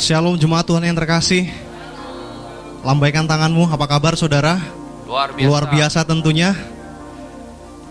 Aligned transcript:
Shalom 0.00 0.32
jemaat 0.40 0.64
Tuhan 0.64 0.80
yang 0.80 0.96
terkasih. 0.96 1.52
Lambaikan 2.80 3.28
tanganmu, 3.28 3.68
apa 3.68 3.84
kabar 3.84 4.16
saudara? 4.16 4.56
Luar 5.04 5.28
biasa. 5.36 5.44
Luar 5.44 5.64
biasa 5.68 5.98
tentunya. 6.08 6.56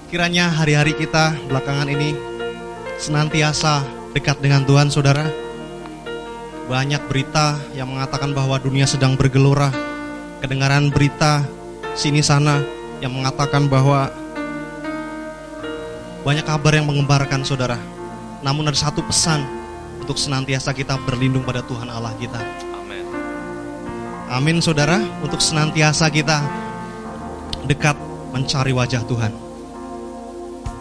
Kiranya 0.10 0.50
hari-hari 0.50 0.98
kita 0.98 1.38
belakangan 1.46 1.86
ini 1.86 2.18
senantiasa 2.98 3.86
dekat 4.18 4.42
dengan 4.42 4.66
Tuhan 4.66 4.90
saudara. 4.90 5.30
Banyak 6.66 7.06
berita 7.06 7.62
yang 7.78 7.94
mengatakan 7.94 8.34
bahwa 8.34 8.58
dunia 8.58 8.90
sedang 8.90 9.14
bergelora. 9.14 9.70
Kedengaran 10.42 10.90
berita 10.90 11.46
sini 11.94 12.26
sana 12.26 12.58
yang 13.06 13.14
mengatakan 13.14 13.70
bahwa 13.70 14.10
banyak 16.26 16.42
kabar 16.42 16.74
yang 16.74 16.90
mengembarkan 16.90 17.46
saudara. 17.46 17.78
Namun 18.42 18.66
ada 18.66 18.80
satu 18.82 19.06
pesan 19.06 19.59
untuk 20.10 20.26
senantiasa 20.26 20.74
kita 20.74 20.98
berlindung 21.06 21.46
pada 21.46 21.62
Tuhan 21.62 21.86
Allah 21.86 22.10
kita. 22.18 22.42
Amin. 22.82 23.06
Amin 24.26 24.58
saudara, 24.58 24.98
untuk 25.22 25.38
senantiasa 25.38 26.10
kita 26.10 26.42
dekat 27.70 27.94
mencari 28.34 28.74
wajah 28.74 29.06
Tuhan. 29.06 29.30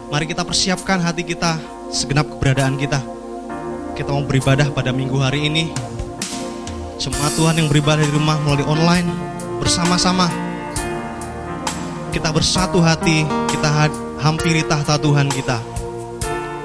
Mari 0.09 0.25
kita 0.33 0.41
persiapkan 0.41 0.97
hati 1.05 1.21
kita, 1.21 1.61
segenap 1.93 2.25
keberadaan 2.25 2.73
kita. 2.81 3.05
Kita 3.93 4.09
mau 4.09 4.25
beribadah 4.25 4.73
pada 4.73 4.89
minggu 4.89 5.21
hari 5.21 5.45
ini. 5.45 5.69
Jemaat 6.97 7.37
Tuhan 7.37 7.61
yang 7.61 7.69
beribadah 7.69 8.01
di 8.01 8.09
rumah 8.09 8.41
melalui 8.41 8.65
online 8.65 9.13
bersama-sama. 9.61 10.25
Kita 12.09 12.33
bersatu 12.33 12.81
hati, 12.81 13.29
kita 13.53 13.93
hampiri 14.25 14.65
tahta 14.65 14.97
Tuhan 14.97 15.29
kita. 15.29 15.61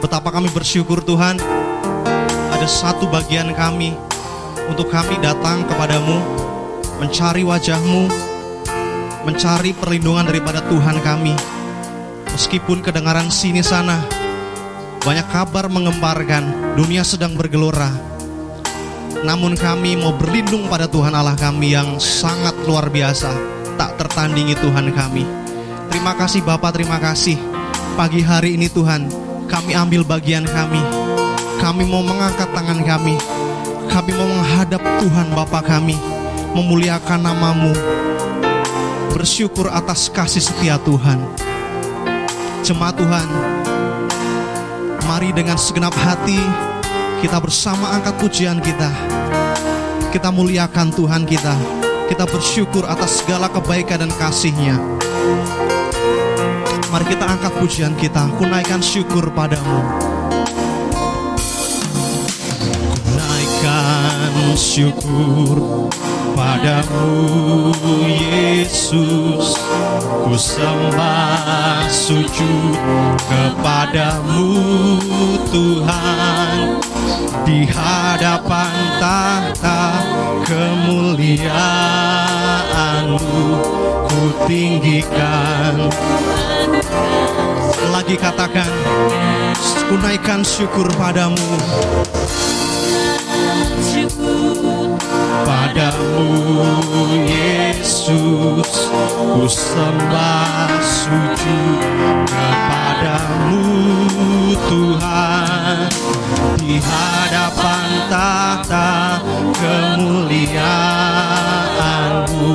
Betapa 0.01 0.33
kami 0.33 0.49
bersyukur 0.49 1.05
Tuhan, 1.05 1.37
ada 2.65 2.97
satu 2.97 3.05
bagian 3.13 3.53
kami 3.53 3.93
untuk 4.73 4.89
kami 4.89 5.21
datang 5.21 5.69
kepadamu, 5.69 6.17
mencari 6.97 7.45
wajahmu, 7.45 8.09
mencari 9.29 9.77
perlindungan 9.77 10.25
daripada 10.25 10.65
Tuhan 10.73 10.97
kami. 11.05 11.37
Meskipun 12.33 12.81
kedengaran 12.81 13.29
sini 13.29 13.61
sana, 13.61 14.01
banyak 15.05 15.29
kabar 15.29 15.69
mengembarkan, 15.69 16.73
dunia 16.73 17.05
sedang 17.05 17.37
bergelora. 17.37 17.93
Namun 19.21 19.61
kami 19.61 20.01
mau 20.01 20.17
berlindung 20.17 20.65
pada 20.65 20.89
Tuhan 20.89 21.13
Allah 21.13 21.37
kami 21.37 21.77
yang 21.77 22.01
sangat 22.01 22.57
luar 22.65 22.89
biasa, 22.89 23.29
tak 23.77 24.01
tertandingi 24.01 24.57
Tuhan 24.57 24.89
kami. 24.89 25.29
Terima 25.93 26.17
kasih 26.17 26.41
Bapak, 26.41 26.81
terima 26.81 26.97
kasih. 26.97 27.37
Pagi 27.93 28.25
hari 28.25 28.57
ini 28.57 28.73
Tuhan, 28.73 29.13
kami 29.53 29.77
ambil 29.77 30.01
bagian 30.01 30.49
kami. 30.49 31.04
Kami 31.61 31.85
mau 31.87 32.03
mengangkat 32.03 32.51
tangan 32.51 32.81
kami. 32.83 33.15
Kami 33.91 34.11
mau 34.17 34.27
menghadap 34.27 34.83
Tuhan 34.99 35.29
Bapa 35.37 35.63
kami, 35.63 35.95
memuliakan 36.51 37.21
namamu. 37.23 37.71
Bersyukur 39.15 39.71
atas 39.71 40.11
kasih 40.11 40.43
setia 40.43 40.75
Tuhan. 40.83 41.23
Jemaat 42.67 42.99
Tuhan, 42.99 43.29
mari 45.07 45.31
dengan 45.31 45.55
segenap 45.55 45.95
hati 45.95 46.41
kita 47.23 47.39
bersama 47.39 47.95
angkat 47.95 48.19
pujian 48.19 48.59
kita. 48.59 48.91
Kita 50.11 50.35
muliakan 50.35 50.91
Tuhan 50.91 51.23
kita. 51.23 51.55
Kita 52.11 52.29
bersyukur 52.29 52.85
atas 52.85 53.23
segala 53.23 53.49
kebaikan 53.49 54.05
dan 54.05 54.13
kasih-Nya. 54.19 54.77
Mari 56.93 57.05
kita 57.11 57.27
angkat 57.27 57.53
pujian 57.59 57.95
kita, 57.99 58.29
kunaikan 58.39 58.79
syukur 58.79 59.31
padamu. 59.33 60.14
Kunaikan 64.55 64.71
syukur 64.71 65.59
padamu 66.39 67.75
Yesus. 68.07 69.59
Ku 70.23 70.39
sembah 70.39 71.91
sujud 71.91 72.79
kepadamu 73.27 74.55
Tuhan. 75.51 76.79
Di 77.43 77.67
hadapan 77.67 78.71
tahta 79.03 80.07
kemuliaanmu 80.47 81.19
Ku 84.07 84.23
tinggikan. 84.47 85.91
Lagi 87.91 88.15
katakan 88.15 88.71
Kunaikan 89.91 90.47
syukur 90.47 90.87
padamu 90.95 91.43
Padamu 95.47 96.27
Yesus. 97.31 98.91
Ku 99.15 99.47
sembah 99.47 100.83
sujud 100.83 101.79
Kepadamu 102.27 103.63
Tuhan. 104.67 105.87
Di 106.59 106.83
hadapan 106.83 107.87
tahta 108.11 109.23
kemuliaanmu 109.63 112.51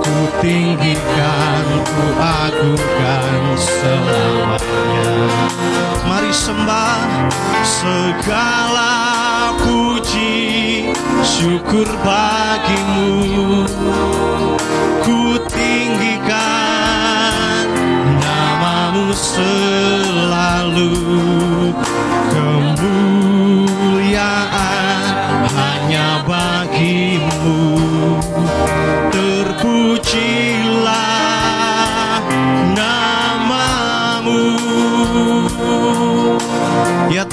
Ku 0.00 0.16
tinggikan, 0.40 1.66
ku 1.84 2.04
agungkan 2.16 3.42
selamanya. 3.58 5.10
Mari 6.08 6.32
sembah 6.32 7.28
segala 7.66 8.94
puji 9.60 10.59
syukur 11.40 11.88
bagimu 12.04 13.64
Ku 15.00 15.40
tinggikan 15.48 16.84
namamu 18.20 19.16
selalu. 19.16 20.92
Kemuliaan 22.28 23.08
hanya 25.56 26.20
bagimu 26.28 27.80
Terpujilah 29.08 30.49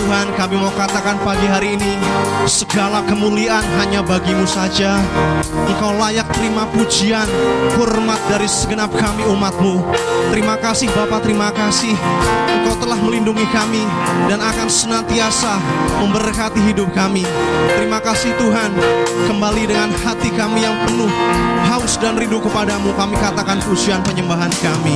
Tuhan 0.08 0.32
kami 0.40 0.56
mau 0.56 0.72
katakan 0.72 1.20
pagi 1.20 1.44
hari 1.52 1.76
ini 1.76 2.00
Segala 2.48 3.04
kemuliaan 3.04 3.68
hanya 3.76 4.00
bagimu 4.00 4.48
saja. 4.48 4.96
Engkau 5.68 6.00
layak 6.00 6.32
terima 6.32 6.64
pujian 6.72 7.28
Hormat 7.76 8.16
dari 8.32 8.48
segenap 8.48 8.88
kami 8.96 9.28
umatmu. 9.28 9.84
Terima 10.32 10.56
kasih 10.64 10.88
Bapak 10.96 11.28
terima 11.28 11.52
kasih. 11.52 11.92
Engkau 12.48 12.80
telah 12.80 12.96
melindungi 13.04 13.44
kami 13.52 13.84
Dan 14.32 14.40
akan 14.40 14.72
senantiasa 14.72 15.60
memberkati 16.00 16.64
hidup 16.72 16.88
kami. 16.96 17.28
Terima 17.76 18.00
kasih 18.00 18.32
Tuhan. 18.40 18.72
Kembali 19.28 19.68
dengan 19.68 19.92
hati 20.08 20.32
kami 20.32 20.64
yang 20.64 20.88
penuh 20.88 21.12
Haus 21.68 22.00
dan 22.00 22.16
rindu 22.16 22.40
kepadamu 22.40 22.96
Kami 22.96 23.20
katakan 23.20 23.60
pujian 23.60 24.00
penyembahan 24.08 24.54
kami 24.64 24.96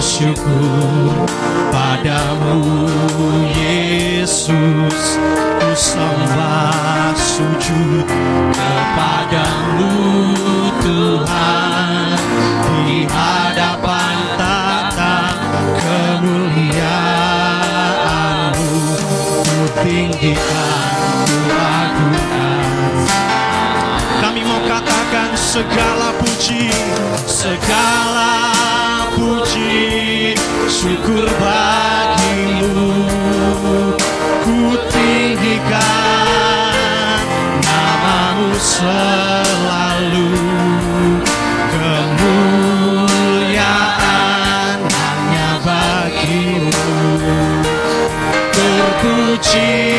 syukur 0.00 1.28
padamu 1.68 2.88
Yesus. 3.52 5.20
Ku 5.60 5.70
sembah 5.76 7.12
sujud 7.14 8.08
kepadamu 8.56 9.92
Tuhan. 10.80 12.16
Di 12.90 13.06
hadapan 13.06 14.16
tata 14.34 15.30
kemuliaanmu 15.78 16.82
Ku 19.46 19.62
tinggikan, 19.84 20.89
segala 25.50 26.14
puji, 26.22 26.70
segala 27.26 28.54
puji, 29.18 30.38
syukur 30.70 31.26
bagimu, 31.42 33.02
ku 34.46 34.78
tinggikan 34.94 35.74
namamu 37.66 38.54
selalu, 38.62 40.38
kemuliaan 41.74 43.26
hanya 44.86 45.58
bagimu, 45.66 46.70
terpujilah. 48.54 49.90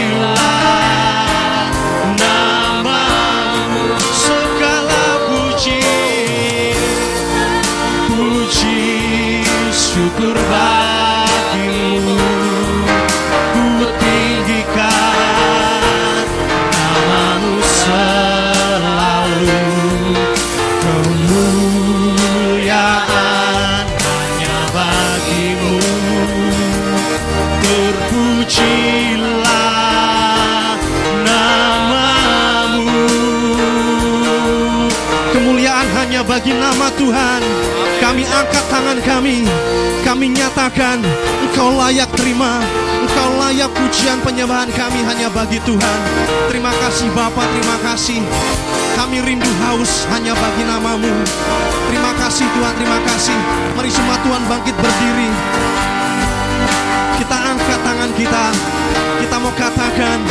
Kami 40.21 40.38
nyatakan 40.38 41.01
Engkau 41.50 41.81
layak 41.81 42.06
terima. 42.13 42.62
Engkau 43.01 43.41
layak 43.41 43.73
pujian 43.73 44.21
penyembahan 44.21 44.69
kami 44.69 45.01
hanya 45.01 45.33
bagi 45.33 45.57
Tuhan. 45.65 46.00
Terima 46.45 46.69
kasih 46.77 47.09
Bapak, 47.18 47.41
terima 47.41 47.81
kasih. 47.81 48.21
Kami 48.94 49.18
rindu 49.25 49.50
haus 49.65 50.06
hanya 50.13 50.38
bagi 50.38 50.62
namamu. 50.62 51.09
Terima 51.89 52.13
kasih 52.21 52.45
Tuhan, 52.53 52.73
terima 52.77 53.01
kasih. 53.01 53.33
Mari 53.73 53.89
semua 53.89 54.13
Tuhan 54.21 54.45
bangkit 54.45 54.77
berdiri. 54.77 55.29
Kita 57.17 57.38
angkat 57.41 57.79
tangan 57.81 58.12
kita. 58.13 58.45
Kita 59.25 59.35
mau 59.41 59.53
katakan 59.57 60.21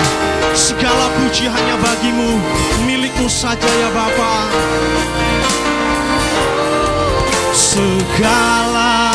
segala 0.54 1.10
puji 1.18 1.50
hanya 1.50 1.74
bagimu, 1.82 2.38
milikmu 2.86 3.26
saja 3.26 3.66
ya 3.66 3.90
Bapa. 3.90 4.34
Segala 7.50 9.09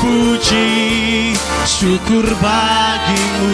puji 0.00 1.36
syukur 1.68 2.24
bagimu. 2.40 3.52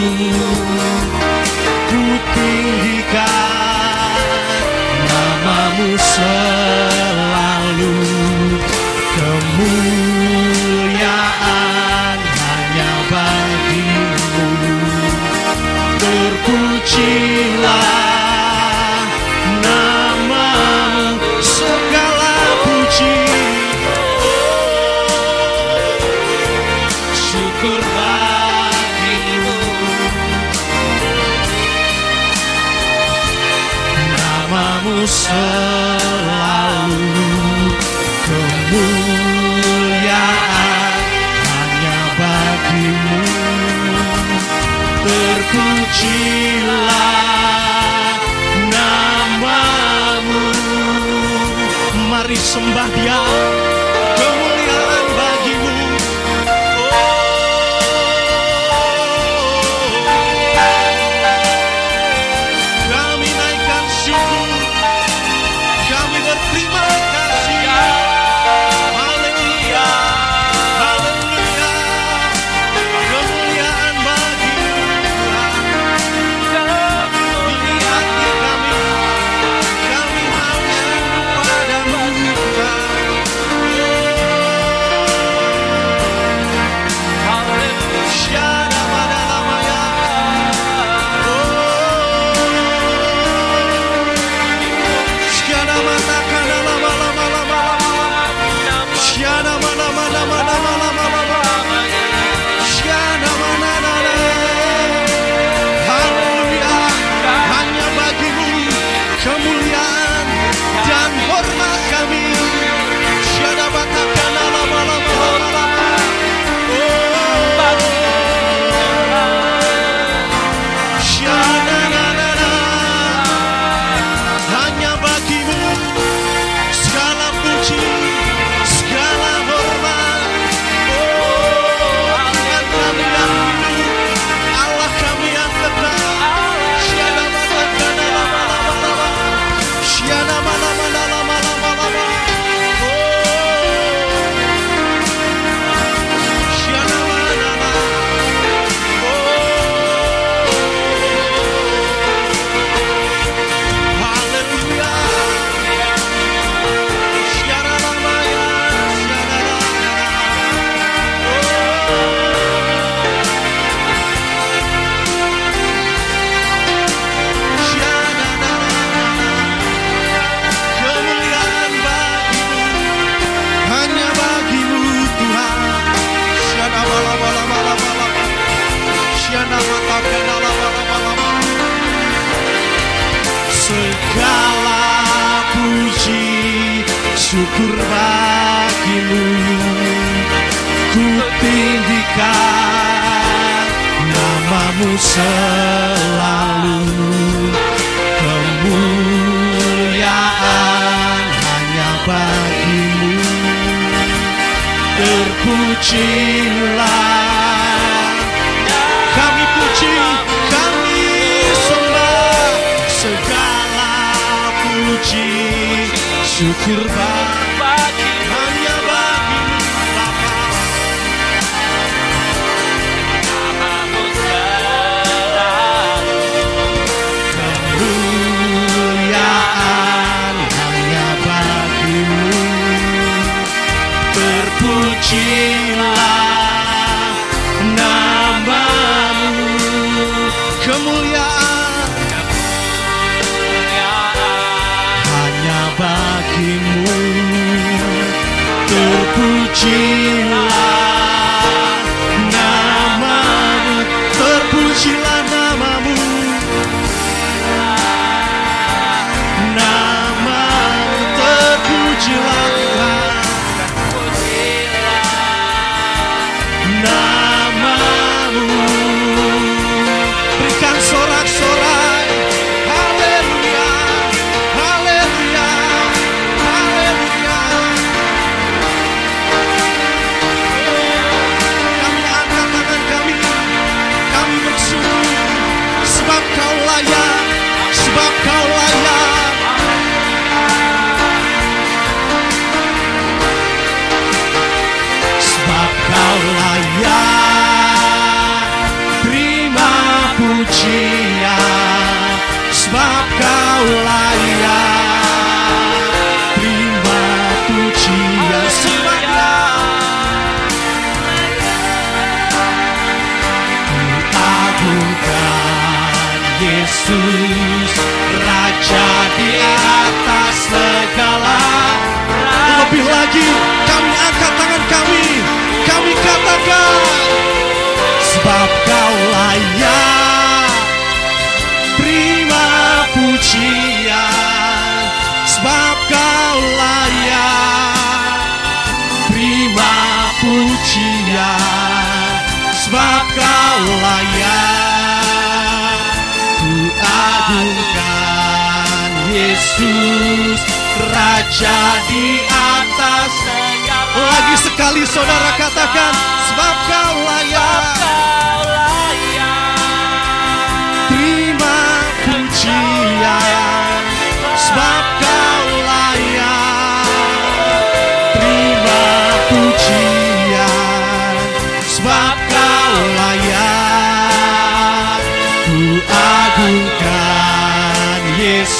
Ku 1.91 2.03
tinggikan 2.35 4.23
namamu 5.07 5.89
selalu. 5.99 7.95
Kemuliaan 9.17 11.09
hanya 12.21 12.91
bagimu. 13.11 14.47
Terpujilah 15.99 18.06
selalu 35.07 36.99
kemuliaan 38.27 40.11
hanya 41.47 41.99
bagimu. 42.19 43.23
Terpujilah 45.07 45.79
namamu. 48.67 50.43
Mari 52.11 52.35
sembah 52.35 52.87
dia 52.99 53.23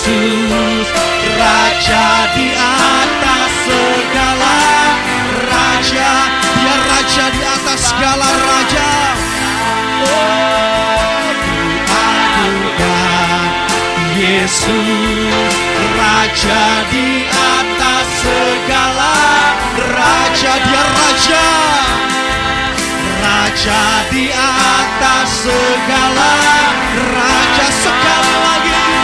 Yesus 0.08 0.88
Raja 1.36 2.08
di 2.32 2.48
atas 2.56 3.52
segala 3.68 4.56
Raja. 5.52 6.12
Dia 6.32 6.76
Raja 6.80 7.26
di 7.36 7.42
atas 7.44 7.80
segala 7.92 8.30
Raja. 8.32 8.92
Agungkan 11.92 13.52
Yesus 14.16 15.56
Raja 15.76 16.64
di 16.88 17.28
atas 17.28 18.08
segala 18.24 19.16
Raja. 19.92 20.54
Dia 20.56 20.84
Raja 20.88 21.48
Raja 23.12 23.84
di 24.16 24.32
atas 24.32 25.28
segala 25.44 26.32
Raja. 26.96 27.68
Sekali 27.76 28.36
lagi 28.40 28.97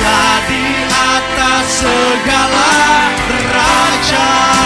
Raja 0.00 0.64
atas 0.88 1.84
segala 1.84 3.12
Raja 3.52 4.59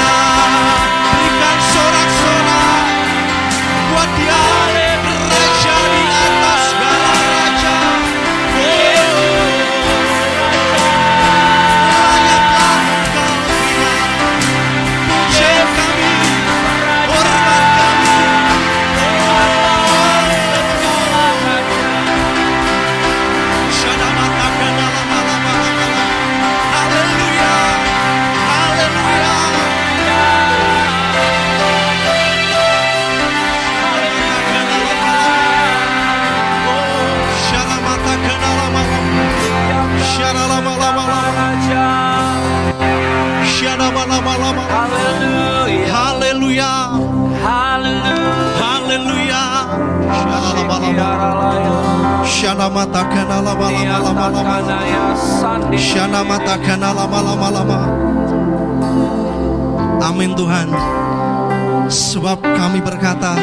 Shana 52.55 52.71
mata 52.71 53.03
kana 53.11 53.43
lama 53.43 53.67
lama 53.67 53.99
lama 53.99 54.27
lama 54.31 55.75
Shana 55.75 56.23
mata 56.23 56.55
kana 56.63 56.95
lama 56.95 57.19
lama 57.51 57.81
Amin 59.99 60.39
Tuhan 60.39 60.71
Sebab 61.91 62.47
kami 62.47 62.79
berkata 62.79 63.35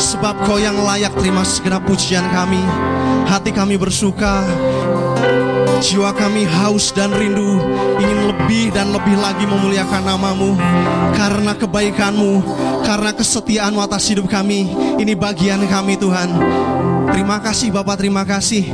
Sebab 0.00 0.48
kau 0.48 0.56
yang 0.56 0.72
layak 0.72 1.12
terima 1.20 1.44
segenap 1.44 1.84
pujian 1.84 2.24
kami 2.32 2.64
Hati 3.28 3.52
kami 3.52 3.76
bersuka 3.76 4.40
Jiwa 5.84 6.16
kami 6.16 6.48
haus 6.48 6.96
dan 6.96 7.12
rindu 7.12 7.60
Ingin 8.00 8.32
lebih 8.32 8.72
dan 8.72 8.88
lebih 8.88 9.20
lagi 9.20 9.44
memuliakan 9.44 10.00
namamu 10.00 10.56
Karena 11.12 11.52
kebaikanmu 11.52 12.40
Karena 12.88 13.12
kesetiaanmu 13.12 13.84
atas 13.84 14.08
hidup 14.08 14.32
kami 14.32 14.72
Ini 14.96 15.12
bagian 15.12 15.60
kami 15.68 16.00
Tuhan 16.00 16.32
Terima 17.06 17.38
kasih 17.38 17.68
Bapak, 17.70 17.96
terima 18.02 18.22
kasih. 18.26 18.70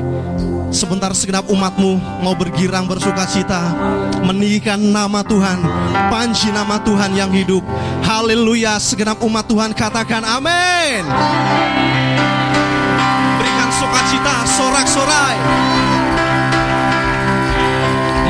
Sebentar 0.72 1.12
segenap 1.12 1.52
umatmu 1.52 2.00
mau 2.24 2.32
bergirang 2.32 2.88
bersuka 2.88 3.28
cita 3.28 3.60
Meninggikan 4.24 4.80
nama 4.80 5.20
Tuhan 5.20 5.60
Panji 6.08 6.48
nama 6.48 6.80
Tuhan 6.80 7.12
yang 7.12 7.28
hidup. 7.28 7.60
Haleluya 8.00 8.80
Segenap 8.80 9.20
umat 9.20 9.44
Tuhan 9.44 9.76
katakan 9.76 10.24
amin. 10.24 11.04
Berikan 13.36 13.70
sukacita 13.76 14.34
sorak-sorai. 14.48 15.36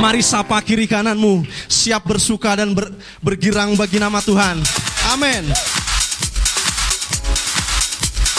Mari 0.02 0.22
sapa 0.26 0.58
kiri 0.66 0.90
kananmu 0.90 1.46
Siap 1.70 2.02
bersuka 2.02 2.58
dan 2.58 2.74
ber- 2.74 2.90
bergirang 3.22 3.78
bagi 3.78 4.02
nama 4.02 4.18
Tuhan. 4.18 4.58
Amin 5.14 5.46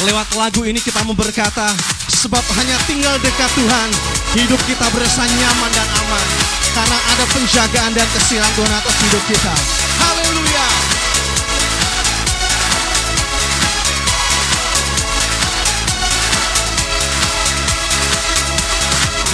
Lewat 0.03 0.35
lagu 0.35 0.67
ini 0.67 0.83
kita 0.83 0.99
mau 1.07 1.15
berkata 1.15 1.71
Sebab 2.11 2.43
hanya 2.59 2.75
tinggal 2.83 3.15
dekat 3.23 3.47
Tuhan 3.55 3.89
Hidup 4.35 4.59
kita 4.67 4.89
berasa 4.91 5.23
nyaman 5.23 5.71
dan 5.71 5.87
aman. 6.03 6.25
Karena 6.73 6.97
ada 6.97 7.25
penjagaan 7.31 7.91
dan 7.93 8.07
kesiran 8.17 8.49
Tuhan 8.57 8.73
atas 8.73 8.95
hidup 9.05 9.23
kita. 9.29 9.53
Haleluya! 10.01 10.67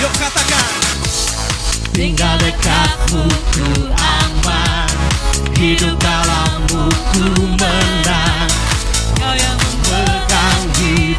Yuk 0.04 0.14
katakan 0.20 0.72
Tinggal 1.96 2.36
dekatmu 2.44 3.24
ku 3.56 3.68
aman 3.96 4.92
Hidup 5.56 5.96
dalammu 5.96 6.84
ku 7.16 7.26
menang 7.58 8.59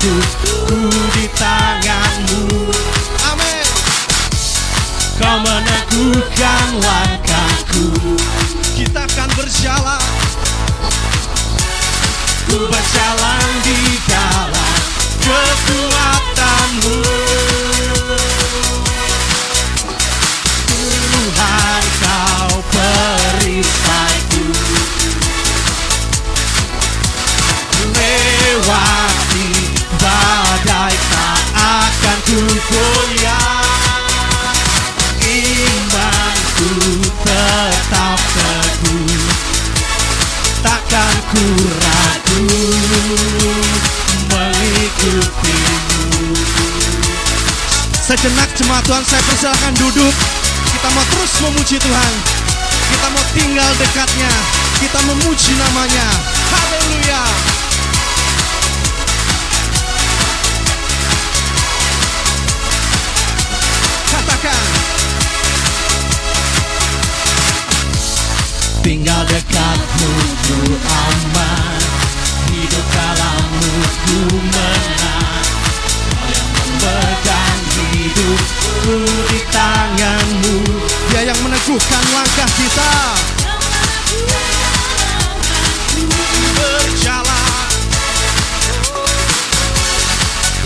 hidupku 0.00 0.88
di 1.12 1.28
tanganmu. 1.36 2.72
Amin. 3.28 3.68
Kau 5.20 5.36
meneguhkan 5.44 6.68
langkahku. 6.80 8.16
Kita 8.80 9.04
akan 9.04 9.28
berjalan. 9.36 10.00
Ku 12.48 12.56
berjalan 12.64 13.44
di 13.60 14.00
dalam 14.08 14.80
kekuatanmu. 15.20 16.96
Tuhan 20.64 21.84
kau 22.00 22.56
perisaiku. 22.72 24.48
Lewati 28.00 29.59
mengikutimu. 44.30 46.34
Sejenak 48.00 48.50
jemaat 48.58 48.82
Tuhan 48.86 49.04
saya 49.06 49.22
persilahkan 49.26 49.74
duduk. 49.78 50.14
Kita 50.70 50.88
mau 50.94 51.04
terus 51.14 51.32
memuji 51.42 51.76
Tuhan. 51.78 52.12
Kita 52.90 53.06
mau 53.14 53.24
tinggal 53.34 53.70
dekatnya. 53.78 54.30
Kita 54.82 54.98
memuji 55.06 55.52
namanya. 55.58 56.06
Haleluya. 56.50 57.22
Ku 70.50 70.74
aman 70.82 71.80
Hidup 72.50 72.86
dalammu 72.90 73.70
ku 74.02 74.18
menang 74.50 75.46
Kau 76.10 76.26
yang 76.26 76.48
memegang 76.50 77.62
hidupku 77.94 78.96
di 79.30 79.40
tanganmu 79.54 80.56
Dia 81.14 81.30
yang 81.30 81.38
meneguhkan 81.46 82.04
langkah 82.10 82.50
kita. 82.58 82.92
Berjalan 86.58 87.70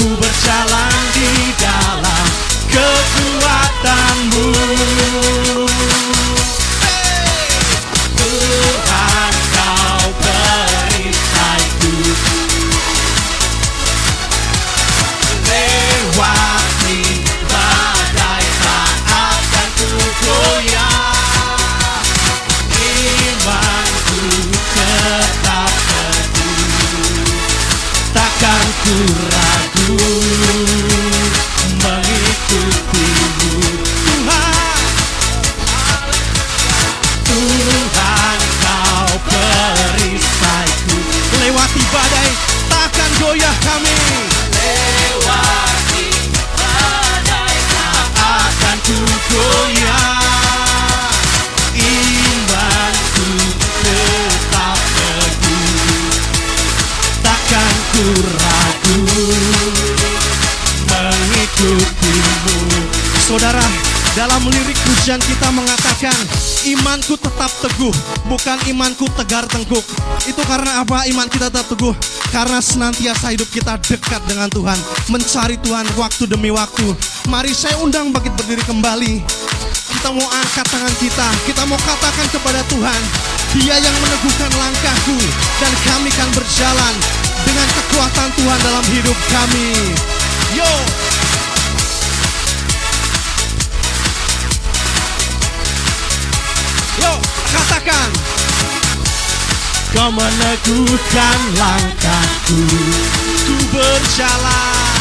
Ku 0.01 0.09
berjalan 0.17 0.95
di 1.13 1.31
dalam 1.61 2.27
kekuatanmu 2.73 4.49
pujian 65.05 65.21
kita 65.21 65.53
mengatakan 65.53 66.17
imanku 66.65 67.21
tetap 67.21 67.53
teguh, 67.61 67.93
bukan 68.25 68.57
imanku 68.73 69.05
tegar 69.13 69.45
tengkuk. 69.53 69.85
Itu 70.25 70.41
karena 70.49 70.81
apa 70.81 71.05
iman 71.13 71.29
kita 71.29 71.53
tetap 71.53 71.69
teguh? 71.69 71.93
Karena 72.33 72.57
senantiasa 72.57 73.37
hidup 73.37 73.45
kita 73.53 73.77
dekat 73.85 74.25
dengan 74.25 74.49
Tuhan, 74.49 74.81
mencari 75.13 75.61
Tuhan 75.61 75.85
waktu 76.01 76.25
demi 76.25 76.49
waktu. 76.49 76.97
Mari 77.29 77.53
saya 77.53 77.77
undang 77.85 78.17
bangkit 78.17 78.33
berdiri 78.33 78.65
kembali. 78.65 79.21
Kita 79.93 80.09
mau 80.09 80.25
angkat 80.25 80.73
tangan 80.73 80.95
kita, 80.97 81.29
kita 81.53 81.63
mau 81.69 81.77
katakan 81.85 82.25
kepada 82.33 82.65
Tuhan, 82.73 83.01
Dia 83.61 83.77
yang 83.77 83.97
meneguhkan 84.01 84.57
langkahku 84.57 85.21
dan 85.61 85.73
kami 85.85 86.09
akan 86.17 86.29
berjalan 86.33 86.95
dengan 87.45 87.69
kekuatan 87.77 88.29
Tuhan 88.41 88.59
dalam 88.65 88.85
hidup 88.89 89.19
kami. 89.29 89.69
Yo, 90.57 90.73
yo, 97.05 97.15
katakan. 97.53 98.09
Kau 99.95 100.11
meneguhkan 100.11 101.39
langkahku. 101.55 102.61
Ku 103.47 103.57
berjalan. 103.71 104.97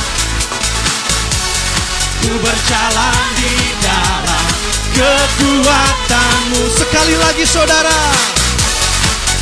Ku 2.22 2.32
berjalan 2.44 3.24
di 3.40 3.56
dalam 3.82 4.48
kekuatanmu. 4.94 6.62
Sekali 6.78 7.16
lagi 7.18 7.46
saudara. 7.48 8.02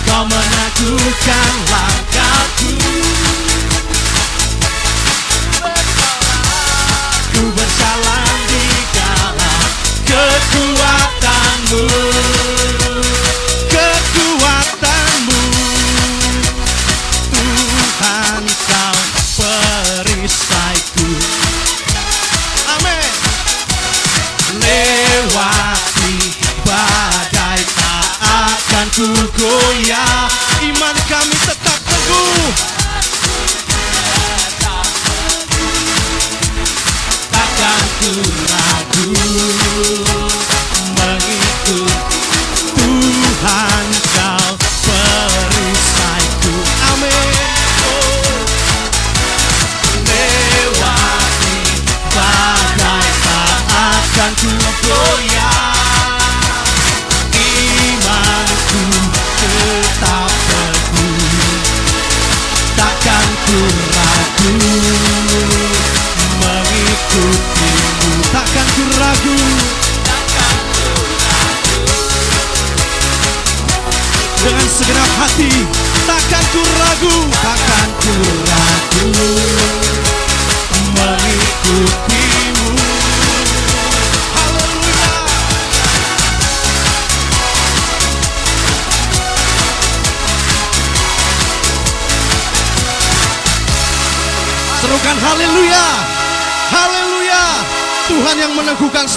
Kau 0.07 0.23
meneguhkan 0.23 1.53
langkahku. 1.67 2.71
Ku 7.31 7.43
berjalan 7.57 8.35
di 8.47 8.65
dalam 8.95 9.63
kekuatanmu 10.07 11.11
Kekuatanmu 11.71 12.40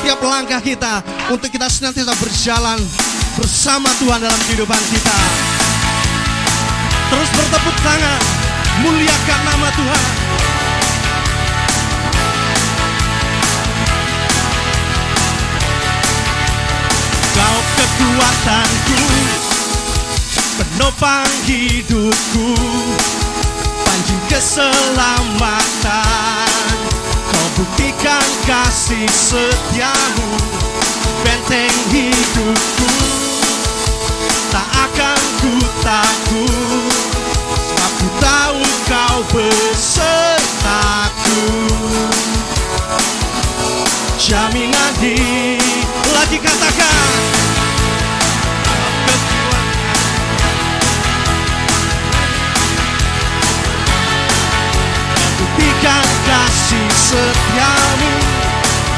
setiap 0.04 0.20
langkah 0.20 0.60
kita 0.60 1.00
Untuk 1.32 1.48
kita 1.48 1.64
senantiasa 1.64 2.12
berjalan 2.20 2.76
Bersama 3.40 3.88
Tuhan 3.96 4.20
dalam 4.20 4.36
kehidupan 4.44 4.76
kita. 4.92 5.16
Terus 7.08 7.24
bertepuk 7.32 7.72
tangan 7.80 8.20
Muliakan 8.84 9.40
nama 9.48 9.72
Tuhan. 9.72 10.04
Kau 17.32 17.58
kekuatanku 17.80 19.00
Penopang 20.60 21.32
hidupku 21.48 22.52
Panjang 23.88 24.20
keselamatan 24.28 26.73
buktikan 27.54 28.26
kasih 28.46 29.10
setiamu 29.10 30.30
Benteng 31.24 31.72
hidupku. 31.88 32.92
Tak 34.52 34.68
akan 34.70 35.20
ku 35.40 35.54
takut 35.82 36.94
Sebab 37.64 37.92
ku 37.98 38.08
tahu 38.20 38.60
kau 38.86 39.18
besertaku. 39.32 41.42
Jaminan 44.20 44.92
di 45.00 45.16
lagi 46.12 46.38
katakan 46.40 47.53
buktikan 55.74 56.06
kasih 56.22 56.86
setiamu 56.94 58.14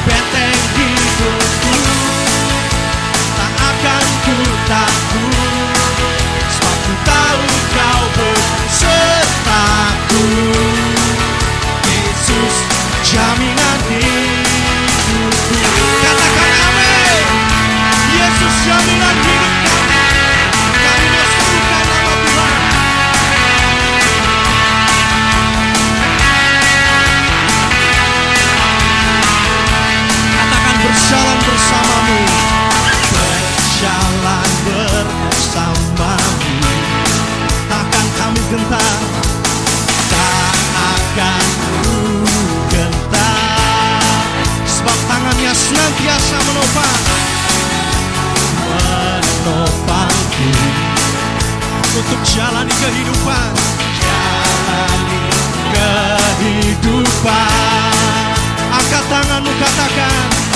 benteng 0.04 0.60
hidupku. 0.76 1.72
Tak 3.32 3.52
akan 3.56 4.04
ku 4.28 4.36
takut 4.68 5.96
sebab 6.52 6.76
ku 6.84 6.92
tahu 7.08 7.48
kau 7.72 8.02
bersertaku. 8.16 8.92
Yesus 11.88 12.54
jaminan 13.08 13.80
hidupku. 13.88 15.56
Katakan 16.04 16.52
amin. 16.60 17.24
Yesus 18.20 18.54
jaminan 18.68 19.16
hidup 19.24 19.75
berjalan 30.96 31.38
bersamamu. 31.44 32.20
Berjalan 33.12 34.48
bersamamu. 34.64 36.72
Takkan 37.68 38.06
kami 38.16 38.40
gentar. 38.48 38.96
Tak 40.08 40.56
akan 40.72 41.44
ku 41.60 42.00
gentar. 42.72 44.08
Sebab 44.64 44.98
tangannya 45.04 45.52
senantiasa 45.52 46.36
menopang. 46.48 47.00
Menopangku. 48.64 50.48
Untuk 51.92 52.20
jalani 52.24 52.72
kehidupan. 52.72 53.48
Jalani 54.00 55.20
kehidupan. 55.76 57.44
Angkat 58.72 59.04
tanganmu 59.12 59.52
katakan 59.60 60.55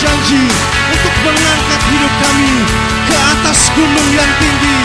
berjanji 0.00 0.48
untuk 0.96 1.14
mengangkat 1.28 1.80
hidup 1.92 2.12
kami 2.24 2.52
ke 3.04 3.16
atas 3.36 3.68
gunung 3.76 4.08
yang 4.16 4.32
tinggi 4.40 4.76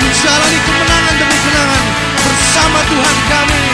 menjalani 0.00 0.58
kemenangan 0.64 1.14
demi 1.20 1.36
kemenangan 1.44 1.84
bersama 2.24 2.80
Tuhan 2.88 3.16
kami. 3.28 3.64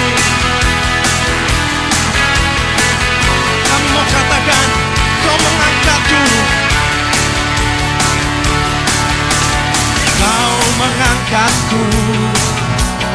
Kami 3.62 3.87
mau 3.94 4.06
katakan 4.11 4.66
kau 5.22 5.37
mengangkatku. 5.38 6.22
Kau 10.18 10.58
mengangkatku 10.82 11.84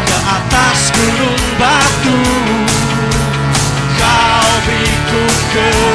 ke 0.08 0.18
atas 0.24 0.80
gunung 0.96 1.44
batu. 1.60 2.20
Kau 4.00 4.48
kemenangan 4.72 5.93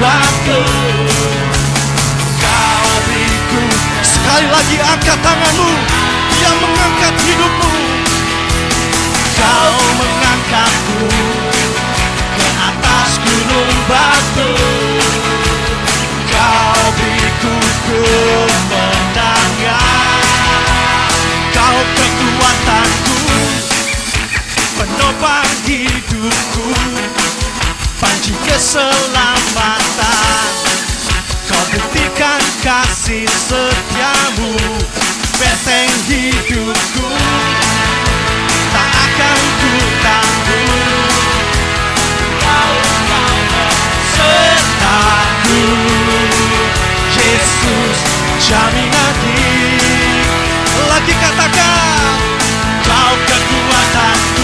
batu 0.00 0.60
kau 2.42 2.90
beriku 3.06 3.62
sekali 4.04 4.46
lagi 4.50 4.76
angkat 4.78 5.18
tanganmu 5.22 5.70
dia 6.34 6.50
mengangkat 6.60 7.14
hidupmu. 7.24 7.70
Kau 9.34 9.76
mengangkatku 9.96 11.08
ke 12.34 12.46
atas 12.58 13.10
gunung 13.22 13.72
batu. 13.88 14.50
Kau 16.28 16.84
beriku 16.98 17.54
kemenangan 17.86 19.54
kau 21.54 21.78
kekuatanku 21.94 23.18
penopang 24.74 25.48
hidupku 25.64 27.03
panci 28.24 28.32
keselamatan 28.48 29.84
kau 31.44 31.60
buktikan 31.76 32.40
kasih 32.64 33.28
setiamu 33.28 34.56
benteng 35.36 35.92
hidupku. 36.08 37.04
Tak 38.72 38.88
akan 38.96 39.40
ku 39.60 39.72
takut 40.00 41.12
kau 42.40 42.72
kau 43.12 43.44
Yesus 47.20 47.98
lagi 50.88 51.12
katakan 51.12 52.16
kau 52.88 53.12
kekuatanku 53.28 54.43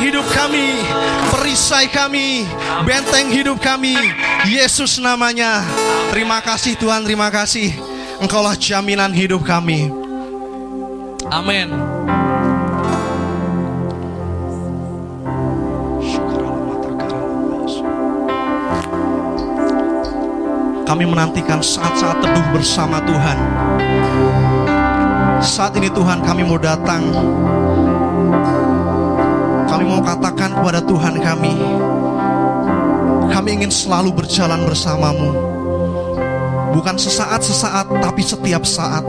hidup 0.00 0.24
kami, 0.32 0.80
perisai 1.28 1.86
kami, 1.92 2.48
benteng 2.88 3.28
hidup 3.28 3.60
kami. 3.60 3.94
Yesus 4.48 4.96
namanya. 4.96 5.60
Terima 6.08 6.40
kasih 6.40 6.74
Tuhan, 6.80 7.04
terima 7.04 7.28
kasih. 7.28 7.76
Engkaulah 8.18 8.56
jaminan 8.56 9.12
hidup 9.12 9.44
kami. 9.44 9.92
Amin. 11.30 11.70
Kami 20.90 21.06
menantikan 21.06 21.62
saat-saat 21.62 22.18
teduh 22.18 22.42
bersama 22.50 22.98
Tuhan. 23.06 23.38
Saat 25.38 25.78
ini 25.78 25.86
Tuhan 25.86 26.18
kami 26.26 26.42
mau 26.42 26.58
datang. 26.58 27.06
Kami 29.80 29.96
mau 29.96 30.04
katakan 30.04 30.52
kepada 30.52 30.84
Tuhan 30.84 31.24
kami. 31.24 31.56
Kami 33.32 33.48
ingin 33.48 33.72
selalu 33.72 34.12
berjalan 34.12 34.60
bersamamu. 34.68 35.32
Bukan 36.76 37.00
sesaat-sesaat 37.00 37.88
tapi 38.04 38.20
setiap 38.20 38.68
saat. 38.68 39.00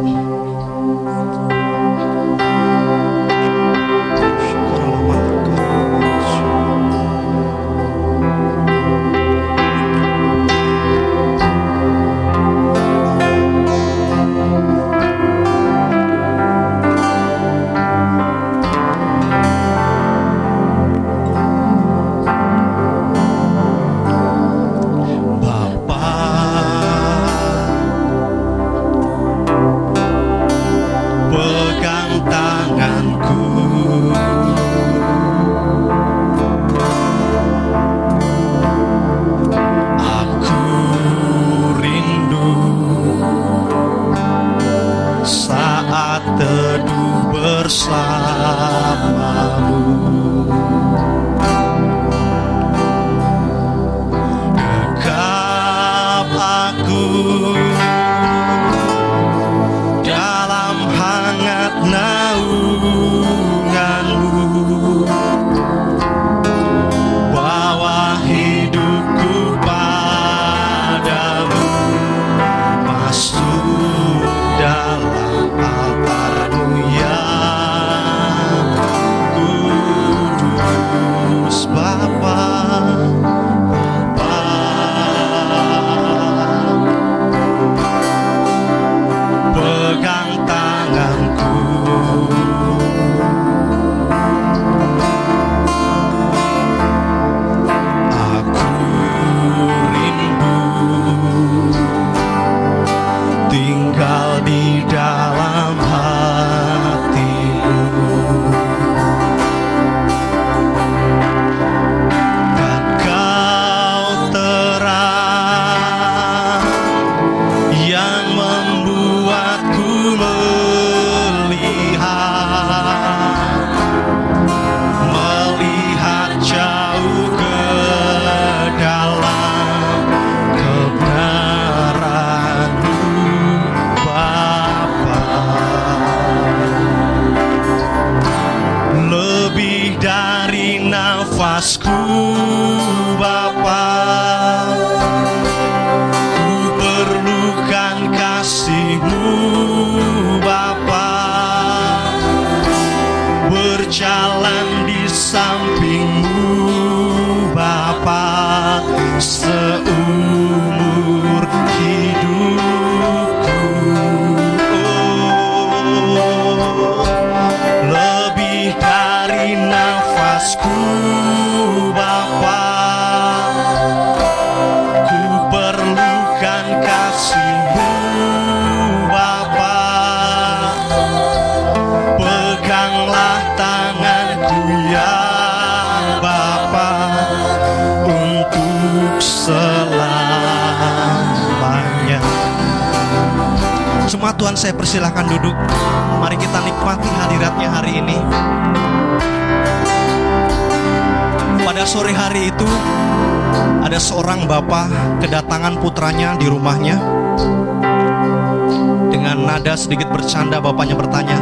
Bercanda 210.31 210.63
bapaknya 210.63 210.95
bertanya, 210.95 211.37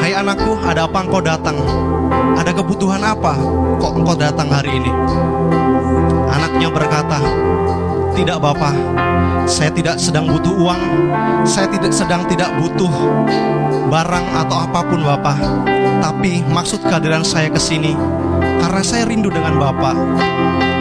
Hai 0.00 0.16
anakku, 0.16 0.56
ada 0.64 0.88
apa 0.88 1.04
engkau 1.04 1.20
datang? 1.20 1.52
Ada 2.40 2.56
kebutuhan 2.56 3.04
apa? 3.04 3.36
Kok 3.76 3.92
engkau 3.92 4.16
datang 4.16 4.48
hari 4.48 4.80
ini? 4.80 4.88
Anaknya 6.32 6.72
berkata, 6.72 7.20
Tidak 8.16 8.40
bapak, 8.40 8.72
saya 9.44 9.68
tidak 9.68 10.00
sedang 10.00 10.32
butuh 10.32 10.56
uang, 10.56 10.80
saya 11.44 11.68
tidak 11.68 11.92
sedang 11.92 12.24
tidak 12.24 12.48
butuh 12.56 12.88
barang 13.92 14.26
atau 14.32 14.64
apa 14.64 14.80
pun 14.88 15.04
bapak. 15.04 15.36
Tapi 16.00 16.48
maksud 16.48 16.80
kehadiran 16.88 17.20
saya 17.20 17.52
ke 17.52 17.60
sini 17.60 17.92
karena 18.38 18.82
saya 18.82 19.04
rindu 19.08 19.30
dengan 19.32 19.58
bapak. 19.58 19.96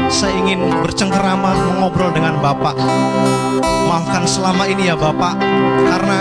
Saya 0.08 0.40
ingin 0.40 0.64
bercengkerama 0.88 1.52
mengobrol 1.76 2.16
dengan 2.16 2.40
Bapak. 2.40 2.80
Maafkan 3.92 4.24
selama 4.24 4.64
ini 4.64 4.88
ya 4.88 4.96
Bapak, 4.96 5.36
karena 5.84 6.20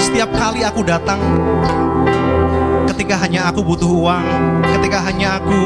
setiap 0.00 0.32
kali 0.32 0.64
aku 0.64 0.80
datang, 0.80 1.20
ketika 2.88 3.20
hanya 3.20 3.52
aku 3.52 3.60
butuh 3.60 3.84
uang, 3.88 4.24
ketika 4.80 5.04
hanya 5.04 5.36
aku 5.36 5.60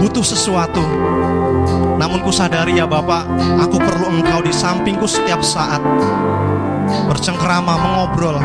butuh 0.00 0.24
sesuatu. 0.24 0.80
Namun 2.00 2.24
ku 2.24 2.32
sadari 2.32 2.80
ya 2.80 2.88
Bapak, 2.88 3.28
aku 3.60 3.76
perlu 3.76 4.08
Engkau 4.16 4.40
di 4.40 4.52
sampingku 4.52 5.04
setiap 5.04 5.44
saat. 5.44 5.84
Bercengkerama, 7.12 7.76
mengobrol, 7.76 8.40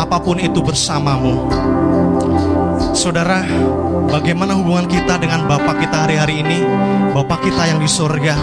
apa 0.00 0.16
pun 0.16 0.40
itu 0.40 0.64
bersamamu. 0.64 1.52
Saudara, 2.96 3.44
bagaimana 4.12 4.52
hubungan 4.52 4.84
kita 4.84 5.16
dengan 5.16 5.48
Bapak 5.48 5.80
kita 5.80 6.04
hari-hari 6.04 6.44
ini, 6.44 6.60
Bapak 7.16 7.48
kita 7.48 7.64
yang 7.64 7.80
di 7.80 7.88
surga. 7.88 8.36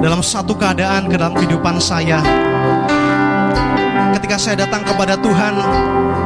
Dalam 0.00 0.24
satu 0.24 0.56
keadaan 0.56 1.12
ke 1.12 1.20
dalam 1.20 1.36
kehidupan 1.36 1.76
saya, 1.76 2.24
ketika 4.16 4.40
saya 4.40 4.64
datang 4.64 4.80
kepada 4.88 5.20
Tuhan, 5.20 5.60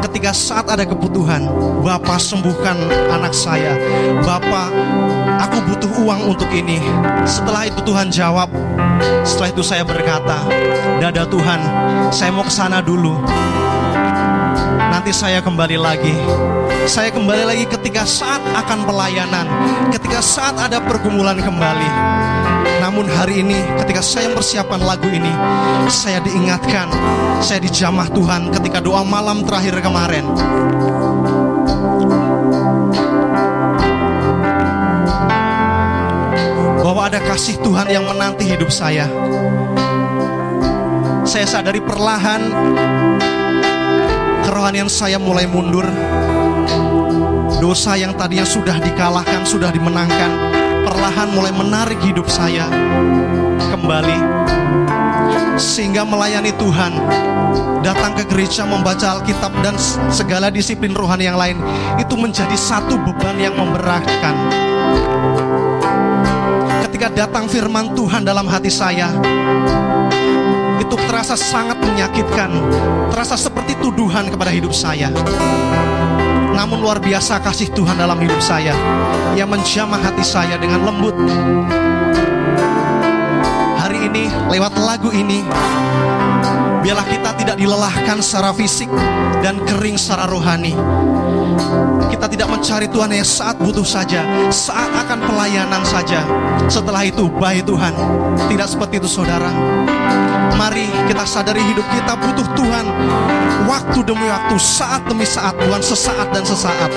ketika 0.06 0.30
saat 0.30 0.70
ada 0.70 0.86
kebutuhan, 0.86 1.42
Bapak 1.82 2.22
sembuhkan 2.22 2.78
anak 3.10 3.34
saya. 3.34 3.74
Bapak, 4.22 4.70
aku 5.42 5.58
butuh 5.66 5.90
uang 6.06 6.30
untuk 6.30 6.48
ini. 6.54 6.78
Setelah 7.26 7.66
itu 7.66 7.82
Tuhan 7.82 8.14
jawab. 8.14 8.46
Setelah 9.26 9.50
itu 9.50 9.62
saya 9.66 9.82
berkata, 9.82 10.38
Dada 11.02 11.26
Tuhan, 11.26 11.60
saya 12.14 12.30
mau 12.30 12.46
ke 12.46 12.52
sana 12.52 12.78
dulu. 12.78 13.18
Nanti 14.90 15.10
saya 15.10 15.42
kembali 15.42 15.78
lagi. 15.80 16.14
Saya 16.88 17.12
kembali 17.12 17.44
lagi 17.44 17.64
ketika 17.68 18.08
saat 18.08 18.40
akan 18.56 18.88
pelayanan, 18.88 19.44
ketika 19.92 20.24
saat 20.24 20.56
ada 20.56 20.80
pergumulan 20.80 21.36
kembali. 21.36 21.90
Namun 22.80 23.04
hari 23.12 23.44
ini 23.44 23.60
ketika 23.84 24.00
saya 24.00 24.32
mempersiapkan 24.32 24.80
lagu 24.80 25.04
ini 25.12 25.28
Saya 25.92 26.16
diingatkan 26.24 26.88
Saya 27.44 27.60
dijamah 27.60 28.08
Tuhan 28.08 28.48
ketika 28.56 28.80
doa 28.80 29.04
malam 29.04 29.44
terakhir 29.44 29.84
kemarin. 29.84 30.24
Bahwa 36.80 37.06
ada 37.06 37.20
kasih 37.20 37.60
Tuhan 37.60 37.92
yang 37.92 38.08
menanti 38.08 38.48
hidup 38.48 38.72
saya. 38.72 39.04
Saya 41.28 41.44
sadari 41.44 41.84
perlahan 41.84 42.40
Kerohanian 44.40 44.88
saya 44.88 45.20
mulai 45.20 45.44
mundur 45.44 45.84
Dosa 47.60 47.92
yang 47.92 48.16
tadinya 48.16 48.48
sudah 48.48 48.80
dikalahkan, 48.80 49.44
sudah 49.44 49.68
dimenangkan 49.68 50.32
perlahan 50.80 51.28
mulai 51.36 51.52
menarik 51.52 52.00
hidup 52.00 52.24
saya 52.24 52.64
kembali 53.68 54.18
sehingga 55.60 56.08
melayani 56.08 56.56
Tuhan 56.56 56.96
datang 57.84 58.16
ke 58.16 58.24
gereja 58.32 58.64
membaca 58.64 59.20
Alkitab 59.20 59.52
dan 59.60 59.76
segala 60.08 60.48
disiplin 60.48 60.96
rohani 60.96 61.28
yang 61.28 61.36
lain 61.36 61.60
itu 62.00 62.16
menjadi 62.16 62.56
satu 62.56 62.96
beban 62.96 63.36
yang 63.36 63.52
memberatkan. 63.52 64.34
Ketika 66.88 67.12
datang 67.12 67.44
firman 67.44 67.92
Tuhan 67.92 68.24
dalam 68.24 68.48
hati 68.48 68.72
saya 68.72 69.12
itu 70.80 70.96
terasa 71.06 71.36
sangat 71.36 71.76
menyakitkan 71.84 72.50
terasa 73.12 73.36
seperti 73.36 73.76
tuduhan 73.84 74.32
kepada 74.32 74.48
hidup 74.48 74.72
saya 74.72 75.12
namun 76.60 76.84
luar 76.84 77.00
biasa 77.00 77.40
kasih 77.40 77.72
Tuhan 77.72 77.96
dalam 77.96 78.20
hidup 78.20 78.36
saya. 78.44 78.76
Yang 79.32 79.48
menjamah 79.48 79.96
hati 79.96 80.20
saya 80.20 80.60
dengan 80.60 80.84
lembut. 80.84 81.16
Hari 83.80 84.12
ini 84.12 84.28
lewat 84.52 84.76
lagu 84.76 85.08
ini 85.08 85.40
Biarlah 86.80 87.04
kita 87.08 87.36
tidak 87.36 87.56
dilelahkan 87.60 88.24
secara 88.24 88.52
fisik 88.56 88.88
dan 89.44 89.60
kering 89.68 90.00
secara 90.00 90.24
rohani 90.28 90.72
tidak 92.40 92.56
mencari 92.56 92.88
Tuhan 92.88 93.12
yang 93.12 93.28
saat 93.28 93.60
butuh 93.60 93.84
saja, 93.84 94.24
saat 94.48 94.88
akan 94.88 95.28
pelayanan 95.28 95.84
saja. 95.84 96.24
Setelah 96.72 97.04
itu, 97.04 97.28
baik 97.36 97.68
Tuhan. 97.68 97.92
Tidak 98.48 98.64
seperti 98.64 98.96
itu, 98.96 99.04
saudara. 99.12 99.52
Mari 100.56 100.88
kita 101.04 101.28
sadari 101.28 101.60
hidup 101.60 101.84
kita 101.92 102.16
butuh 102.16 102.48
Tuhan 102.56 102.88
waktu 103.68 104.00
demi 104.08 104.24
waktu, 104.24 104.56
saat 104.56 105.04
demi 105.04 105.28
saat, 105.28 105.52
bukan 105.52 105.84
sesaat 105.84 106.32
dan 106.32 106.40
sesaat. 106.40 106.88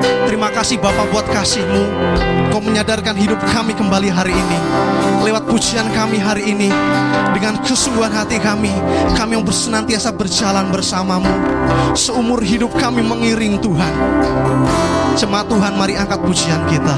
Terima 0.00 0.48
kasih 0.52 0.80
Bapak 0.80 1.08
buat 1.12 1.26
kasihmu. 1.28 1.84
Kau 2.50 2.58
menyadarkan 2.58 3.14
hidup 3.14 3.38
kami 3.52 3.76
kembali 3.76 4.08
hari 4.10 4.34
ini. 4.34 4.58
Lewat 5.20 5.46
pujian 5.46 5.84
kami 5.92 6.16
hari 6.16 6.56
ini 6.56 6.72
Dengan 7.36 7.60
kesungguhan 7.60 8.08
hati 8.08 8.40
kami 8.40 8.72
Kami 9.12 9.36
yang 9.36 9.44
bersenantiasa 9.44 10.16
berjalan 10.16 10.72
bersamamu. 10.72 11.30
Seumur 11.92 12.40
hidup 12.40 12.72
kami 12.74 13.04
mengiring 13.04 13.60
Tuhan. 13.60 13.94
Jemaat 15.14 15.46
Tuhan 15.52 15.72
mari 15.76 15.94
angkat 16.00 16.20
pujian 16.24 16.64
kita 16.70 16.96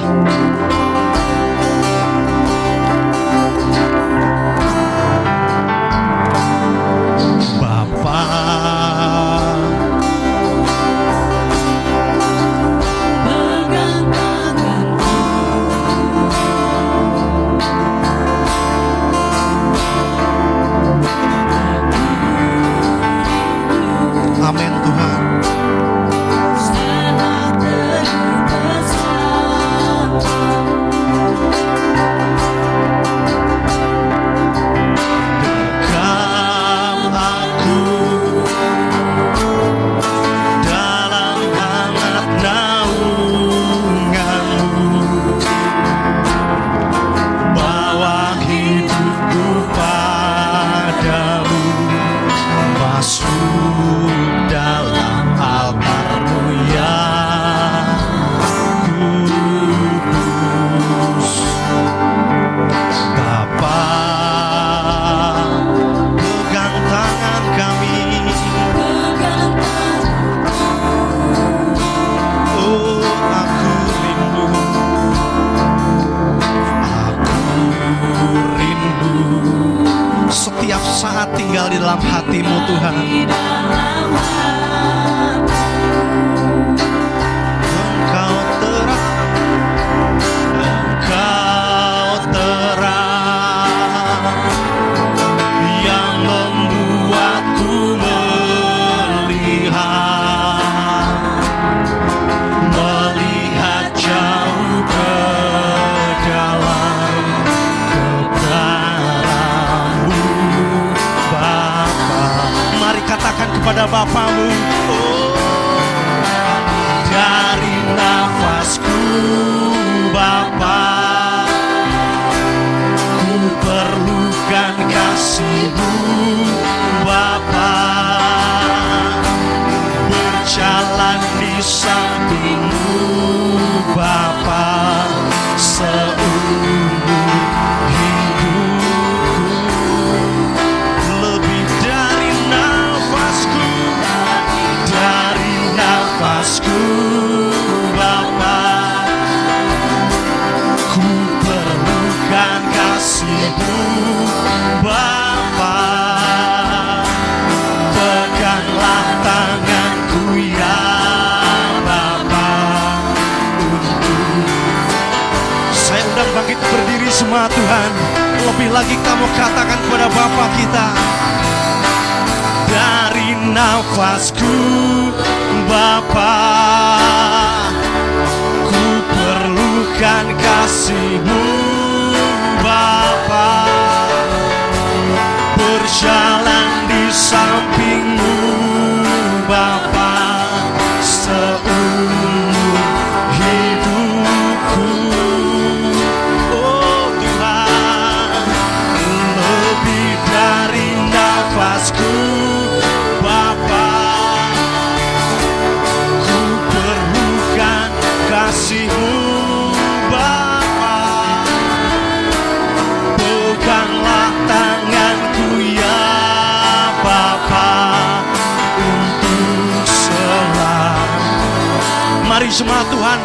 Jemaat 222.52 222.84
Tuhan 222.92 223.20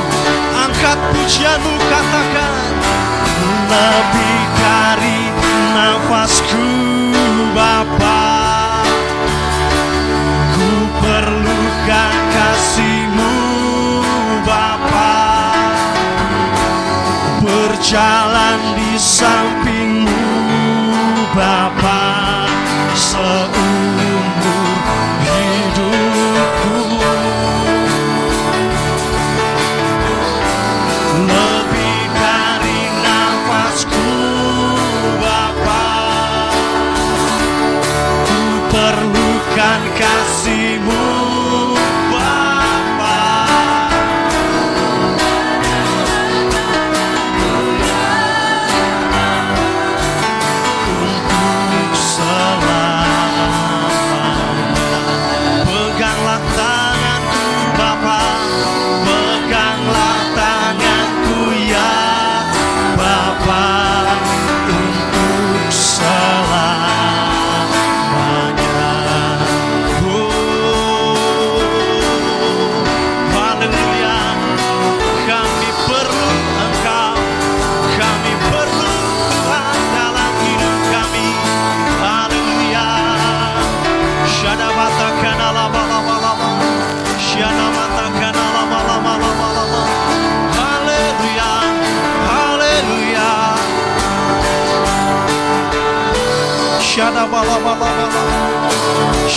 Angkat 0.55 0.99
pujianmu 1.11 1.73
katakan 1.91 2.53
lebih 3.67 4.39
dari 4.55 5.19
nafasku 5.75 6.67
Bapa 7.51 8.23
ku 10.55 10.69
perlukan 11.03 12.15
kasihmu 12.31 13.33
Bapa. 14.47 15.13
Berjalan 17.43 18.59
di 18.79 18.91
sampingmu 18.95 19.66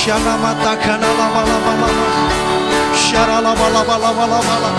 Shanamata 0.01 0.72
kanala 0.80 1.26
bala 1.34 1.57
bala 1.64 1.88
Sharala 2.96 3.53
bala 3.53 3.82
bala 3.84 4.11
bala 4.16 4.40
bala 4.48 4.70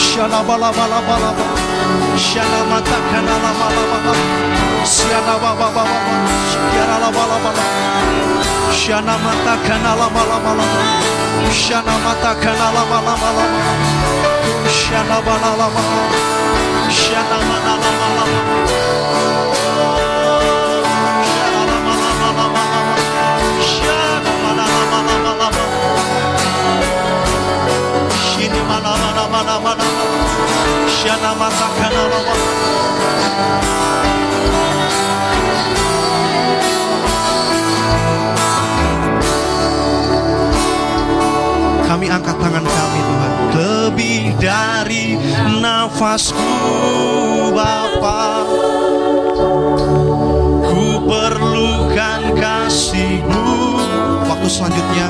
Shalabala 0.00 0.70
bala 0.72 1.00
bala 1.08 1.30
bala 1.36 1.56
Shanamata 2.16 2.96
kanala 3.10 3.50
bala 3.60 3.82
bala 3.92 4.14
Siana 4.92 5.36
baba 5.42 5.68
baba 5.76 5.84
Yarala 6.72 7.10
bala 7.12 7.36
bala 7.44 7.64
kanala 9.66 10.08
bala 10.16 10.38
bala 10.44 10.66
Shanamata 11.52 12.32
kanala 12.40 12.82
bala 12.90 13.14
bala 13.20 13.44
Shana 14.72 15.20
bala 15.20 15.50
bala 15.58 15.84
Shana 16.88 17.38
bala 17.44 17.74
bala 17.84 18.95
Kami 41.84 42.06
angkat 42.08 42.36
tangan 42.40 42.64
kami 42.64 43.00
Tuhan. 43.04 43.32
Lebih 43.56 44.22
dari 44.40 45.20
nafasku 45.60 46.52
Bapa. 47.52 48.40
Ku 50.64 50.84
perlukan 51.04 52.20
kasihmu. 52.40 53.44
Waktu 54.26 54.48
selanjutnya 54.50 55.06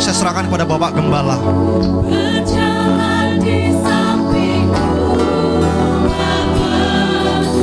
Saya 0.00 0.14
serahkan 0.16 0.48
kepada 0.48 0.64
Bapak 0.64 0.96
Gembala 0.96 1.36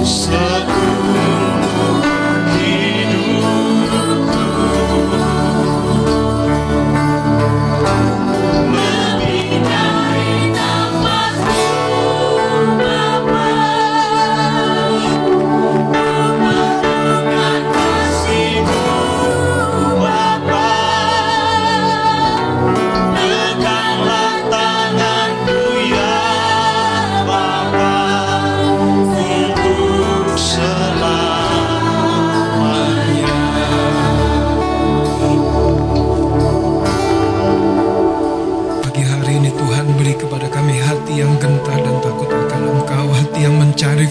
seumur 0.06 1.65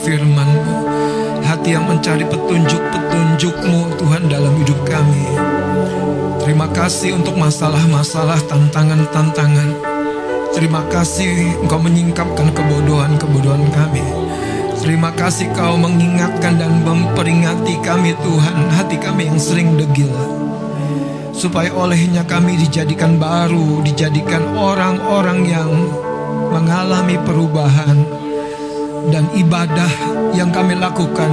firman-Mu. 0.05 0.77
Hati 1.45 1.73
yang 1.73 1.89
mencari 1.89 2.29
petunjuk-petunjuk-Mu 2.29 3.81
Tuhan 3.97 4.23
dalam 4.29 4.53
hidup 4.61 4.79
kami. 4.85 5.25
Terima 6.45 6.69
kasih 6.69 7.17
untuk 7.17 7.41
masalah-masalah 7.41 8.37
tantangan-tantangan. 8.45 9.81
Terima 10.53 10.85
kasih 10.93 11.57
Engkau 11.65 11.81
menyingkapkan 11.81 12.53
kebodohan-kebodohan 12.53 13.65
kami. 13.73 14.05
Terima 14.85 15.09
kasih 15.17 15.49
Kau 15.57 15.81
mengingatkan 15.81 16.61
dan 16.61 16.85
memperingati 16.85 17.81
kami 17.81 18.13
Tuhan 18.21 18.69
Hati 18.77 19.01
kami 19.01 19.33
yang 19.33 19.41
sering 19.41 19.81
degil. 19.81 20.13
Supaya 21.33 21.73
olehnya 21.73 22.29
kami 22.29 22.61
dijadikan 22.61 23.17
baru, 23.17 23.81
dijadikan 23.81 24.45
orang-orang 24.55 25.49
yang 25.49 25.73
mengalami 26.53 27.17
perubahan 27.25 28.24
dan 29.15 29.31
ibadah 29.31 29.93
yang 30.35 30.51
kami 30.51 30.75
lakukan 30.75 31.31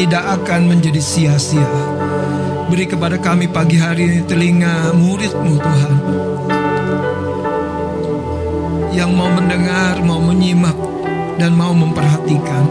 tidak 0.00 0.24
akan 0.40 0.64
menjadi 0.64 0.96
sia-sia. 0.96 1.68
Beri 2.72 2.88
kepada 2.88 3.20
kami 3.20 3.52
pagi 3.52 3.76
hari 3.76 4.08
ini 4.08 4.20
telinga 4.24 4.96
muridmu 4.96 5.60
Tuhan. 5.60 5.94
Yang 8.96 9.10
mau 9.12 9.28
mendengar, 9.28 10.00
mau 10.00 10.24
menyimak, 10.24 10.72
dan 11.36 11.52
mau 11.52 11.76
memperhatikan. 11.76 12.64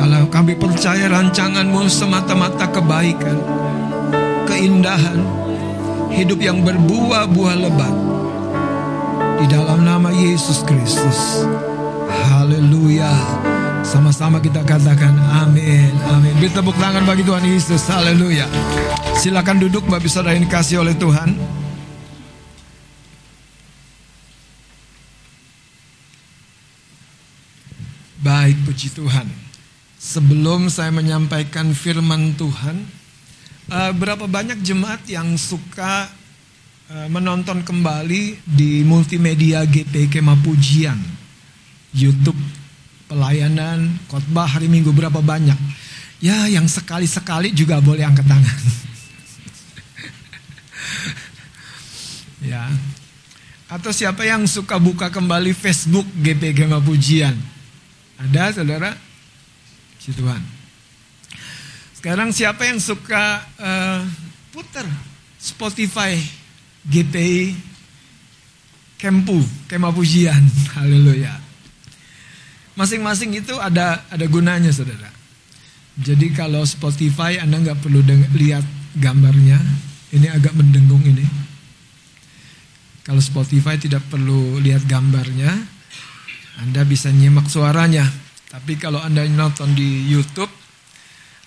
Kalau 0.00 0.24
kami 0.32 0.56
percaya 0.56 1.12
rancanganmu 1.12 1.92
semata-mata 1.92 2.72
kebaikan, 2.72 3.36
keindahan, 4.48 5.20
hidup 6.08 6.40
yang 6.40 6.64
berbuah-buah 6.64 7.56
lebat. 7.68 7.94
Di 9.44 9.46
dalam 9.52 9.84
nama 9.84 10.08
Yesus 10.08 10.64
Kristus. 10.64 11.44
Haleluya. 12.28 13.12
Sama-sama 13.82 14.38
kita 14.38 14.62
katakan 14.62 15.16
amin. 15.44 15.92
Amin. 16.08 16.32
Beri 16.38 16.52
tepuk 16.52 16.76
tangan 16.76 17.02
bagi 17.08 17.24
Tuhan 17.24 17.44
Yesus. 17.44 17.82
Haleluya. 17.88 18.46
Silakan 19.16 19.62
duduk 19.62 19.84
Bapak 19.88 20.08
Saudara 20.08 20.34
yang 20.36 20.44
dikasih 20.48 20.80
oleh 20.80 20.96
Tuhan. 20.96 21.36
Baik, 28.22 28.54
puji 28.62 28.94
Tuhan. 28.94 29.26
Sebelum 29.98 30.70
saya 30.70 30.94
menyampaikan 30.94 31.74
firman 31.74 32.38
Tuhan, 32.38 32.86
eh, 33.66 33.92
berapa 33.98 34.30
banyak 34.30 34.62
jemaat 34.62 35.02
yang 35.10 35.34
suka 35.34 36.06
eh, 36.86 37.08
menonton 37.10 37.66
kembali 37.66 38.46
di 38.46 38.86
multimedia 38.86 39.66
GP 39.66 40.06
Kema 40.06 40.38
Pujian, 40.38 40.98
YouTube 41.92 42.38
pelayanan 43.12 44.00
khotbah 44.08 44.48
hari 44.48 44.68
Minggu 44.72 44.92
berapa 44.96 45.20
banyak? 45.20 45.56
Ya, 46.22 46.48
yang 46.48 46.64
sekali-sekali 46.64 47.52
juga 47.52 47.82
boleh 47.82 48.06
angkat 48.06 48.24
tangan. 48.24 48.58
ya. 52.52 52.64
Atau 53.68 53.90
siapa 53.90 54.24
yang 54.24 54.46
suka 54.46 54.78
buka 54.78 55.08
kembali 55.10 55.52
Facebook 55.52 56.04
GP 56.20 56.56
Gema 56.56 56.78
Pujian? 56.78 57.34
Ada 58.20 58.62
saudara? 58.62 58.94
Si 59.98 60.14
Tuhan. 60.14 60.40
Sekarang 61.98 62.30
siapa 62.30 62.70
yang 62.70 62.78
suka 62.78 63.42
uh, 63.58 64.02
putar 64.54 64.86
Spotify 65.42 66.14
GPI 66.86 67.54
Kempu, 68.94 69.42
Kema 69.66 69.90
Pujian. 69.90 70.38
Haleluya. 70.78 71.41
Masing-masing 72.72 73.36
itu 73.36 73.52
ada 73.60 74.00
ada 74.08 74.24
gunanya 74.24 74.72
saudara. 74.72 75.12
Jadi 76.00 76.32
kalau 76.32 76.64
Spotify 76.64 77.36
Anda 77.36 77.60
nggak 77.60 77.84
perlu 77.84 78.00
lihat 78.36 78.64
gambarnya. 78.96 79.60
Ini 80.12 80.28
agak 80.28 80.52
mendengung 80.56 81.00
ini. 81.04 81.24
Kalau 83.02 83.18
Spotify 83.18 83.80
tidak 83.80 84.04
perlu 84.12 84.60
lihat 84.60 84.84
gambarnya, 84.84 85.50
Anda 86.60 86.84
bisa 86.84 87.08
nyimak 87.08 87.48
suaranya. 87.48 88.04
Tapi 88.52 88.76
kalau 88.76 89.00
Anda 89.00 89.24
nonton 89.24 89.72
di 89.72 90.06
YouTube, 90.12 90.52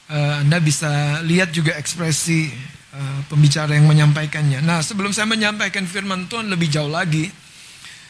eh, 0.09 0.35
Anda 0.41 0.57
bisa 0.57 1.21
lihat 1.21 1.53
juga 1.53 1.77
ekspresi 1.77 2.49
eh, 2.95 3.19
pembicara 3.29 3.77
yang 3.77 3.85
menyampaikannya. 3.85 4.65
Nah, 4.65 4.81
sebelum 4.81 5.13
saya 5.13 5.29
menyampaikan 5.29 5.85
firman 5.85 6.25
Tuhan 6.25 6.49
lebih 6.49 6.73
jauh 6.73 6.89
lagi, 6.89 7.29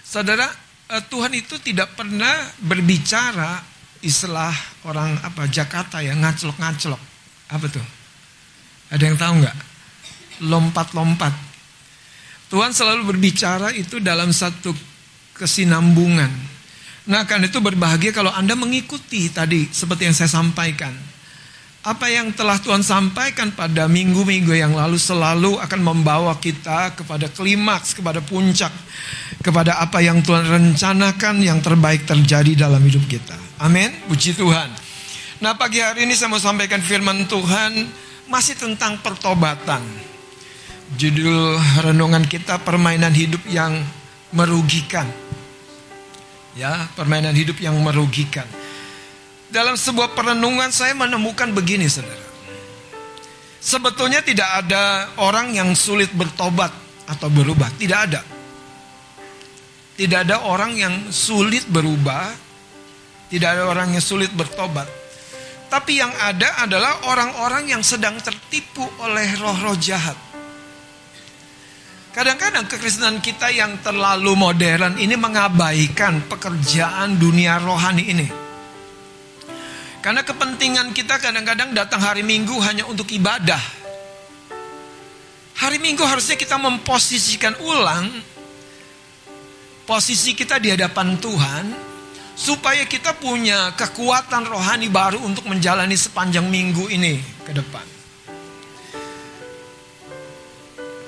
saudara, 0.01 0.47
Tuhan 0.85 1.33
itu 1.33 1.57
tidak 1.57 1.97
pernah 1.97 2.45
berbicara 2.61 3.57
istilah 4.05 4.53
orang 4.85 5.17
apa 5.25 5.49
Jakarta 5.49 5.97
ya 6.05 6.13
ngaclok-ngaclok. 6.13 7.01
Apa 7.49 7.65
tuh? 7.65 7.85
Ada 8.93 9.03
yang 9.09 9.17
tahu 9.17 9.33
nggak? 9.41 9.57
Lompat-lompat. 10.45 11.33
Tuhan 12.53 12.69
selalu 12.69 13.09
berbicara 13.09 13.73
itu 13.73 13.97
dalam 13.97 14.29
satu 14.29 14.69
kesinambungan. 15.33 16.29
Nah, 17.05 17.25
karena 17.25 17.49
itu 17.49 17.57
berbahagia 17.61 18.13
kalau 18.13 18.29
Anda 18.33 18.53
mengikuti 18.53 19.29
tadi 19.33 19.69
seperti 19.69 20.09
yang 20.09 20.15
saya 20.17 20.29
sampaikan. 20.29 20.93
Apa 21.85 22.09
yang 22.09 22.33
telah 22.33 22.57
Tuhan 22.57 22.81
sampaikan 22.81 23.53
pada 23.53 23.85
minggu-minggu 23.85 24.57
yang 24.57 24.73
lalu 24.73 24.97
selalu 24.97 25.61
akan 25.61 25.85
membawa 25.85 26.33
kita 26.41 26.97
kepada 26.97 27.29
klimaks, 27.29 27.93
kepada 27.93 28.25
puncak, 28.25 28.73
kepada 29.45 29.77
apa 29.77 30.01
yang 30.01 30.25
Tuhan 30.25 30.49
rencanakan 30.49 31.45
yang 31.45 31.61
terbaik 31.61 32.09
terjadi 32.09 32.65
dalam 32.65 32.81
hidup 32.81 33.05
kita. 33.05 33.37
Amin. 33.61 33.93
Puji 34.09 34.33
Tuhan. 34.33 34.65
Nah, 35.45 35.53
pagi 35.53 35.77
hari 35.77 36.09
ini 36.09 36.17
saya 36.17 36.33
mau 36.33 36.41
sampaikan 36.41 36.81
firman 36.81 37.29
Tuhan 37.29 37.85
masih 38.33 38.57
tentang 38.57 38.97
pertobatan. 39.05 39.85
Judul 40.97 41.61
renungan 41.85 42.25
kita 42.25 42.65
permainan 42.65 43.13
hidup 43.13 43.45
yang 43.45 43.77
merugikan. 44.33 45.05
Ya, 46.57 46.89
permainan 46.97 47.37
hidup 47.37 47.61
yang 47.61 47.77
merugikan. 47.77 48.64
Dalam 49.55 49.79
sebuah 49.79 50.11
perenungan 50.11 50.67
saya 50.67 50.91
menemukan 50.91 51.47
begini, 51.55 51.87
Saudara. 51.87 52.27
Sebetulnya 53.63 54.19
tidak 54.19 54.67
ada 54.67 55.15
orang 55.23 55.55
yang 55.55 55.71
sulit 55.71 56.11
bertobat 56.11 56.75
atau 57.07 57.31
berubah, 57.31 57.71
tidak 57.79 57.99
ada. 58.11 58.21
Tidak 59.95 60.19
ada 60.27 60.43
orang 60.43 60.75
yang 60.75 61.07
sulit 61.07 61.63
berubah, 61.71 62.35
tidak 63.31 63.55
ada 63.55 63.63
orang 63.71 63.95
yang 63.95 64.03
sulit 64.03 64.27
bertobat. 64.35 64.91
Tapi 65.71 66.03
yang 66.03 66.11
ada 66.11 66.67
adalah 66.67 67.07
orang-orang 67.07 67.71
yang 67.71 67.79
sedang 67.79 68.19
tertipu 68.19 68.83
oleh 69.07 69.39
roh-roh 69.39 69.79
jahat. 69.79 70.19
Kadang-kadang 72.11 72.67
kekristenan 72.67 73.23
kita 73.23 73.55
yang 73.55 73.79
terlalu 73.79 74.35
modern 74.35 74.99
ini 74.99 75.15
mengabaikan 75.15 76.27
pekerjaan 76.27 77.15
dunia 77.15 77.55
rohani 77.63 78.03
ini. 78.11 78.44
Karena 80.05 80.21
kepentingan 80.21 80.93
kita 80.93 81.17
kadang-kadang 81.17 81.73
datang 81.73 81.97
hari 81.97 82.21
Minggu 82.21 82.53
hanya 82.61 82.85
untuk 82.85 83.09
ibadah. 83.09 83.57
Hari 85.57 85.81
Minggu 85.81 86.05
harusnya 86.05 86.37
kita 86.37 86.61
memposisikan 86.61 87.57
ulang 87.57 88.13
posisi 89.89 90.37
kita 90.37 90.61
di 90.61 90.69
hadapan 90.69 91.17
Tuhan 91.17 91.65
supaya 92.37 92.85
kita 92.85 93.17
punya 93.17 93.73
kekuatan 93.73 94.45
rohani 94.45 94.93
baru 94.93 95.25
untuk 95.25 95.49
menjalani 95.49 95.97
sepanjang 95.97 96.45
minggu 96.45 96.85
ini 96.93 97.17
ke 97.41 97.57
depan. 97.57 97.85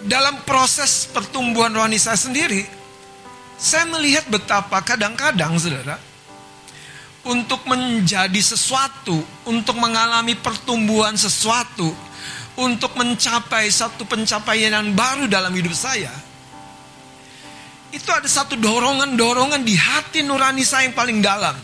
Dalam 0.09 0.41
proses 0.41 1.05
pertumbuhan 1.05 1.69
rohani 1.69 2.01
saya 2.01 2.17
sendiri, 2.17 2.65
saya 3.61 3.85
melihat 3.93 4.25
betapa 4.25 4.81
kadang-kadang 4.81 5.53
saudara, 5.61 6.01
untuk 7.27 7.67
menjadi 7.67 8.41
sesuatu, 8.41 9.19
untuk 9.43 9.75
mengalami 9.75 10.33
pertumbuhan 10.39 11.13
sesuatu, 11.13 11.91
untuk 12.57 12.95
mencapai 12.95 13.67
satu 13.67 14.07
pencapaian 14.07 14.73
yang 14.73 14.95
baru 14.95 15.27
dalam 15.27 15.51
hidup 15.51 15.75
saya, 15.75 16.11
itu 17.91 18.09
ada 18.11 18.27
satu 18.27 18.59
dorongan-dorongan 18.59 19.63
di 19.63 19.75
hati 19.75 20.19
nurani 20.23 20.63
saya 20.63 20.91
yang 20.91 20.97
paling 20.97 21.19
dalam. 21.23 21.55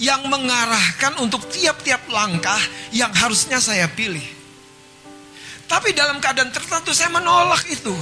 Yang 0.00 0.24
mengarahkan 0.26 1.20
untuk 1.20 1.46
tiap-tiap 1.52 2.08
langkah 2.10 2.58
yang 2.90 3.12
harusnya 3.12 3.62
saya 3.62 3.86
pilih. 3.86 4.24
Tapi 5.68 5.94
dalam 5.94 6.18
keadaan 6.18 6.50
tertentu 6.50 6.90
saya 6.90 7.12
menolak 7.12 7.62
itu. 7.70 7.94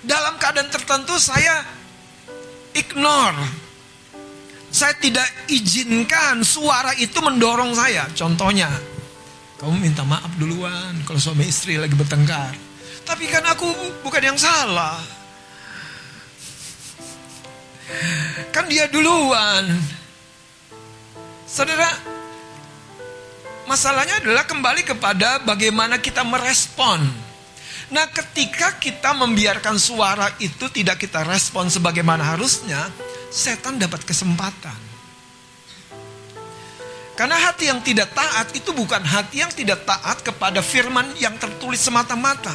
Dalam 0.00 0.40
keadaan 0.40 0.70
tertentu 0.72 1.18
saya 1.20 1.66
ignore. 2.72 3.67
Saya 4.78 4.94
tidak 4.94 5.26
izinkan 5.50 6.46
suara 6.46 6.94
itu 6.94 7.18
mendorong 7.18 7.74
saya. 7.74 8.06
Contohnya, 8.14 8.70
kamu 9.58 9.74
minta 9.74 10.06
maaf 10.06 10.30
duluan 10.38 11.02
kalau 11.02 11.18
suami 11.18 11.50
istri 11.50 11.74
lagi 11.74 11.98
bertengkar. 11.98 12.54
Tapi 13.02 13.26
kan 13.26 13.42
aku 13.42 13.66
bukan 14.06 14.22
yang 14.22 14.38
salah. 14.38 15.02
Kan 18.54 18.70
dia 18.70 18.86
duluan. 18.86 19.66
Saudara, 21.42 21.90
masalahnya 23.66 24.22
adalah 24.22 24.46
kembali 24.46 24.86
kepada 24.86 25.42
bagaimana 25.42 25.98
kita 25.98 26.22
merespon. 26.22 27.02
Nah, 27.90 28.06
ketika 28.14 28.78
kita 28.78 29.10
membiarkan 29.10 29.74
suara 29.74 30.30
itu 30.38 30.70
tidak 30.70 31.02
kita 31.02 31.26
respon 31.26 31.66
sebagaimana 31.66 32.22
harusnya, 32.22 32.86
setan 33.28 33.76
dapat 33.76 34.04
kesempatan. 34.04 34.88
Karena 37.18 37.34
hati 37.34 37.66
yang 37.66 37.82
tidak 37.82 38.14
taat 38.14 38.54
itu 38.54 38.70
bukan 38.70 39.02
hati 39.02 39.42
yang 39.42 39.50
tidak 39.50 39.82
taat 39.82 40.22
kepada 40.22 40.62
firman 40.62 41.02
yang 41.18 41.34
tertulis 41.34 41.82
semata-mata. 41.82 42.54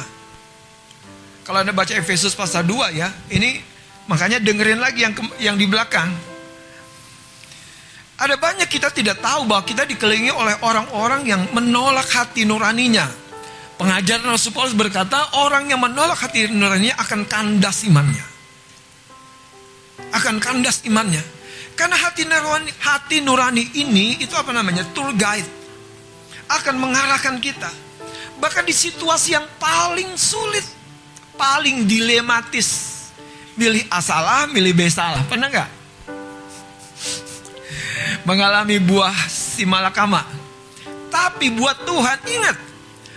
Kalau 1.44 1.60
Anda 1.60 1.76
baca 1.76 1.92
Efesus 1.92 2.32
pasal 2.32 2.64
2 2.64 2.96
ya, 2.96 3.12
ini 3.28 3.60
makanya 4.08 4.40
dengerin 4.40 4.80
lagi 4.80 5.04
yang 5.04 5.12
yang 5.36 5.56
di 5.60 5.68
belakang. 5.68 6.08
Ada 8.16 8.40
banyak 8.40 8.64
kita 8.64 8.88
tidak 8.88 9.20
tahu 9.20 9.44
bahwa 9.44 9.68
kita 9.68 9.84
dikelilingi 9.84 10.32
oleh 10.32 10.56
orang-orang 10.64 11.28
yang 11.28 11.44
menolak 11.52 12.08
hati 12.08 12.48
nuraninya. 12.48 13.04
Pengajaran 13.76 14.32
Rasul 14.32 14.54
Paulus 14.54 14.72
berkata, 14.72 15.34
orang 15.44 15.68
yang 15.68 15.82
menolak 15.82 16.24
hati 16.24 16.48
nuraninya 16.48 16.96
akan 17.04 17.26
kandas 17.28 17.84
imannya. 17.84 18.33
Akan 20.14 20.38
kandas 20.38 20.86
imannya. 20.86 21.20
Karena 21.74 21.98
hati 21.98 22.22
nurani, 22.22 22.70
hati 22.78 23.18
nurani 23.18 23.64
ini 23.74 24.22
itu 24.22 24.30
apa 24.38 24.54
namanya? 24.54 24.86
Tour 24.94 25.10
guide. 25.18 25.46
Akan 26.46 26.78
mengarahkan 26.78 27.42
kita. 27.42 27.70
Bahkan 28.38 28.62
di 28.62 28.74
situasi 28.74 29.34
yang 29.34 29.46
paling 29.58 30.14
sulit, 30.14 30.62
paling 31.34 31.82
dilematis. 31.90 32.94
Milih 33.58 33.86
A 33.90 33.98
salah, 34.02 34.46
milih 34.50 34.74
B 34.74 34.86
salah. 34.86 35.22
Pernah 35.26 35.50
nggak? 35.50 35.70
Mengalami 38.26 38.78
buah 38.82 39.14
si 39.30 39.66
malakama. 39.66 40.26
Tapi 41.10 41.54
buat 41.54 41.86
Tuhan, 41.86 42.18
ingat. 42.26 42.56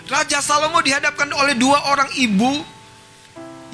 Raja 0.08 0.40
Salomo 0.40 0.80
dihadapkan 0.80 1.28
oleh 1.36 1.58
dua 1.58 1.92
orang 1.92 2.08
ibu 2.16 2.64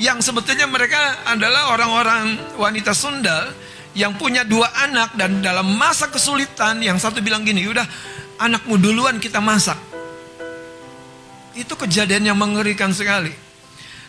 yang 0.01 0.17
sebetulnya 0.19 0.65
mereka 0.65 1.25
adalah 1.29 1.73
orang-orang 1.73 2.57
wanita 2.57 2.97
sundal 2.97 3.53
yang 3.93 4.17
punya 4.17 4.41
dua 4.41 4.65
anak 4.89 5.13
dan 5.13 5.41
dalam 5.45 5.77
masa 5.77 6.09
kesulitan 6.09 6.81
yang 6.81 6.97
satu 6.97 7.21
bilang 7.21 7.45
gini, 7.45 7.61
udah 7.69 7.85
anakmu 8.41 8.81
duluan 8.81 9.21
kita 9.21 9.37
masak. 9.37 9.77
Itu 11.53 11.77
kejadian 11.77 12.33
yang 12.33 12.37
mengerikan 12.41 12.89
sekali. 12.89 13.29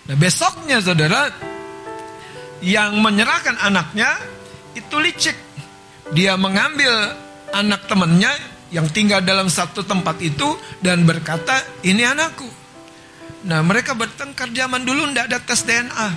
Nah 0.08 0.16
besoknya 0.16 0.80
saudara 0.80 1.28
yang 2.64 2.96
menyerahkan 2.96 3.60
anaknya 3.60 4.16
itu 4.72 4.96
licik. 4.96 5.36
Dia 6.16 6.36
mengambil 6.40 6.92
anak 7.52 7.84
temannya 7.84 8.32
yang 8.72 8.88
tinggal 8.88 9.20
dalam 9.20 9.52
satu 9.52 9.84
tempat 9.84 10.16
itu 10.24 10.56
dan 10.80 11.04
berkata 11.04 11.60
ini 11.84 12.08
anakku. 12.08 12.63
Nah 13.44 13.60
mereka 13.60 13.92
bertengkar 13.92 14.48
zaman 14.56 14.88
dulu 14.88 15.04
tidak 15.12 15.24
ada 15.28 15.38
tes 15.44 15.60
DNA. 15.68 16.08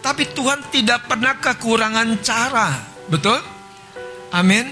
Tapi 0.00 0.30
Tuhan 0.32 0.70
tidak 0.70 1.10
pernah 1.10 1.36
kekurangan 1.42 2.08
cara. 2.22 2.68
Betul? 3.10 3.38
Amin. 4.30 4.70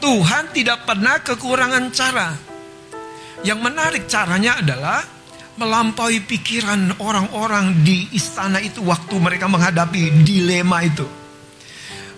Tuhan 0.00 0.50
tidak 0.56 0.88
pernah 0.88 1.20
kekurangan 1.20 1.84
cara. 1.92 2.32
Yang 3.44 3.60
menarik 3.60 4.04
caranya 4.08 4.58
adalah 4.64 5.04
melampaui 5.54 6.24
pikiran 6.24 6.98
orang-orang 6.98 7.84
di 7.86 8.10
istana 8.16 8.58
itu 8.58 8.82
waktu 8.82 9.14
mereka 9.20 9.46
menghadapi 9.46 10.24
dilema 10.24 10.82
itu. 10.82 11.06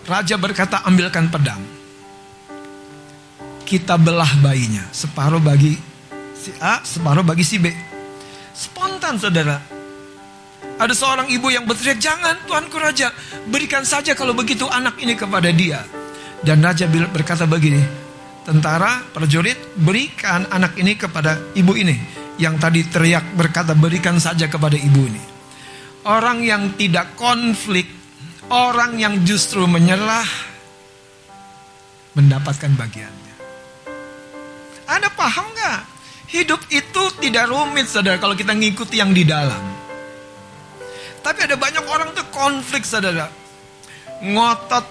Raja 0.07 0.39
berkata, 0.39 0.87
"Ambilkan 0.87 1.27
pedang. 1.27 1.61
Kita 3.67 3.99
belah 3.99 4.31
bayinya, 4.39 4.87
separuh 4.95 5.43
bagi 5.43 5.75
si 6.39 6.55
A, 6.63 6.79
separuh 6.79 7.27
bagi 7.27 7.43
si 7.43 7.59
B." 7.59 7.96
Spontan, 8.57 9.21
Saudara. 9.21 9.61
Ada 10.81 10.93
seorang 10.97 11.29
ibu 11.29 11.53
yang 11.53 11.69
berteriak, 11.69 12.01
"Jangan, 12.01 12.41
Tuanku 12.49 12.81
Raja, 12.81 13.13
berikan 13.45 13.85
saja 13.85 14.17
kalau 14.17 14.33
begitu 14.33 14.65
anak 14.65 14.97
ini 14.97 15.13
kepada 15.13 15.53
dia." 15.53 15.85
Dan 16.41 16.65
raja 16.65 16.89
berkata 16.89 17.45
begini, 17.45 17.81
"Tentara, 18.45 19.05
prajurit, 19.13 19.77
berikan 19.77 20.49
anak 20.49 20.73
ini 20.81 20.97
kepada 20.97 21.37
ibu 21.53 21.77
ini." 21.77 21.97
Yang 22.37 22.55
tadi 22.61 22.81
teriak 22.85 23.25
berkata, 23.37 23.73
"Berikan 23.77 24.17
saja 24.17 24.49
kepada 24.49 24.77
ibu 24.77 25.01
ini." 25.05 25.21
Orang 26.05 26.41
yang 26.41 26.77
tidak 26.77 27.13
konflik, 27.17 27.89
orang 28.49 28.97
yang 28.97 29.21
justru 29.25 29.65
menyerah 29.65 30.25
mendapatkan 32.13 32.73
bagiannya. 32.73 33.35
Anda 34.89 35.09
paham 35.13 35.45
nggak? 35.53 35.96
Hidup 36.27 36.59
itu 36.67 37.03
tidak 37.23 37.47
rumit, 37.47 37.87
saudara, 37.87 38.19
kalau 38.19 38.35
kita 38.35 38.51
ngikuti 38.51 38.99
yang 38.99 39.15
di 39.15 39.23
dalam. 39.23 39.63
Tapi 41.23 41.39
ada 41.43 41.55
banyak 41.55 41.85
orang 41.87 42.11
tuh 42.11 42.27
konflik 42.31 42.83
saudara. 42.83 43.31
Ngotot 44.23 44.85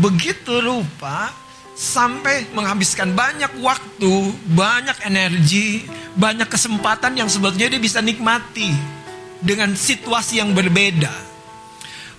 begitu 0.00 0.60
rupa 0.60 1.32
sampai 1.76 2.48
menghabiskan 2.56 3.12
banyak 3.12 3.60
waktu, 3.60 4.32
banyak 4.56 4.96
energi, 5.04 5.84
banyak 6.16 6.48
kesempatan 6.48 7.20
yang 7.20 7.28
sebetulnya 7.28 7.76
dia 7.76 7.80
bisa 7.80 8.00
nikmati 8.00 8.72
dengan 9.44 9.76
situasi 9.76 10.40
yang 10.40 10.56
berbeda. 10.56 11.12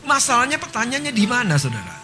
Masalahnya 0.05 0.61
pertanyaannya 0.61 1.13
di 1.13 1.25
mana 1.25 1.57
saudara? 1.57 1.97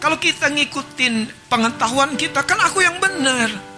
Kalau 0.00 0.16
kita 0.16 0.48
ngikutin 0.48 1.46
pengetahuan 1.50 2.16
kita 2.16 2.46
kan 2.46 2.56
aku 2.62 2.80
yang 2.80 2.96
benar. 3.02 3.69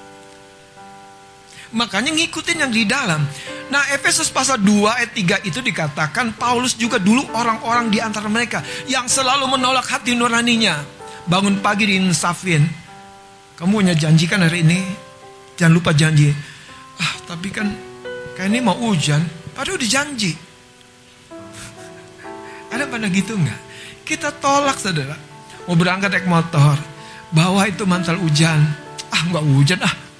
Makanya 1.72 2.12
ngikutin 2.12 2.68
yang 2.68 2.72
di 2.72 2.84
dalam. 2.84 3.24
Nah 3.72 3.88
Efesus 3.96 4.28
pasal 4.28 4.60
2 4.60 4.92
ayat 4.92 5.16
3 5.16 5.48
itu 5.48 5.64
dikatakan 5.64 6.36
Paulus 6.36 6.76
juga 6.76 7.00
dulu 7.00 7.24
orang-orang 7.32 7.88
di 7.88 7.96
antara 7.96 8.28
mereka 8.28 8.60
yang 8.84 9.08
selalu 9.08 9.48
menolak 9.48 9.88
hati 9.88 10.12
nuraninya. 10.12 10.84
Bangun 11.24 11.64
pagi 11.64 11.88
diinsafin. 11.88 12.60
Kamu 13.56 13.80
punya 13.80 13.96
janjikan 13.96 14.44
hari 14.44 14.60
ini. 14.60 14.84
Jangan 15.56 15.72
lupa 15.72 15.96
janji. 15.96 16.28
Ah 17.00 17.14
tapi 17.24 17.48
kan 17.48 17.72
kayak 18.36 18.52
ini 18.52 18.60
mau 18.60 18.76
hujan. 18.76 19.24
Padahal 19.56 19.80
udah 19.80 19.88
janji. 19.88 20.36
Ada 22.72 22.84
pada 22.84 23.08
gitu 23.08 23.32
nggak? 23.32 23.60
Kita 24.04 24.28
tolak 24.36 24.76
saudara. 24.76 25.16
Mau 25.64 25.72
berangkat 25.72 26.12
naik 26.12 26.28
motor. 26.28 26.76
Bawa 27.32 27.64
itu 27.64 27.88
mantel 27.88 28.20
hujan. 28.20 28.60
Ah 29.08 29.22
nggak 29.24 29.44
hujan 29.48 29.80
ah. 29.80 30.11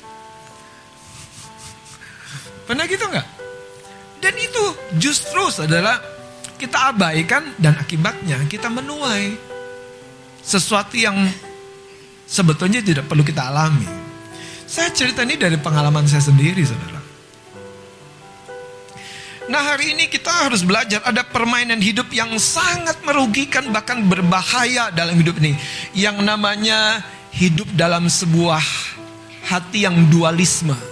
Pernah 2.66 2.84
gitu 2.86 3.04
nggak? 3.06 3.28
Dan 4.22 4.34
itu 4.38 4.64
justru 5.02 5.50
saudara 5.50 5.98
kita 6.54 6.94
abaikan 6.94 7.58
dan 7.58 7.74
akibatnya 7.74 8.38
kita 8.46 8.70
menuai 8.70 9.34
sesuatu 10.38 10.94
yang 10.94 11.18
sebetulnya 12.22 12.78
tidak 12.86 13.10
perlu 13.10 13.26
kita 13.26 13.50
alami. 13.50 13.86
Saya 14.62 14.94
cerita 14.94 15.26
ini 15.26 15.34
dari 15.34 15.58
pengalaman 15.58 16.06
saya 16.06 16.22
sendiri 16.22 16.62
saudara. 16.62 17.02
Nah 19.50 19.58
hari 19.74 19.98
ini 19.98 20.06
kita 20.06 20.46
harus 20.46 20.62
belajar 20.62 21.02
ada 21.02 21.26
permainan 21.26 21.82
hidup 21.82 22.14
yang 22.14 22.30
sangat 22.38 23.02
merugikan 23.02 23.74
bahkan 23.74 24.06
berbahaya 24.06 24.94
dalam 24.94 25.18
hidup 25.18 25.34
ini. 25.42 25.58
Yang 25.98 26.22
namanya 26.22 27.02
hidup 27.34 27.66
dalam 27.74 28.06
sebuah 28.06 28.62
hati 29.50 29.82
yang 29.82 30.06
dualisme 30.06 30.91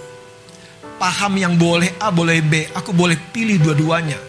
paham 1.01 1.41
yang 1.41 1.57
boleh 1.57 1.97
A, 1.97 2.13
boleh 2.13 2.45
B. 2.45 2.69
Aku 2.77 2.93
boleh 2.93 3.17
pilih 3.33 3.57
dua-duanya. 3.57 4.21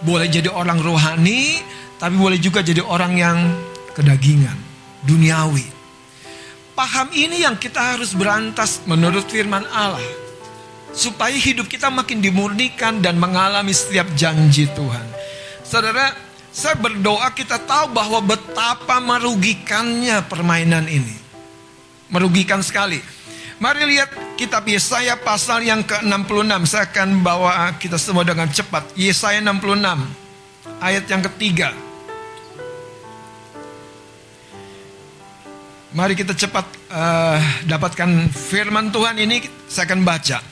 Boleh 0.00 0.32
jadi 0.32 0.48
orang 0.48 0.80
rohani, 0.80 1.60
tapi 2.00 2.16
boleh 2.16 2.40
juga 2.40 2.64
jadi 2.64 2.80
orang 2.80 3.12
yang 3.20 3.38
kedagingan, 3.92 4.56
duniawi. 5.04 5.68
Paham 6.72 7.12
ini 7.12 7.44
yang 7.44 7.60
kita 7.60 7.96
harus 7.96 8.16
berantas 8.16 8.80
menurut 8.88 9.28
firman 9.28 9.64
Allah. 9.68 10.00
Supaya 10.96 11.36
hidup 11.36 11.68
kita 11.68 11.92
makin 11.92 12.24
dimurnikan 12.24 13.04
dan 13.04 13.20
mengalami 13.20 13.76
setiap 13.76 14.08
janji 14.16 14.64
Tuhan. 14.72 15.04
Saudara, 15.60 16.12
saya 16.48 16.76
berdoa 16.80 17.28
kita 17.36 17.60
tahu 17.68 17.92
bahwa 17.92 18.24
betapa 18.24 18.96
merugikannya 19.04 20.24
permainan 20.24 20.88
ini. 20.88 21.16
Merugikan 22.08 22.64
sekali. 22.64 23.00
Mari 23.56 23.88
lihat 23.88 24.36
kitab 24.36 24.68
Yesaya 24.68 25.16
pasal 25.16 25.64
yang 25.64 25.80
ke-66. 25.80 26.60
Saya 26.68 26.84
akan 26.92 27.24
bawa 27.24 27.72
kita 27.80 27.96
semua 27.96 28.20
dengan 28.20 28.52
cepat. 28.52 28.92
Yesaya 29.00 29.40
66 29.40 30.76
ayat 30.76 31.04
yang 31.08 31.24
ketiga. 31.24 31.72
Mari 35.96 36.12
kita 36.12 36.36
cepat 36.36 36.68
uh, 36.92 37.40
dapatkan 37.64 38.28
firman 38.28 38.92
Tuhan 38.92 39.16
ini 39.24 39.48
saya 39.64 39.88
akan 39.88 40.04
baca. 40.04 40.44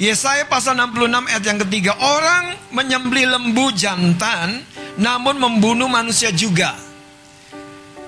Yesaya 0.00 0.48
pasal 0.48 0.72
66 0.80 1.28
ayat 1.28 1.44
yang 1.44 1.60
ketiga. 1.68 1.92
Orang 2.00 2.56
menyembelih 2.72 3.28
lembu 3.28 3.76
jantan 3.76 4.64
namun 4.96 5.36
membunuh 5.36 5.92
manusia 5.92 6.32
juga. 6.32 6.72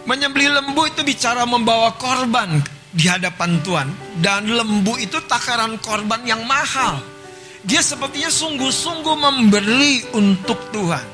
Menyembelih 0.08 0.64
lembu 0.64 0.88
itu 0.88 1.04
bicara 1.04 1.44
membawa 1.44 1.92
korban 2.00 2.79
di 2.90 3.06
hadapan 3.06 3.62
Tuhan. 3.62 3.88
Dan 4.18 4.50
lembu 4.50 4.98
itu 4.98 5.18
takaran 5.26 5.78
korban 5.78 6.22
yang 6.26 6.42
mahal. 6.44 7.00
Dia 7.60 7.84
sepertinya 7.84 8.32
sungguh-sungguh 8.32 9.16
memberi 9.16 10.16
untuk 10.16 10.72
Tuhan. 10.72 11.06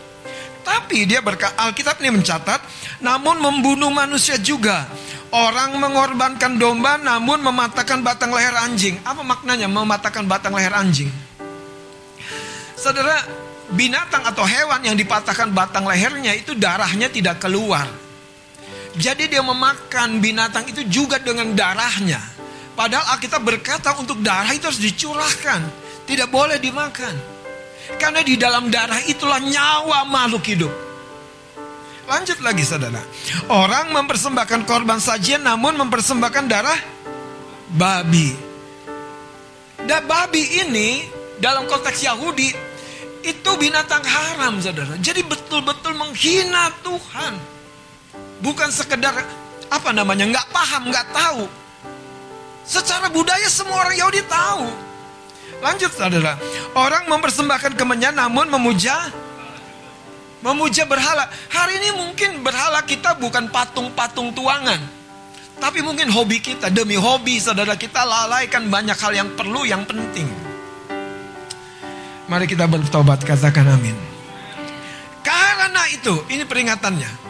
Tapi 0.66 1.06
dia 1.06 1.22
berkata, 1.22 1.54
Alkitab 1.62 2.02
ini 2.02 2.18
mencatat, 2.18 2.58
namun 2.98 3.38
membunuh 3.38 3.90
manusia 3.90 4.34
juga. 4.38 4.86
Orang 5.30 5.78
mengorbankan 5.78 6.58
domba 6.58 6.98
namun 6.98 7.42
mematahkan 7.42 8.02
batang 8.02 8.34
leher 8.34 8.54
anjing. 8.54 8.98
Apa 9.02 9.22
maknanya 9.26 9.66
mematahkan 9.70 10.26
batang 10.26 10.54
leher 10.54 10.74
anjing? 10.74 11.10
Saudara, 12.78 13.26
binatang 13.74 14.22
atau 14.22 14.46
hewan 14.46 14.78
yang 14.86 14.94
dipatahkan 14.94 15.50
batang 15.50 15.86
lehernya 15.86 16.34
itu 16.34 16.54
darahnya 16.54 17.10
tidak 17.10 17.42
keluar. 17.42 17.86
Jadi 18.96 19.28
dia 19.28 19.44
memakan 19.44 20.24
binatang 20.24 20.64
itu 20.72 20.80
juga 20.88 21.20
dengan 21.20 21.52
darahnya. 21.52 22.20
Padahal 22.72 23.16
Alkitab 23.16 23.44
berkata 23.44 23.96
untuk 23.96 24.20
darah 24.24 24.52
itu 24.52 24.64
harus 24.68 24.80
dicurahkan. 24.80 25.60
Tidak 26.08 26.28
boleh 26.28 26.56
dimakan. 26.56 27.12
Karena 28.00 28.20
di 28.24 28.34
dalam 28.40 28.72
darah 28.72 29.00
itulah 29.04 29.40
nyawa 29.40 30.04
makhluk 30.08 30.44
hidup. 30.48 30.72
Lanjut 32.06 32.38
lagi 32.40 32.62
saudara. 32.62 33.02
Orang 33.50 33.90
mempersembahkan 33.90 34.64
korban 34.64 35.02
sajian 35.02 35.42
namun 35.42 35.74
mempersembahkan 35.76 36.44
darah 36.46 36.80
babi. 37.74 38.30
Dan 39.86 40.02
babi 40.06 40.66
ini 40.66 40.88
dalam 41.38 41.66
konteks 41.66 42.00
Yahudi 42.06 42.48
itu 43.26 43.50
binatang 43.58 44.02
haram 44.06 44.62
saudara. 44.62 44.94
Jadi 45.02 45.26
betul-betul 45.26 45.98
menghina 45.98 46.70
Tuhan. 46.80 47.55
Bukan 48.40 48.68
sekedar 48.68 49.14
apa 49.70 49.90
namanya 49.92 50.28
nggak 50.28 50.46
paham, 50.52 50.82
nggak 50.92 51.06
tahu. 51.12 51.42
Secara 52.66 53.08
budaya 53.08 53.46
semua 53.46 53.86
orang 53.86 53.96
Yahudi 53.96 54.22
tahu. 54.26 54.66
Lanjut 55.62 55.92
saudara. 55.94 56.36
Orang 56.76 57.08
mempersembahkan 57.08 57.78
kemenyan 57.78 58.12
namun 58.18 58.50
memuja 58.50 59.08
memuja 60.44 60.86
berhala. 60.86 61.26
Hari 61.50 61.80
ini 61.80 61.90
mungkin 61.96 62.44
berhala 62.46 62.82
kita 62.86 63.18
bukan 63.18 63.50
patung-patung 63.50 64.30
tuangan. 64.30 64.78
Tapi 65.56 65.80
mungkin 65.80 66.12
hobi 66.12 66.38
kita, 66.38 66.68
demi 66.68 67.00
hobi 67.00 67.40
saudara 67.40 67.74
kita 67.80 68.04
lalaikan 68.04 68.68
banyak 68.68 68.94
hal 68.94 69.12
yang 69.16 69.32
perlu, 69.32 69.64
yang 69.64 69.88
penting. 69.88 70.28
Mari 72.28 72.44
kita 72.44 72.68
bertobat, 72.68 73.24
katakan 73.24 73.64
amin. 73.64 73.96
Karena 75.24 75.88
itu, 75.88 76.12
ini 76.28 76.44
peringatannya. 76.44 77.25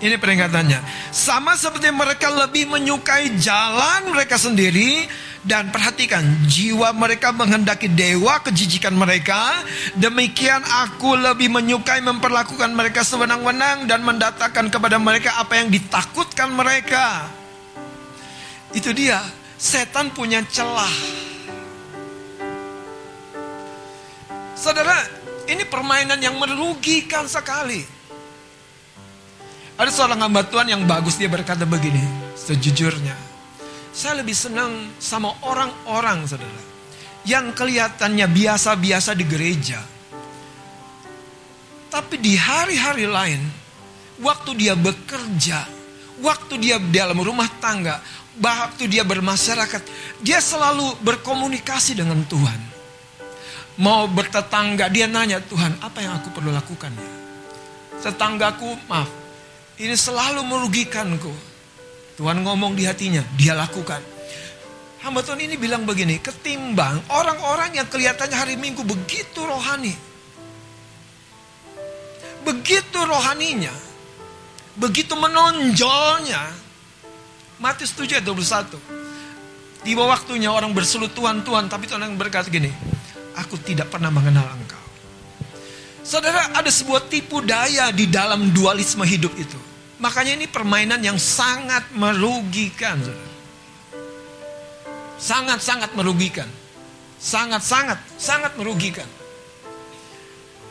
Ini 0.00 0.16
peringatannya. 0.16 0.80
Sama 1.12 1.60
seperti 1.60 1.92
mereka 1.92 2.32
lebih 2.32 2.72
menyukai 2.72 3.36
jalan 3.36 4.08
mereka 4.08 4.40
sendiri 4.40 5.04
dan 5.44 5.68
perhatikan, 5.68 6.24
jiwa 6.48 6.96
mereka 6.96 7.36
menghendaki 7.36 7.92
dewa 7.92 8.40
kejijikan 8.40 8.96
mereka. 8.96 9.60
Demikian 10.00 10.64
aku 10.64 11.20
lebih 11.20 11.52
menyukai 11.52 12.00
memperlakukan 12.00 12.72
mereka 12.72 13.04
sewenang-wenang 13.04 13.84
dan 13.84 14.00
mendatangkan 14.00 14.72
kepada 14.72 14.96
mereka 14.96 15.36
apa 15.36 15.60
yang 15.60 15.68
ditakutkan 15.68 16.48
mereka. 16.48 17.28
Itu 18.72 18.96
dia, 18.96 19.20
setan 19.60 20.16
punya 20.16 20.40
celah. 20.48 20.94
Saudara, 24.56 24.96
ini 25.44 25.68
permainan 25.68 26.20
yang 26.24 26.40
merugikan 26.40 27.28
sekali. 27.28 27.99
Ada 29.80 29.96
seorang 29.96 30.20
hamba 30.20 30.44
Tuhan 30.44 30.68
yang 30.68 30.84
bagus 30.84 31.16
dia 31.16 31.32
berkata 31.32 31.64
begini, 31.64 32.04
sejujurnya, 32.36 33.16
saya 33.96 34.20
lebih 34.20 34.36
senang 34.36 34.92
sama 35.00 35.32
orang-orang 35.40 36.28
saudara 36.28 36.60
yang 37.24 37.56
kelihatannya 37.56 38.28
biasa-biasa 38.28 39.16
di 39.16 39.24
gereja. 39.24 39.80
Tapi 41.88 42.20
di 42.20 42.36
hari-hari 42.36 43.08
lain, 43.08 43.40
waktu 44.20 44.52
dia 44.60 44.76
bekerja, 44.76 45.64
waktu 46.20 46.60
dia 46.60 46.76
dalam 46.76 47.16
rumah 47.16 47.48
tangga, 47.64 48.04
waktu 48.36 48.84
dia 48.84 49.00
bermasyarakat, 49.00 49.80
dia 50.20 50.44
selalu 50.44 50.92
berkomunikasi 51.00 51.96
dengan 51.96 52.20
Tuhan. 52.28 52.60
Mau 53.80 54.04
bertetangga, 54.12 54.92
dia 54.92 55.08
nanya, 55.08 55.40
Tuhan 55.40 55.80
apa 55.80 56.04
yang 56.04 56.20
aku 56.20 56.36
perlu 56.36 56.52
lakukan 56.52 56.92
ya? 56.92 57.08
Tetanggaku, 58.00 58.76
maaf, 58.84 59.19
ini 59.80 59.96
selalu 59.96 60.44
merugikanku. 60.44 61.32
Tuhan 62.20 62.44
ngomong 62.44 62.76
di 62.76 62.84
hatinya, 62.84 63.24
dia 63.40 63.56
lakukan. 63.56 64.04
Hamba 65.00 65.24
Tuhan 65.24 65.40
ini 65.40 65.56
bilang 65.56 65.88
begini, 65.88 66.20
ketimbang 66.20 67.00
orang-orang 67.08 67.80
yang 67.80 67.88
kelihatannya 67.88 68.36
hari 68.36 68.60
Minggu 68.60 68.84
begitu 68.84 69.40
rohani. 69.40 69.96
Begitu 72.44 72.98
rohaninya, 73.00 73.72
begitu 74.76 75.16
menonjolnya. 75.16 76.52
Matius 77.56 77.96
7 77.96 78.20
ayat 78.20 78.24
21. 78.28 78.76
Tiba 79.80 80.04
waktunya 80.04 80.52
orang 80.52 80.76
berselut 80.76 81.16
Tuhan, 81.16 81.40
Tuhan, 81.40 81.72
tapi 81.72 81.88
Tuhan 81.88 82.04
yang 82.04 82.20
berkata 82.20 82.52
gini, 82.52 82.68
aku 83.36 83.56
tidak 83.64 83.88
pernah 83.88 84.12
mengenal 84.12 84.44
engkau. 84.44 84.84
Saudara, 86.04 86.52
ada 86.52 86.68
sebuah 86.68 87.08
tipu 87.08 87.40
daya 87.40 87.88
di 87.88 88.04
dalam 88.04 88.52
dualisme 88.52 89.08
hidup 89.08 89.32
itu. 89.40 89.69
Makanya 90.00 90.32
ini 90.40 90.46
permainan 90.48 91.04
yang 91.04 91.20
sangat 91.20 91.92
merugikan. 91.92 92.96
Sangat-sangat 95.20 95.92
merugikan. 95.92 96.48
Sangat-sangat, 97.20 98.00
sangat 98.16 98.56
merugikan. 98.56 99.04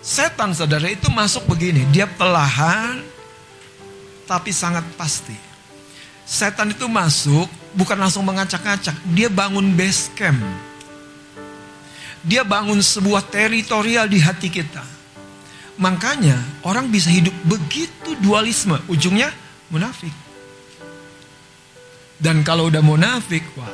Setan 0.02 0.58
saudara 0.58 0.90
itu 0.90 1.06
masuk 1.14 1.46
begini. 1.46 1.86
Dia 1.94 2.10
pelahan, 2.10 3.06
tapi 4.26 4.50
sangat 4.50 4.82
pasti. 4.98 5.38
Setan 6.26 6.74
itu 6.74 6.90
masuk, 6.90 7.46
bukan 7.78 8.02
langsung 8.02 8.26
mengacak-acak. 8.26 8.98
Dia 9.14 9.30
bangun 9.30 9.78
base 9.78 10.10
camp. 10.18 10.42
Dia 12.26 12.42
bangun 12.42 12.82
sebuah 12.82 13.30
teritorial 13.30 14.10
di 14.10 14.18
hati 14.18 14.50
kita. 14.50 14.99
Makanya 15.80 16.36
orang 16.68 16.92
bisa 16.92 17.08
hidup 17.08 17.32
begitu 17.48 18.12
dualisme, 18.20 18.76
ujungnya 18.92 19.32
munafik. 19.72 20.12
Dan 22.20 22.44
kalau 22.44 22.68
udah 22.68 22.84
munafik, 22.84 23.48
wah, 23.56 23.72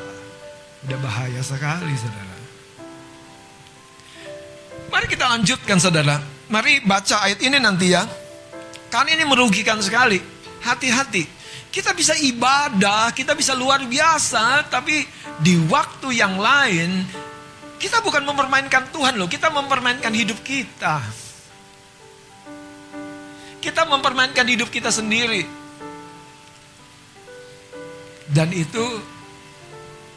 udah 0.86 0.98
bahaya 1.02 1.42
sekali 1.42 1.98
saudara. 1.98 2.38
Mari 4.94 5.06
kita 5.10 5.26
lanjutkan 5.26 5.82
saudara. 5.82 6.22
Mari 6.54 6.86
baca 6.86 7.26
ayat 7.26 7.42
ini 7.42 7.58
nanti 7.58 7.90
ya. 7.90 8.06
Karena 8.94 9.18
ini 9.18 9.26
merugikan 9.26 9.82
sekali. 9.82 10.22
Hati-hati. 10.62 11.26
Kita 11.74 11.98
bisa 11.98 12.14
ibadah, 12.14 13.12
kita 13.18 13.34
bisa 13.34 13.58
luar 13.58 13.82
biasa, 13.82 14.70
tapi 14.70 15.04
di 15.42 15.58
waktu 15.68 16.22
yang 16.22 16.38
lain 16.38 17.04
kita 17.82 18.00
bukan 18.00 18.24
mempermainkan 18.24 18.94
Tuhan 18.94 19.20
loh, 19.20 19.28
kita 19.28 19.52
mempermainkan 19.52 20.14
hidup 20.14 20.40
kita. 20.46 21.25
Kita 23.66 23.82
mempermainkan 23.90 24.46
hidup 24.46 24.70
kita 24.70 24.94
sendiri. 24.94 25.42
Dan 28.30 28.54
itu 28.54 28.86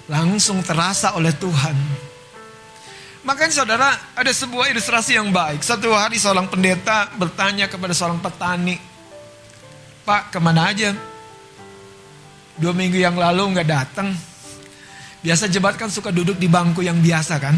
langsung 0.05 0.61
terasa 0.61 1.17
oleh 1.17 1.33
Tuhan. 1.33 1.73
Makanya 3.25 3.65
saudara, 3.65 3.89
ada 4.13 4.29
sebuah 4.29 4.69
ilustrasi 4.69 5.17
yang 5.17 5.33
baik. 5.33 5.65
Satu 5.65 5.97
hari 5.97 6.21
seorang 6.21 6.45
pendeta 6.53 7.09
bertanya 7.17 7.73
kepada 7.73 7.97
seorang 7.97 8.21
petani. 8.21 8.77
Pak, 10.05 10.29
ke 10.29 10.39
mana 10.45 10.69
aja? 10.69 10.93
Dua 12.61 12.77
minggu 12.77 13.01
yang 13.01 13.17
lalu 13.17 13.57
nggak 13.57 13.69
datang. 13.69 14.13
Biasa 15.25 15.49
jebat 15.49 15.81
kan 15.81 15.89
suka 15.89 16.13
duduk 16.13 16.37
di 16.37 16.53
bangku 16.53 16.85
yang 16.85 17.01
biasa 17.01 17.41
kan? 17.41 17.57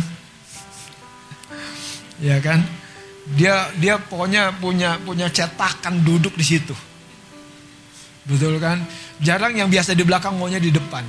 Ya 2.22 2.38
kan? 2.38 2.62
Dia 3.30 3.70
dia 3.78 3.94
pokoknya 3.98 4.58
punya 4.58 4.98
punya 4.98 5.30
cetakan 5.30 6.02
duduk 6.02 6.34
di 6.34 6.42
situ. 6.42 6.74
Betul 8.26 8.58
kan? 8.58 8.82
Jarang 9.22 9.54
yang 9.54 9.70
biasa 9.70 9.94
di 9.94 10.02
belakang 10.02 10.38
maunya 10.38 10.58
di 10.58 10.70
depan. 10.70 11.02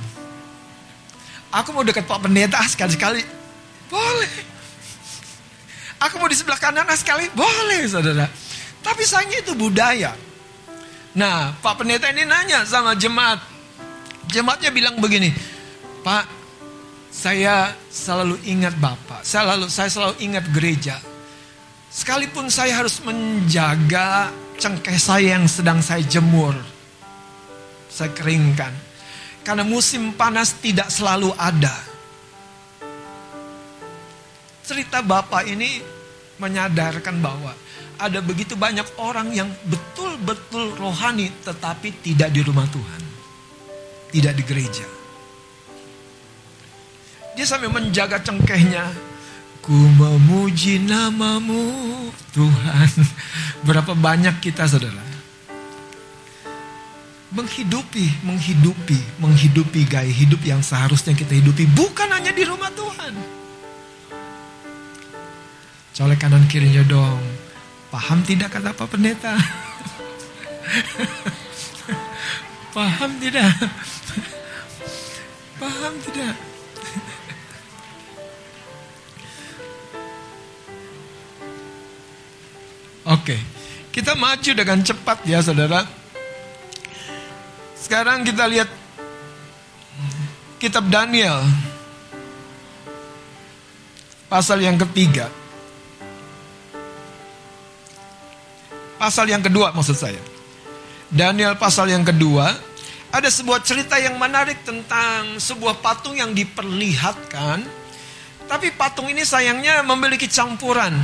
Aku 1.52 1.76
mau 1.76 1.84
dekat 1.84 2.08
Pak 2.08 2.24
Pendeta 2.24 2.56
ah, 2.56 2.68
sekali-sekali. 2.68 3.20
Boleh. 3.92 4.32
Aku 6.00 6.16
mau 6.16 6.26
di 6.26 6.34
sebelah 6.34 6.56
kanan 6.56 6.88
ah, 6.88 6.96
sekali. 6.96 7.28
Boleh 7.36 7.84
saudara. 7.84 8.26
Tapi 8.82 9.02
sayangnya 9.04 9.44
itu 9.44 9.52
budaya. 9.52 10.16
Nah 11.12 11.52
Pak 11.60 11.84
Pendeta 11.84 12.08
ini 12.08 12.24
nanya 12.24 12.64
sama 12.64 12.96
jemaat. 12.96 13.38
Jemaatnya 14.32 14.72
bilang 14.72 14.96
begini. 14.96 15.28
Pak 16.00 16.24
saya 17.12 17.76
selalu 17.92 18.40
ingat 18.48 18.72
Bapak. 18.80 19.20
Saya 19.20 19.52
selalu 19.52 19.66
saya 19.68 19.90
selalu 19.92 20.14
ingat 20.24 20.44
gereja. 20.48 20.96
Sekalipun 21.92 22.48
saya 22.48 22.80
harus 22.80 23.04
menjaga 23.04 24.32
cengkeh 24.56 24.96
saya 24.96 25.36
yang 25.36 25.44
sedang 25.44 25.84
saya 25.84 26.00
jemur. 26.00 26.56
Saya 27.92 28.08
keringkan. 28.16 28.72
Karena 29.44 29.60
musim 29.60 30.16
panas 30.16 30.56
tidak 30.56 30.88
selalu 30.88 31.36
ada. 31.36 31.76
Cerita 34.64 35.04
Bapak 35.04 35.44
ini 35.44 35.84
menyadarkan 36.40 37.20
bahwa 37.20 37.52
ada 38.00 38.24
begitu 38.24 38.56
banyak 38.56 38.88
orang 38.96 39.28
yang 39.36 39.52
betul-betul 39.68 40.72
rohani 40.80 41.28
tetapi 41.44 41.92
tidak 42.00 42.32
di 42.32 42.40
rumah 42.40 42.64
Tuhan. 42.72 43.02
Tidak 44.08 44.32
di 44.32 44.42
gereja. 44.48 44.86
Dia 47.36 47.44
sampai 47.44 47.68
menjaga 47.68 48.20
cengkehnya, 48.24 49.11
Ku 49.62 49.72
memuji 49.72 50.82
namamu 50.82 51.70
Tuhan. 52.34 52.90
Berapa 53.62 53.94
banyak 53.94 54.42
kita 54.42 54.66
saudara. 54.66 55.12
menghidupi, 57.32 58.12
menghidupi, 58.28 59.00
menghidupi 59.16 59.88
gaya 59.88 60.12
hidup 60.12 60.44
yang 60.44 60.60
seharusnya 60.60 61.16
kita 61.16 61.32
hidupi 61.32 61.64
bukan 61.72 62.12
hanya 62.12 62.28
di 62.28 62.44
rumah 62.44 62.68
Tuhan. 62.76 63.16
Colek 65.92 66.20
kanan 66.20 66.44
kirinya 66.48 66.84
dong. 66.84 67.20
Paham 67.92 68.24
tidak 68.24 68.52
kata 68.52 68.72
Pak 68.72 68.88
Pendeta? 68.88 69.36
Paham 72.76 73.10
tidak? 73.20 73.52
Paham 75.60 75.92
tidak? 76.08 76.51
Oke, 83.02 83.34
kita 83.90 84.14
maju 84.14 84.50
dengan 84.54 84.78
cepat 84.78 85.26
ya 85.26 85.42
saudara. 85.42 85.82
Sekarang 87.74 88.22
kita 88.22 88.46
lihat 88.46 88.70
kitab 90.62 90.86
Daniel 90.86 91.42
pasal 94.30 94.62
yang 94.62 94.78
ketiga. 94.78 95.26
Pasal 99.02 99.26
yang 99.34 99.42
kedua 99.42 99.74
maksud 99.74 99.98
saya. 99.98 100.22
Daniel 101.10 101.58
pasal 101.58 101.90
yang 101.90 102.06
kedua 102.06 102.54
ada 103.10 103.28
sebuah 103.28 103.66
cerita 103.66 103.98
yang 103.98 104.14
menarik 104.14 104.62
tentang 104.62 105.42
sebuah 105.42 105.82
patung 105.82 106.14
yang 106.14 106.30
diperlihatkan. 106.30 107.66
Tapi 108.46 108.70
patung 108.78 109.10
ini 109.10 109.26
sayangnya 109.26 109.82
memiliki 109.82 110.30
campuran. 110.30 110.94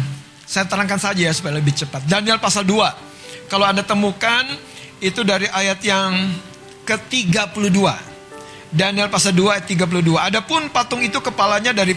Saya 0.48 0.64
terangkan 0.64 0.96
saja 0.96 1.28
ya 1.28 1.32
supaya 1.36 1.60
lebih 1.60 1.76
cepat. 1.76 2.08
Daniel 2.08 2.40
pasal 2.40 2.64
2. 2.64 3.52
Kalau 3.52 3.68
Anda 3.68 3.84
temukan 3.84 4.48
itu 5.04 5.20
dari 5.20 5.44
ayat 5.44 5.84
yang 5.84 6.32
ke-32. 6.88 7.76
Daniel 8.72 9.12
pasal 9.12 9.36
2 9.36 9.60
ayat 9.60 9.68
32. 9.68 10.16
Adapun 10.16 10.72
patung 10.72 11.04
itu 11.04 11.20
kepalanya 11.20 11.76
dari 11.76 11.92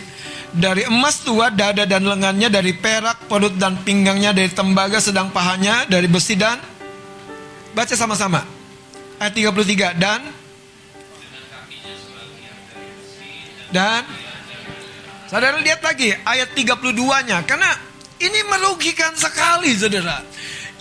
dari 0.52 0.84
emas 0.84 1.24
tua, 1.24 1.48
dada 1.48 1.88
dan 1.88 2.04
lengannya 2.04 2.52
dari 2.52 2.76
perak, 2.76 3.32
perut 3.32 3.56
dan 3.56 3.80
pinggangnya 3.88 4.36
dari 4.36 4.52
tembaga, 4.52 5.00
sedang 5.00 5.32
pahanya 5.32 5.88
dari 5.88 6.12
besi 6.12 6.36
dan 6.36 6.60
baca 7.72 7.96
sama-sama. 7.96 8.44
Ayat 9.16 9.32
33 9.32 9.96
dan 9.96 10.20
dan 13.72 14.04
Saudara 15.32 15.56
lihat 15.64 15.80
lagi 15.80 16.12
ayat 16.12 16.52
32-nya 16.52 17.48
karena 17.48 17.91
ini 18.22 18.40
merugikan 18.48 19.14
sekali 19.18 19.74
Saudara. 19.74 20.22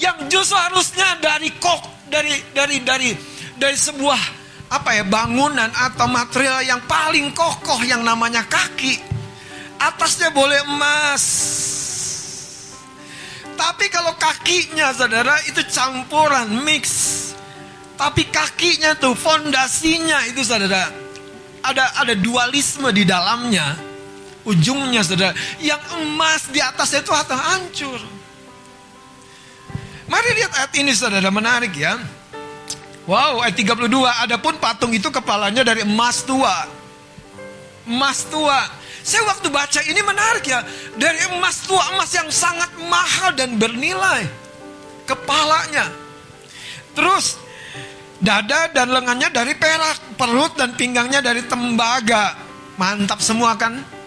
Yang 0.01 0.33
justru 0.33 0.57
harusnya 0.57 1.21
dari 1.21 1.53
kok 1.61 1.81
dari 2.09 2.41
dari 2.57 2.81
dari 2.81 3.11
dari 3.57 3.77
sebuah 3.77 4.41
apa 4.71 4.91
ya 4.97 5.05
bangunan 5.05 5.69
atau 5.69 6.07
material 6.07 6.63
yang 6.63 6.81
paling 6.87 7.35
kokoh 7.37 7.81
yang 7.85 8.01
namanya 8.07 8.47
kaki. 8.47 8.97
Atasnya 9.81 10.33
boleh 10.33 10.61
emas. 10.69 11.25
Tapi 13.57 13.93
kalau 13.93 14.17
kakinya 14.17 14.93
saudara 14.97 15.37
itu 15.45 15.61
campuran 15.69 16.65
mix. 16.65 16.89
Tapi 18.01 18.25
kakinya 18.33 18.97
tuh 18.97 19.13
fondasinya 19.13 20.25
itu 20.33 20.41
saudara 20.41 20.89
ada 21.61 21.85
ada 22.01 22.15
dualisme 22.17 22.89
di 22.93 23.05
dalamnya. 23.05 23.90
Ujungnya 24.41 25.05
saudara 25.05 25.37
yang 25.61 25.81
emas 26.01 26.49
di 26.49 26.61
atasnya 26.65 27.05
itu 27.05 27.13
atau 27.13 27.37
hancur. 27.37 28.01
Mari 30.11 30.31
lihat 30.43 30.53
ayat 30.57 30.73
ini 30.81 30.91
saudara 30.97 31.29
menarik 31.29 31.77
ya. 31.77 32.01
Wow, 33.05 33.45
ayat 33.45 33.57
32. 33.59 33.91
Adapun 34.27 34.57
patung 34.59 34.91
itu 34.91 35.13
kepalanya 35.13 35.63
dari 35.63 35.85
emas 35.85 36.25
tua. 36.25 36.67
Emas 37.85 38.27
tua. 38.27 38.59
Saya 39.01 39.25
waktu 39.29 39.49
baca 39.49 39.81
ini 39.87 40.01
menarik 40.01 40.45
ya. 40.45 40.61
Dari 40.97 41.31
emas 41.33 41.65
tua, 41.65 41.81
emas 41.97 42.11
yang 42.13 42.29
sangat 42.29 42.71
mahal 42.87 43.33
dan 43.37 43.57
bernilai. 43.57 44.25
Kepalanya. 45.05 45.89
Terus 46.97 47.39
dada 48.21 48.69
dan 48.73 48.93
lengannya 48.93 49.33
dari 49.33 49.57
perak, 49.57 50.17
perut 50.21 50.55
dan 50.57 50.77
pinggangnya 50.77 51.25
dari 51.25 51.45
tembaga. 51.47 52.37
Mantap 52.77 53.21
semua 53.21 53.57
kan? 53.57 54.00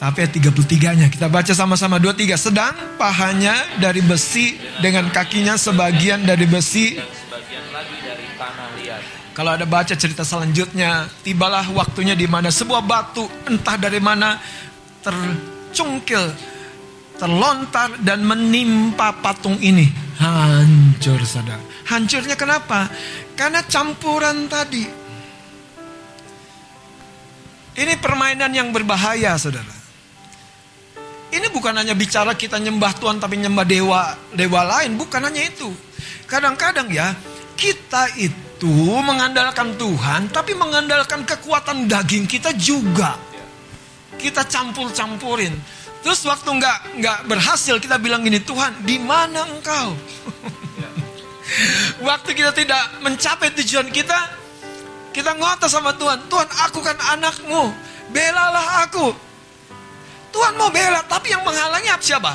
Tapi 0.00 0.24
ayat 0.24 0.32
33-nya 0.32 1.12
kita 1.12 1.28
baca 1.28 1.52
sama-sama 1.52 2.00
23. 2.00 2.32
Sedang 2.40 2.72
pahanya 2.96 3.52
dari 3.76 4.00
besi 4.00 4.56
dengan 4.80 5.12
kakinya 5.12 5.60
sebagian 5.60 6.24
dari 6.24 6.48
besi. 6.48 6.96
Kalau 9.36 9.52
ada 9.52 9.68
baca 9.68 9.92
cerita 9.92 10.24
selanjutnya, 10.24 11.04
tibalah 11.20 11.68
waktunya 11.76 12.16
di 12.16 12.24
mana 12.24 12.48
sebuah 12.48 12.80
batu 12.80 13.28
entah 13.44 13.76
dari 13.76 14.00
mana 14.00 14.40
tercungkil, 15.04 16.32
terlontar 17.20 18.00
dan 18.00 18.24
menimpa 18.24 19.20
patung 19.20 19.60
ini. 19.60 19.84
Hancur 20.16 21.20
saudara. 21.28 21.60
Hancurnya 21.92 22.40
kenapa? 22.40 22.88
Karena 23.36 23.60
campuran 23.68 24.48
tadi. 24.48 24.84
Ini 27.76 28.00
permainan 28.00 28.52
yang 28.56 28.72
berbahaya 28.72 29.36
saudara. 29.36 29.79
Ini 31.30 31.46
bukan 31.54 31.78
hanya 31.78 31.94
bicara 31.94 32.34
kita 32.34 32.58
nyembah 32.58 32.90
Tuhan 32.98 33.22
tapi 33.22 33.38
nyembah 33.38 33.62
dewa 33.62 34.18
dewa 34.34 34.66
lain, 34.66 34.98
bukan 34.98 35.22
hanya 35.22 35.46
itu. 35.46 35.70
Kadang-kadang 36.26 36.90
ya 36.90 37.14
kita 37.54 38.10
itu 38.18 38.74
mengandalkan 38.98 39.78
Tuhan 39.78 40.26
tapi 40.34 40.58
mengandalkan 40.58 41.22
kekuatan 41.22 41.86
daging 41.86 42.26
kita 42.26 42.50
juga. 42.58 43.14
Kita 44.18 44.42
campur-campurin. 44.42 45.54
Terus 46.02 46.26
waktu 46.26 46.50
nggak 46.50 46.78
nggak 46.98 47.18
berhasil 47.30 47.78
kita 47.78 48.00
bilang 48.02 48.26
gini 48.26 48.42
Tuhan 48.42 48.82
di 48.82 48.98
mana 48.98 49.46
engkau? 49.54 49.94
waktu 52.08 52.30
kita 52.34 52.50
tidak 52.56 52.82
mencapai 53.04 53.54
tujuan 53.54 53.86
kita, 53.94 54.18
kita 55.14 55.36
ngotot 55.38 55.70
sama 55.70 55.94
Tuhan. 55.94 56.26
Tuhan 56.26 56.48
aku 56.66 56.78
kan 56.82 56.98
anakmu, 57.14 57.70
belalah 58.10 58.88
aku. 58.88 59.29
Tuhan 60.30 60.54
mau 60.54 60.70
bela, 60.70 61.02
tapi 61.06 61.34
yang 61.34 61.42
menghalangi 61.42 61.90
apa 61.90 62.02
siapa? 62.02 62.32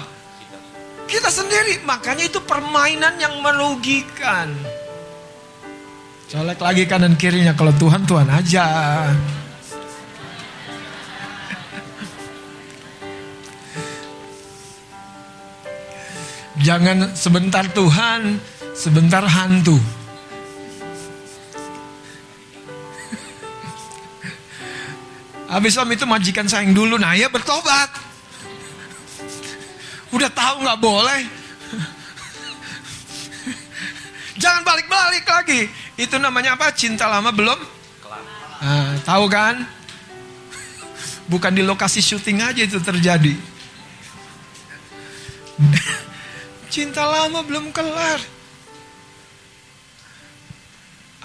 Kita 1.08 1.32
sendiri. 1.32 1.82
Makanya 1.88 2.28
itu 2.28 2.40
permainan 2.44 3.16
yang 3.20 3.40
merugikan. 3.40 4.52
Colek 6.26 6.60
lagi 6.60 6.84
kanan 6.90 7.16
kirinya 7.16 7.54
kalau 7.56 7.72
Tuhan 7.78 8.04
Tuhan 8.04 8.28
aja. 8.28 8.66
Jangan 16.66 17.14
sebentar 17.14 17.68
Tuhan, 17.70 18.42
sebentar 18.74 19.22
hantu. 19.22 19.78
Habis 25.46 25.78
om 25.78 25.90
itu 25.94 26.06
majikan 26.10 26.50
sayang 26.50 26.74
dulu, 26.74 26.98
nah 26.98 27.14
ya 27.14 27.30
bertobat. 27.30 27.90
Udah 30.10 30.30
tahu 30.34 30.66
nggak 30.66 30.80
boleh. 30.82 31.22
Jangan 34.42 34.62
balik-balik 34.66 35.26
lagi. 35.26 35.62
Itu 35.96 36.18
namanya 36.18 36.58
apa? 36.58 36.74
Cinta 36.74 37.06
lama 37.06 37.30
belum? 37.30 37.60
Nah, 38.62 38.98
tahu 39.06 39.26
kan? 39.30 39.64
Bukan 41.30 41.54
di 41.54 41.62
lokasi 41.62 42.02
syuting 42.02 42.42
aja 42.42 42.62
itu 42.66 42.82
terjadi. 42.82 43.36
Cinta 46.74 47.06
lama 47.06 47.46
belum 47.46 47.70
kelar. 47.70 48.20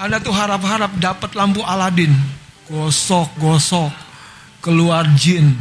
Anda 0.01 0.17
tuh 0.23 0.33
harap-harap 0.33 0.93
dapat 0.97 1.35
lampu 1.37 1.61
Aladin. 1.65 2.15
Gosok, 2.71 3.35
gosok 3.37 4.10
keluar 4.61 5.09
jin, 5.17 5.57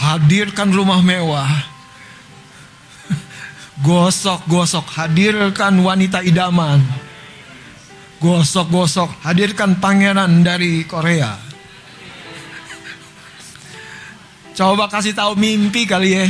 hadirkan 0.00 0.72
rumah 0.72 1.04
mewah, 1.04 1.48
gosok-gosok, 3.86 4.88
hadirkan 4.96 5.76
wanita 5.84 6.24
idaman, 6.24 6.80
gosok-gosok, 8.18 9.12
hadirkan 9.24 9.76
pangeran 9.76 10.40
dari 10.40 10.88
Korea. 10.88 11.36
Coba 14.56 14.88
kasih 14.88 15.12
tahu 15.12 15.36
mimpi 15.36 15.84
kali 15.84 16.16
ya. 16.16 16.24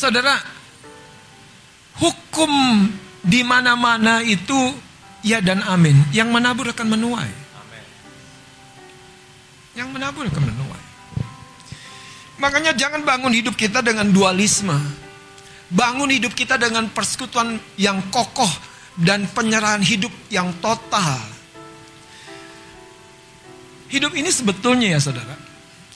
Saudara, 0.00 0.32
hukum 2.00 2.52
di 3.20 3.44
mana-mana 3.44 4.24
itu 4.24 4.56
Ya 5.20 5.44
dan 5.44 5.60
amin. 5.64 5.96
Yang 6.12 6.28
menabur 6.32 6.66
akan 6.72 6.86
menuai. 6.96 7.30
Yang 9.76 9.88
menabur 9.92 10.24
akan 10.26 10.44
menuai. 10.48 10.84
Makanya 12.40 12.72
jangan 12.72 13.04
bangun 13.04 13.36
hidup 13.36 13.52
kita 13.52 13.84
dengan 13.84 14.08
dualisme. 14.08 14.74
Bangun 15.70 16.10
hidup 16.10 16.32
kita 16.34 16.56
dengan 16.56 16.88
persekutuan 16.90 17.60
yang 17.76 18.00
kokoh 18.10 18.50
dan 18.98 19.28
penyerahan 19.30 19.84
hidup 19.84 20.10
yang 20.32 20.50
total. 20.58 21.20
Hidup 23.90 24.14
ini 24.14 24.30
sebetulnya 24.30 24.96
ya 24.96 25.00
saudara, 25.02 25.34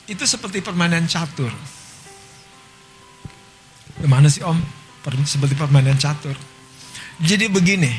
itu 0.07 0.23
seperti 0.27 0.63
permainan 0.63 1.07
catur. 1.07 1.51
Gimana 3.99 4.27
sih 4.27 4.43
om? 4.43 4.59
Per- 5.03 5.27
seperti 5.27 5.55
permainan 5.55 5.99
catur. 5.99 6.35
Jadi 7.23 7.47
begini, 7.47 7.91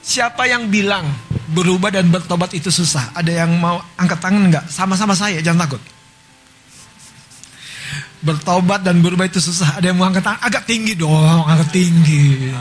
siapa 0.00 0.48
yang 0.48 0.68
bilang 0.72 1.06
berubah 1.50 1.90
dan 1.92 2.08
bertobat 2.08 2.52
itu 2.56 2.68
susah? 2.72 3.12
Ada 3.14 3.44
yang 3.44 3.52
mau 3.56 3.80
angkat 3.98 4.18
tangan 4.20 4.42
nggak? 4.48 4.64
Sama-sama 4.70 5.12
saya, 5.12 5.38
jangan 5.44 5.66
takut. 5.68 5.82
Bertobat 8.20 8.84
dan 8.84 9.00
berubah 9.00 9.24
itu 9.28 9.40
susah. 9.40 9.80
Ada 9.80 9.92
yang 9.92 9.98
mau 9.98 10.08
angkat 10.08 10.24
tangan? 10.24 10.40
Agak 10.44 10.64
tinggi 10.68 10.92
dong, 10.94 11.44
agak 11.48 11.72
tinggi. 11.72 12.52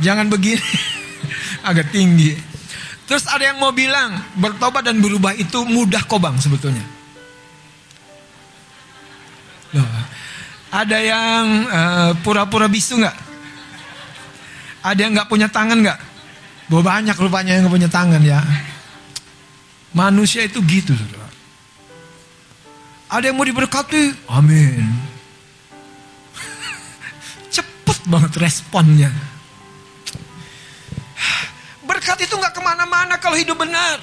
Jangan 0.00 0.26
begini, 0.28 0.64
agak 1.70 1.92
tinggi. 1.92 2.36
Terus 3.10 3.26
ada 3.26 3.42
yang 3.42 3.58
mau 3.58 3.74
bilang 3.74 4.22
bertobat 4.38 4.86
dan 4.86 5.02
berubah 5.02 5.34
itu 5.34 5.66
mudah 5.66 6.06
kok 6.06 6.22
bang 6.22 6.38
sebetulnya. 6.38 6.84
Loh, 9.74 9.86
ada 10.70 10.98
yang 11.02 11.44
eh, 11.66 12.10
pura-pura 12.22 12.70
bisu 12.70 13.02
nggak? 13.02 13.16
Ada 14.86 15.00
yang 15.02 15.12
nggak 15.18 15.28
punya 15.28 15.50
tangan 15.50 15.82
nggak? 15.82 15.98
Bahwa 16.70 16.82
banyak 16.86 17.18
rupanya 17.18 17.58
yang 17.58 17.66
punya 17.66 17.90
tangan 17.90 18.22
ya. 18.22 18.38
Manusia 19.90 20.46
itu 20.46 20.62
gitu, 20.62 20.94
saudara. 20.94 21.26
Ada 23.10 23.34
yang 23.34 23.42
mau 23.42 23.42
diberkati, 23.42 24.30
amin. 24.30 24.86
Cepet 27.54 27.98
banget 28.06 28.38
responnya. 28.38 29.10
Berkat 31.82 32.22
itu 32.22 32.38
nggak 32.38 32.54
ke 32.54 32.62
mana-mana 32.62 33.18
kalau 33.18 33.34
hidup 33.34 33.58
benar. 33.58 33.98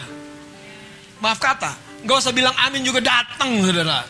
Maaf 1.24 1.40
kata, 1.40 1.72
nggak 2.04 2.20
usah 2.20 2.36
bilang 2.36 2.52
amin 2.68 2.84
juga 2.84 3.00
datang, 3.00 3.64
saudara. 3.64 4.04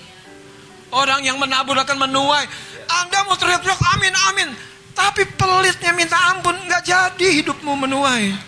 Orang 0.89 1.21
yang 1.21 1.37
menabur 1.37 1.77
akan 1.77 2.09
menuai. 2.09 2.49
Anda 2.89 3.21
mau 3.29 3.37
teriak-teriak 3.37 3.77
amin, 3.93 4.13
amin. 4.33 4.49
Tapi 4.97 5.29
pelitnya 5.37 5.93
minta 5.93 6.17
ampun, 6.33 6.57
nggak 6.57 6.81
jadi 6.81 7.27
hidupmu 7.37 7.85
menuai. 7.85 8.46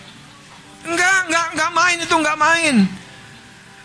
Enggak, 0.84 1.18
enggak, 1.28 1.46
enggak 1.52 1.70
main 1.76 1.98
itu 2.00 2.14
enggak 2.16 2.38
main. 2.40 2.76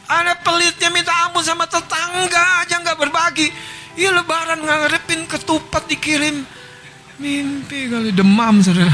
Ada 0.06 0.38
pelitnya 0.46 0.90
minta 0.94 1.14
ampun 1.26 1.42
sama 1.42 1.66
tetangga 1.66 2.62
aja 2.62 2.78
nggak 2.78 3.00
berbagi. 3.02 3.50
Iya 3.98 4.14
lebaran 4.14 4.62
ngarepin 4.62 5.26
ketupat 5.26 5.90
dikirim. 5.90 6.46
Mimpi 7.18 7.90
kali 7.90 8.12
demam 8.12 8.60
saudara. 8.60 8.92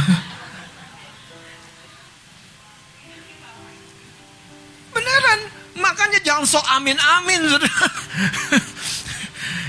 Beneran, 4.93 5.39
makanya 5.81 6.19
jangan 6.21 6.45
sok 6.45 6.65
amin-amin 6.79 7.41
saudara. 7.49 7.85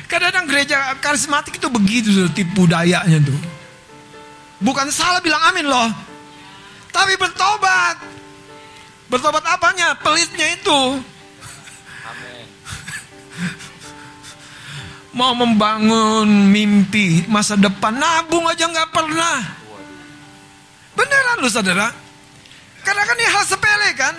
Kadang-kadang 0.06 0.46
gereja 0.46 0.76
karismatik 1.00 1.56
itu 1.56 1.66
begitu 1.72 2.12
saudara, 2.12 2.36
tipu 2.36 2.68
dayanya 2.68 3.18
tuh. 3.24 3.40
Bukan 4.62 4.92
salah 4.94 5.18
bilang 5.24 5.42
amin 5.50 5.66
loh. 5.66 5.90
Tapi 6.92 7.16
bertobat. 7.16 7.98
Bertobat 9.12 9.44
apanya? 9.44 9.92
Pelitnya 10.00 10.56
itu. 10.56 10.80
Amin. 12.08 12.44
Mau 15.20 15.36
membangun 15.36 16.24
mimpi 16.48 17.28
masa 17.28 17.60
depan 17.60 17.92
nabung 17.92 18.48
aja 18.48 18.64
nggak 18.64 18.88
pernah. 18.88 19.44
Beneran 20.96 21.44
lu 21.44 21.48
saudara. 21.52 21.92
Karena 22.80 23.04
kan 23.04 23.16
ini 23.20 23.28
hal 23.28 23.44
sepele 23.44 23.90
kan. 24.00 24.16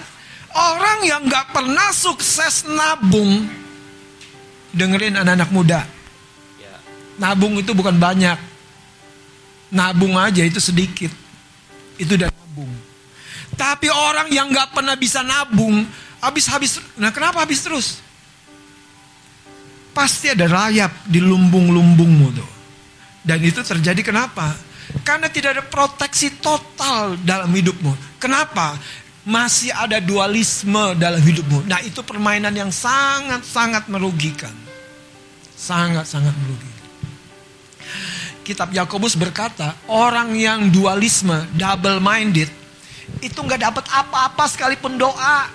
Orang 0.53 1.01
yang 1.09 1.25
nggak 1.25 1.49
pernah 1.49 1.89
sukses 1.89 2.69
nabung. 2.69 3.49
Dengerin 4.77 5.17
anak-anak 5.17 5.49
muda. 5.49 5.81
Ya. 6.61 6.77
Nabung 7.17 7.57
itu 7.57 7.73
bukan 7.73 7.97
banyak. 7.97 8.37
Nabung 9.73 10.13
aja 10.21 10.45
itu 10.45 10.61
sedikit. 10.61 11.09
Itu 11.97 12.13
udah 12.13 12.29
nabung. 12.29 12.92
Tapi 13.53 13.87
orang 13.89 14.27
yang 14.33 14.49
nggak 14.49 14.73
pernah 14.73 14.97
bisa 14.97 15.21
nabung, 15.21 15.85
habis-habis. 16.23 16.81
Nah 16.97 17.13
kenapa 17.13 17.43
habis 17.43 17.61
terus? 17.61 17.87
Pasti 19.93 20.33
ada 20.33 20.49
rayap 20.49 21.05
di 21.05 21.21
lumbung-lumbungmu 21.21 22.27
tuh. 22.33 22.51
Dan 23.21 23.39
itu 23.45 23.61
terjadi 23.61 24.01
kenapa? 24.01 24.51
Karena 25.05 25.29
tidak 25.31 25.57
ada 25.59 25.63
proteksi 25.63 26.41
total 26.41 27.15
dalam 27.21 27.53
hidupmu. 27.53 28.19
Kenapa? 28.19 28.75
Masih 29.23 29.71
ada 29.71 30.03
dualisme 30.03 30.97
dalam 30.99 31.21
hidupmu. 31.23 31.63
Nah 31.63 31.79
itu 31.79 32.03
permainan 32.03 32.51
yang 32.51 32.73
sangat-sangat 32.73 33.87
merugikan. 33.87 34.51
Sangat-sangat 35.55 36.35
merugikan. 36.35 36.73
Kitab 38.43 38.75
Yakobus 38.75 39.15
berkata, 39.15 39.71
orang 39.87 40.35
yang 40.35 40.67
dualisme, 40.67 41.47
double 41.55 42.03
minded, 42.03 42.51
itu 43.21 43.39
nggak 43.39 43.61
dapat 43.61 43.85
apa-apa 43.89 44.43
sekalipun 44.49 44.95
doa. 44.99 45.47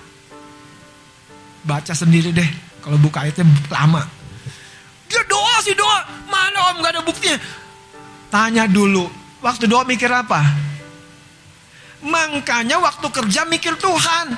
Baca 1.65 1.93
sendiri 1.93 2.31
deh, 2.31 2.49
kalau 2.79 2.97
buka 2.97 3.27
ayatnya 3.27 3.45
lama. 3.69 4.01
Dia 5.09 5.21
doa 5.25 5.55
sih 5.65 5.73
doa, 5.73 6.05
mana 6.29 6.73
om 6.73 6.75
nggak 6.81 6.93
ada 6.95 7.01
buktinya. 7.03 7.37
Tanya 8.29 8.63
dulu, 8.69 9.09
waktu 9.41 9.65
doa 9.65 9.83
mikir 9.83 10.07
apa? 10.07 10.39
Makanya 12.05 12.79
waktu 12.79 13.07
kerja 13.11 13.43
mikir 13.43 13.75
Tuhan. 13.75 14.37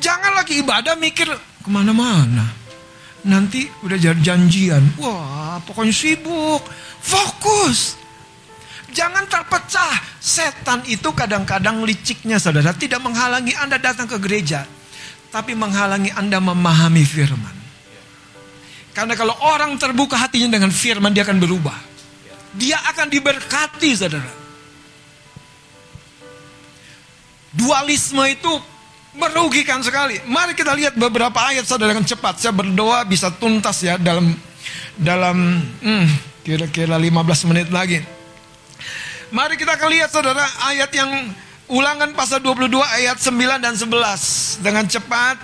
Jangan 0.00 0.32
lagi 0.32 0.64
ibadah 0.64 0.96
mikir 0.96 1.28
ke 1.60 1.68
mana-mana. 1.68 2.48
Nanti 3.28 3.68
udah 3.84 4.00
jan- 4.00 4.24
janjian. 4.24 4.96
Wah 4.96 5.60
pokoknya 5.68 5.92
sibuk. 5.92 6.64
Fokus. 7.04 7.99
Jangan 8.90 9.24
terpecah. 9.30 9.94
Setan 10.20 10.84
itu 10.90 11.10
kadang-kadang 11.14 11.82
liciknya 11.86 12.36
saudara. 12.36 12.74
Tidak 12.74 12.98
menghalangi 13.00 13.54
Anda 13.56 13.78
datang 13.78 14.10
ke 14.10 14.18
gereja. 14.18 14.66
Tapi 15.30 15.54
menghalangi 15.54 16.10
Anda 16.14 16.42
memahami 16.42 17.04
firman. 17.06 17.56
Karena 18.90 19.14
kalau 19.14 19.38
orang 19.46 19.78
terbuka 19.78 20.18
hatinya 20.18 20.58
dengan 20.58 20.74
firman 20.74 21.14
dia 21.14 21.22
akan 21.22 21.38
berubah. 21.38 21.78
Dia 22.58 22.82
akan 22.90 23.06
diberkati 23.06 23.90
saudara. 23.94 24.32
Dualisme 27.54 28.22
itu 28.26 28.52
merugikan 29.14 29.82
sekali. 29.82 30.18
Mari 30.26 30.54
kita 30.54 30.74
lihat 30.74 30.94
beberapa 30.98 31.38
ayat 31.38 31.66
saudara 31.66 31.94
dengan 31.94 32.06
cepat. 32.06 32.42
Saya 32.42 32.54
berdoa 32.54 33.06
bisa 33.06 33.30
tuntas 33.30 33.78
ya 33.82 33.98
dalam 33.98 34.34
dalam 34.98 35.62
hmm, 35.82 36.06
kira-kira 36.42 36.98
15 36.98 37.50
menit 37.50 37.68
lagi. 37.70 38.19
Mari 39.30 39.54
kita 39.54 39.78
akan 39.78 39.88
lihat 39.94 40.10
saudara 40.10 40.42
ayat 40.66 40.90
yang 40.90 41.06
ulangan 41.70 42.10
pasal 42.18 42.42
22 42.42 42.82
ayat 42.82 43.14
9 43.14 43.62
dan 43.62 43.78
11 43.78 44.58
dengan 44.58 44.82
cepat. 44.90 45.38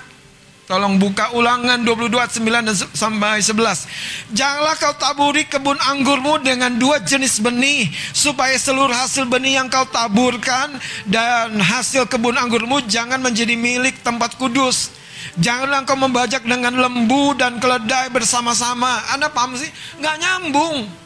Tolong 0.67 0.99
buka 0.99 1.31
ulangan 1.39 1.79
22 1.87 2.19
ayat 2.19 2.35
9 2.35 2.67
dan 2.67 2.75
sampai 2.75 3.39
11. 3.39 4.35
Janganlah 4.35 4.75
kau 4.75 4.91
taburi 4.99 5.47
kebun 5.47 5.79
anggurmu 5.79 6.43
dengan 6.43 6.75
dua 6.75 6.99
jenis 6.99 7.39
benih 7.39 7.87
supaya 8.11 8.59
seluruh 8.59 8.91
hasil 8.91 9.23
benih 9.31 9.63
yang 9.63 9.71
kau 9.71 9.87
taburkan 9.87 10.75
dan 11.07 11.55
hasil 11.55 12.11
kebun 12.11 12.35
anggurmu 12.35 12.83
jangan 12.91 13.23
menjadi 13.23 13.55
milik 13.55 14.03
tempat 14.03 14.35
kudus. 14.35 14.91
Janganlah 15.39 15.87
kau 15.87 15.95
membajak 15.95 16.43
dengan 16.43 16.75
lembu 16.75 17.39
dan 17.39 17.63
keledai 17.63 18.11
bersama-sama. 18.11 19.15
Anda 19.15 19.31
paham 19.31 19.55
sih? 19.55 19.71
Nggak 20.03 20.17
nyambung. 20.19 21.06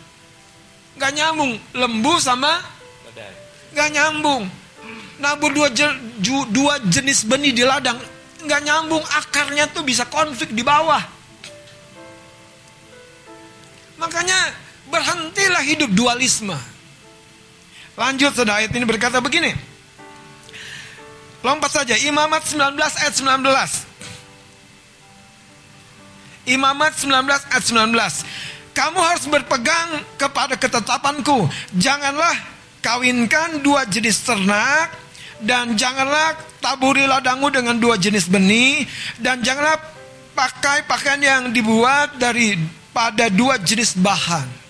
Nggak 1.00 1.12
nyambung. 1.16 1.52
Lembu 1.72 2.14
sama 2.20 2.60
Kedai. 3.08 3.32
nggak 3.72 3.88
nyambung. 3.96 4.44
Nabur 5.16 5.52
dua, 5.56 5.72
je- 5.72 6.00
ju- 6.20 6.48
dua 6.52 6.76
jenis 6.92 7.24
benih 7.24 7.56
di 7.56 7.64
ladang 7.64 7.96
nggak 8.40 8.60
nyambung 8.64 9.04
akarnya 9.04 9.68
tuh 9.72 9.84
bisa 9.84 10.04
konflik 10.08 10.52
di 10.52 10.64
bawah. 10.64 11.00
Makanya 14.00 14.36
berhentilah 14.88 15.60
hidup 15.60 15.92
dualisme. 15.92 16.56
Lanjut 18.00 18.32
saudara 18.32 18.64
ayat 18.64 18.72
ini 18.72 18.88
berkata 18.88 19.20
begini. 19.20 19.52
Lompat 21.44 21.72
saja 21.84 21.96
Imamat 21.96 22.48
19 22.48 22.76
ayat 22.80 23.14
19. 23.16 23.84
Imamat 26.48 26.92
19 26.96 27.12
ayat 27.52 27.64
19. 27.64 28.24
Kamu 28.70 28.98
harus 29.02 29.26
berpegang 29.26 30.02
kepada 30.14 30.54
ketetapanku. 30.54 31.50
Janganlah 31.74 32.36
kawinkan 32.80 33.60
dua 33.60 33.84
jenis 33.86 34.22
ternak 34.24 34.94
dan 35.42 35.74
janganlah 35.74 36.36
taburi 36.60 37.04
ladangmu 37.08 37.48
dengan 37.50 37.76
dua 37.76 37.96
jenis 37.96 38.28
benih 38.28 38.84
dan 39.18 39.40
janganlah 39.40 39.76
pakai 40.36 40.88
pakaian 40.88 41.20
yang 41.20 41.42
dibuat 41.52 42.16
dari 42.16 42.56
pada 42.94 43.28
dua 43.28 43.58
jenis 43.60 43.98
bahan. 43.98 44.60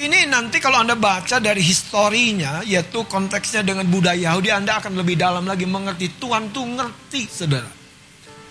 Ini 0.00 0.32
nanti 0.32 0.56
kalau 0.64 0.80
Anda 0.80 0.96
baca 0.96 1.36
dari 1.36 1.60
historinya, 1.60 2.64
yaitu 2.64 3.04
konteksnya 3.04 3.60
dengan 3.60 3.84
budaya 3.84 4.32
Yahudi, 4.32 4.48
Anda 4.48 4.80
akan 4.80 4.96
lebih 4.96 5.20
dalam 5.20 5.44
lagi 5.44 5.68
mengerti. 5.68 6.16
Tuhan 6.16 6.48
tuh 6.56 6.64
ngerti, 6.64 7.28
saudara. 7.28 7.68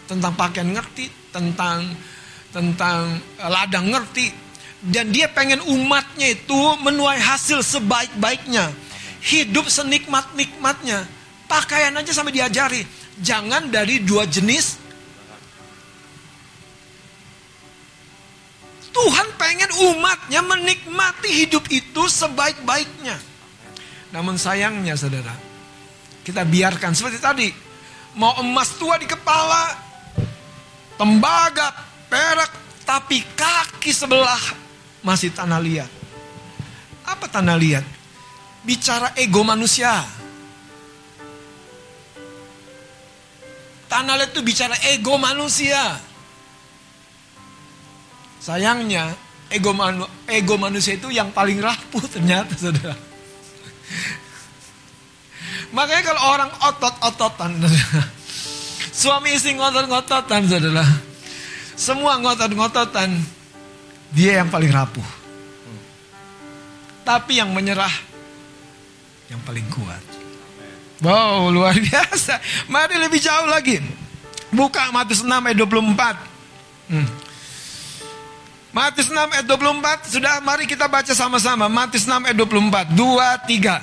Tentang 0.06 0.38
pakaian 0.38 0.70
ngerti, 0.70 1.34
tentang 1.34 1.90
tentang 2.54 3.20
eh, 3.40 3.50
ladang 3.50 3.90
ngerti. 3.90 4.50
Dan 4.80 5.12
dia 5.12 5.28
pengen 5.28 5.60
umatnya 5.68 6.32
itu 6.32 6.60
menuai 6.80 7.20
hasil 7.20 7.60
sebaik-baiknya. 7.60 8.72
Hidup 9.20 9.68
senikmat-nikmatnya. 9.68 11.04
Pakaian 11.52 11.92
aja 12.00 12.16
sampai 12.16 12.32
diajari. 12.32 12.80
Jangan 13.20 13.68
dari 13.68 14.00
dua 14.00 14.24
jenis 14.24 14.90
Tuhan 18.90 19.28
pengen 19.38 19.72
umatnya 19.94 20.42
menikmati 20.42 21.46
hidup 21.46 21.64
itu 21.70 22.04
sebaik-baiknya. 22.10 23.16
Namun 24.10 24.36
sayangnya 24.36 24.98
saudara, 24.98 25.32
kita 26.26 26.42
biarkan 26.44 26.98
seperti 26.98 27.20
tadi. 27.22 27.50
Mau 28.18 28.42
emas 28.42 28.74
tua 28.76 28.98
di 28.98 29.06
kepala, 29.06 29.78
tembaga, 30.98 31.70
perak, 32.10 32.52
tapi 32.84 33.22
kaki 33.38 33.94
sebelah 33.94 34.42
masih 35.06 35.30
tanah 35.32 35.62
liat. 35.62 35.92
Apa 37.06 37.30
tanah 37.30 37.56
liat? 37.56 37.86
Bicara 38.66 39.14
ego 39.16 39.46
manusia. 39.46 40.04
Tanah 43.88 44.14
liat 44.20 44.34
itu 44.34 44.42
bicara 44.42 44.76
ego 44.90 45.16
manusia. 45.16 46.02
Sayangnya 48.40 49.14
ego, 49.50 49.74
manu, 49.74 50.06
ego 50.30 50.56
manusia 50.58 50.98
itu 50.98 51.10
yang 51.10 51.34
paling 51.34 51.62
rapuh 51.62 52.04
ternyata 52.10 52.54
saudara. 52.58 52.98
Makanya 55.70 56.02
kalau 56.02 56.22
orang 56.34 56.52
otot-ototan, 56.66 57.62
suami 58.90 59.38
istri 59.38 59.54
ngotot-ngototan 59.54 60.50
saudara. 60.50 61.09
Semua 61.80 62.20
ngotot-ngototan, 62.20 63.08
dia 64.12 64.44
yang 64.44 64.52
paling 64.52 64.68
rapuh. 64.68 65.08
Tapi 67.08 67.40
yang 67.40 67.56
menyerah, 67.56 67.96
yang 69.32 69.40
paling 69.48 69.64
kuat. 69.72 70.04
Wow, 71.00 71.48
luar 71.56 71.80
biasa. 71.80 72.36
Mari 72.68 73.00
lebih 73.00 73.24
jauh 73.24 73.48
lagi. 73.48 73.80
Buka 74.52 74.92
Matius 74.92 75.24
6 75.24 75.32
ayat 75.32 75.56
24. 75.56 76.92
Hmm. 76.92 77.08
Matius 78.76 79.08
6 79.08 79.18
ayat 79.18 79.46
24 79.50 80.14
Sudah 80.14 80.34
mari 80.46 80.70
kita 80.70 80.86
baca 80.86 81.10
sama-sama 81.14 81.66
Matius 81.66 82.06
6 82.06 82.22
ayat 82.22 82.38
24 82.38 82.94
Dua, 82.94 83.38
tiga 83.46 83.82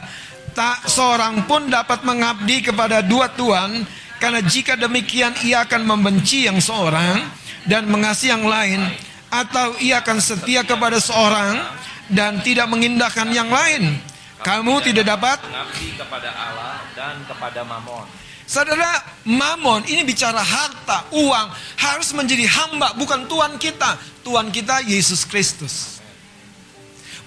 Tak 0.55 0.87
seorang 0.87 1.43
pun 1.47 1.67
dapat 1.67 2.07
mengabdi 2.07 2.63
kepada 2.63 3.03
dua 3.03 3.31
tuan 3.35 3.83
Karena 4.23 4.39
jika 4.43 4.79
demikian 4.79 5.35
ia 5.43 5.67
akan 5.67 5.83
membenci 5.87 6.47
yang 6.47 6.63
seorang 6.63 7.19
Dan 7.67 7.91
mengasihi 7.91 8.31
yang 8.31 8.47
lain 8.47 8.81
Atau 9.29 9.77
ia 9.83 10.01
akan 10.01 10.23
setia 10.23 10.63
kepada 10.63 11.03
seorang 11.03 11.59
Dan 12.07 12.41
tidak 12.47 12.71
mengindahkan 12.71 13.29
yang 13.35 13.51
lain 13.51 13.99
Kamu 14.41 14.81
tidak 14.87 15.07
dapat 15.07 15.43
Mengabdi 15.43 15.99
kepada 15.99 16.31
Allah 16.31 16.81
dan 16.97 17.21
kepada 17.29 17.61
Mamon. 17.67 18.27
Saudara, 18.47 19.03
mamon 19.27 19.83
ini 19.91 20.07
bicara 20.07 20.39
harta, 20.39 21.11
uang 21.11 21.49
harus 21.83 22.15
menjadi 22.15 22.47
hamba 22.47 22.95
bukan 22.95 23.27
tuan 23.27 23.59
kita. 23.59 23.99
Tuan 24.23 24.55
kita 24.55 24.87
Yesus 24.87 25.27
Kristus. 25.27 25.99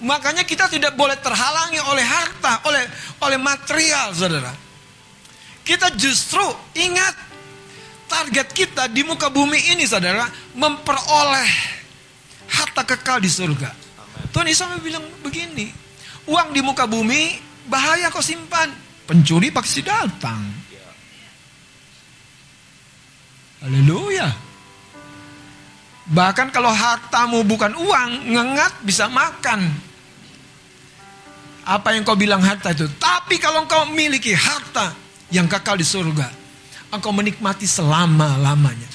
Makanya 0.00 0.48
kita 0.48 0.64
tidak 0.72 0.96
boleh 0.96 1.20
terhalangi 1.20 1.76
oleh 1.92 2.00
harta, 2.00 2.64
oleh 2.64 2.88
oleh 3.20 3.36
material, 3.36 4.16
Saudara. 4.16 4.48
Kita 5.60 5.92
justru 5.92 6.40
ingat 6.72 7.12
target 8.10 8.50
kita 8.50 8.90
di 8.90 9.06
muka 9.06 9.30
bumi 9.30 9.70
ini, 9.70 9.86
Saudara, 9.86 10.26
memperoleh 10.58 11.50
harta 12.50 12.82
kekal 12.82 13.22
di 13.22 13.30
surga. 13.30 13.70
Tuhan 14.34 14.50
Yesus 14.50 14.66
bilang 14.82 15.06
begini, 15.22 15.70
uang 16.26 16.50
di 16.50 16.60
muka 16.60 16.90
bumi 16.90 17.38
bahaya 17.70 18.10
kau 18.10 18.18
simpan, 18.18 18.66
pencuri 19.06 19.54
pasti 19.54 19.86
datang. 19.86 20.42
Haleluya. 23.60 24.26
Bahkan 26.10 26.48
kalau 26.50 26.72
hartamu 26.74 27.46
bukan 27.46 27.70
uang, 27.76 28.34
ngengat 28.34 28.82
bisa 28.82 29.06
makan. 29.06 29.70
Apa 31.62 31.94
yang 31.94 32.02
kau 32.02 32.18
bilang 32.18 32.42
harta 32.42 32.74
itu? 32.74 32.88
Tapi 32.98 33.38
kalau 33.38 33.62
kau 33.70 33.86
memiliki 33.86 34.34
harta 34.34 34.90
yang 35.30 35.46
kekal 35.46 35.78
di 35.78 35.86
surga, 35.86 36.39
engkau 36.90 37.14
menikmati 37.14 37.64
selama-lamanya. 37.66 38.86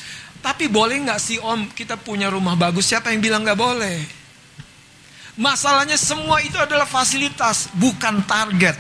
Tapi 0.44 0.70
boleh 0.70 1.02
nggak 1.02 1.18
sih 1.20 1.42
om 1.42 1.66
kita 1.74 1.98
punya 1.98 2.30
rumah 2.30 2.54
bagus? 2.54 2.92
Siapa 2.94 3.10
yang 3.10 3.24
bilang 3.24 3.42
nggak 3.42 3.58
boleh? 3.58 3.98
Masalahnya 5.36 6.00
semua 6.00 6.40
itu 6.40 6.56
adalah 6.56 6.88
fasilitas, 6.88 7.68
bukan 7.76 8.24
target, 8.24 8.78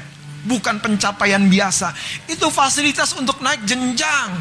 bukan 0.47 0.79
pencapaian 0.79 1.41
biasa. 1.41 1.91
Itu 2.31 2.47
fasilitas 2.47 3.11
untuk 3.17 3.43
naik 3.43 3.65
jenjang. 3.67 4.31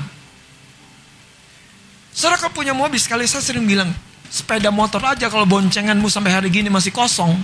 Saudara 2.14 2.38
kalau 2.38 2.55
punya 2.55 2.70
mobil 2.70 3.01
sekali 3.02 3.26
saya 3.26 3.42
sering 3.42 3.66
bilang 3.66 3.90
sepeda 4.30 4.70
motor 4.70 5.02
aja 5.02 5.26
kalau 5.26 5.42
boncenganmu 5.48 6.06
sampai 6.06 6.30
hari 6.30 6.52
gini 6.55 6.70
masih 6.70 6.94
kosong. 6.94 7.34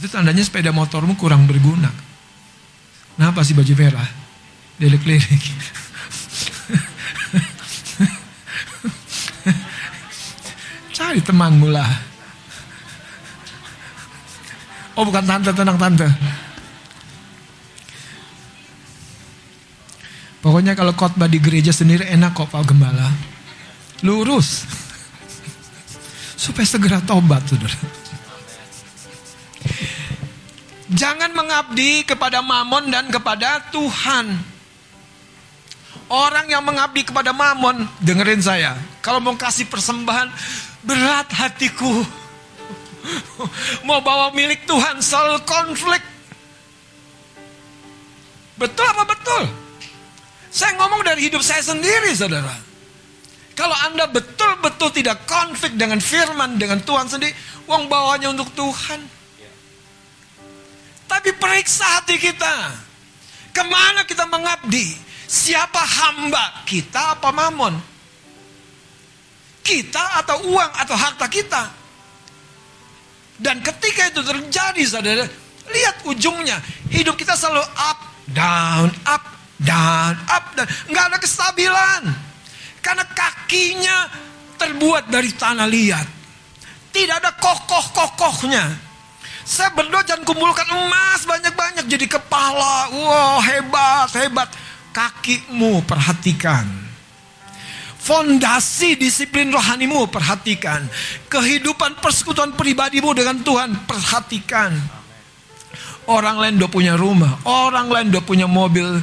Itu 0.00 0.10
tandanya 0.10 0.42
sepeda 0.42 0.74
motormu 0.74 1.14
kurang 1.14 1.46
berguna. 1.46 1.92
Kenapa 3.14 3.46
sih 3.46 3.54
baju 3.54 3.74
merah? 3.78 4.08
Lirik-lirik. 4.82 5.44
Cari 11.02 11.18
temanmu 11.18 11.66
lah. 11.66 11.90
Oh 14.94 15.02
bukan 15.02 15.26
tante, 15.26 15.50
tenang 15.50 15.74
tante. 15.74 16.06
Pokoknya 20.38 20.78
kalau 20.78 20.94
khotbah 20.94 21.26
di 21.26 21.42
gereja 21.42 21.74
sendiri 21.74 22.06
enak 22.06 22.38
kok 22.38 22.54
Pak 22.54 22.70
Gembala. 22.70 23.10
Lurus. 24.06 24.62
Supaya 26.38 26.70
segera 26.70 27.02
tobat, 27.02 27.50
saudara. 27.50 27.74
Jangan 30.86 31.34
mengabdi 31.34 32.06
kepada 32.06 32.46
mamon 32.46 32.94
dan 32.94 33.10
kepada 33.10 33.58
Tuhan. 33.74 34.51
Orang 36.12 36.44
yang 36.52 36.60
mengabdi 36.60 37.08
kepada 37.08 37.32
mamon, 37.32 37.88
dengerin 38.04 38.44
saya. 38.44 38.76
Kalau 39.00 39.16
mau 39.24 39.32
kasih 39.32 39.64
persembahan, 39.64 40.28
berat 40.84 41.32
hatiku. 41.32 42.04
Mau 43.88 44.04
bawa 44.04 44.28
milik 44.36 44.68
Tuhan, 44.68 45.00
selalu 45.00 45.40
konflik. 45.48 46.04
Betul 48.60 48.84
apa 48.92 49.08
betul? 49.08 49.42
Saya 50.52 50.76
ngomong 50.76 51.00
dari 51.00 51.32
hidup 51.32 51.40
saya 51.40 51.64
sendiri, 51.64 52.12
saudara. 52.12 52.52
Kalau 53.56 53.72
Anda 53.88 54.04
betul-betul 54.04 54.92
tidak 54.92 55.24
konflik 55.24 55.80
dengan 55.80 55.96
firman, 55.96 56.60
dengan 56.60 56.84
Tuhan 56.84 57.08
sendiri, 57.08 57.32
uang 57.64 57.88
bawanya 57.88 58.28
untuk 58.36 58.52
Tuhan. 58.52 59.00
Tapi 61.08 61.30
periksa 61.40 62.04
hati 62.04 62.20
kita. 62.20 62.54
Ke 63.56 63.64
mana 63.64 64.04
kita 64.04 64.28
mengabdi? 64.28 65.11
Siapa 65.32 65.80
hamba? 65.80 66.60
Kita 66.68 67.16
apa 67.16 67.32
mamon? 67.32 67.72
Kita 69.64 70.20
atau 70.20 70.44
uang 70.52 70.70
atau 70.76 70.92
harta 70.92 71.24
kita? 71.24 71.72
Dan 73.40 73.64
ketika 73.64 74.12
itu 74.12 74.20
terjadi, 74.20 74.82
saudara, 74.84 75.24
lihat 75.72 76.04
ujungnya. 76.04 76.60
Hidup 76.92 77.16
kita 77.16 77.32
selalu 77.32 77.64
up, 77.64 77.98
down, 78.28 78.92
up, 79.08 79.24
down, 79.56 80.20
up, 80.28 80.52
down. 80.52 80.68
Nggak 80.92 81.04
ada 81.08 81.18
kestabilan. 81.24 82.02
Karena 82.84 83.04
kakinya 83.08 84.12
terbuat 84.60 85.08
dari 85.08 85.32
tanah 85.32 85.64
liat. 85.64 86.06
Tidak 86.92 87.16
ada 87.24 87.32
kokoh-kokohnya. 87.40 88.68
Saya 89.48 89.72
berdoa 89.72 90.04
jangan 90.04 90.28
kumpulkan 90.28 90.68
emas 90.76 91.24
banyak-banyak 91.24 91.88
jadi 91.88 92.06
kepala. 92.20 92.92
Wow, 92.92 93.40
hebat, 93.40 94.12
hebat. 94.12 94.52
Kakimu 94.92 95.88
perhatikan. 95.88 96.68
Fondasi 98.02 98.98
disiplin 98.98 99.48
rohanimu 99.48 100.10
perhatikan. 100.12 100.84
Kehidupan 101.32 101.96
persekutuan 102.02 102.52
pribadimu 102.52 103.16
dengan 103.16 103.40
Tuhan 103.40 103.88
perhatikan. 103.88 104.74
Orang 106.04 106.42
lain 106.42 106.58
udah 106.58 106.70
punya 106.70 106.98
rumah, 106.98 107.38
orang 107.46 107.86
lain 107.86 108.06
udah 108.10 108.24
punya 108.26 108.50
mobil. 108.50 109.00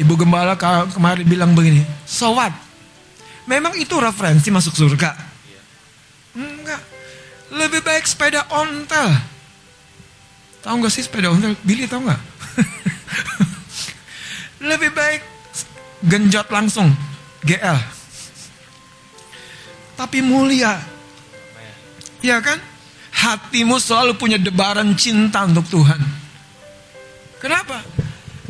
Ibu 0.00 0.14
gembala 0.16 0.56
kemarin 0.88 1.28
bilang 1.28 1.52
begini, 1.52 1.84
so 2.08 2.32
what? 2.32 2.50
Memang 3.44 3.76
itu 3.76 3.92
referensi 4.00 4.48
masuk 4.48 4.72
surga? 4.72 5.12
Enggak. 6.32 6.80
Lebih 7.52 7.84
baik 7.84 8.08
sepeda 8.08 8.48
ontel. 8.48 9.12
Tahu 10.64 10.74
nggak 10.80 10.92
sih 10.96 11.04
sepeda 11.04 11.28
ontel? 11.28 11.52
Billy 11.60 11.84
tahu 11.84 12.08
nggak? 12.08 12.22
Lebih 14.62 14.90
baik 14.94 15.20
genjot 16.06 16.46
langsung 16.50 16.90
GL. 17.42 17.78
Tapi 19.98 20.18
mulia. 20.22 20.78
Ya 22.22 22.38
kan? 22.38 22.58
Hatimu 23.12 23.78
selalu 23.78 24.18
punya 24.18 24.38
debaran 24.38 24.94
cinta 24.98 25.42
untuk 25.46 25.66
Tuhan. 25.68 25.98
Kenapa? 27.42 27.82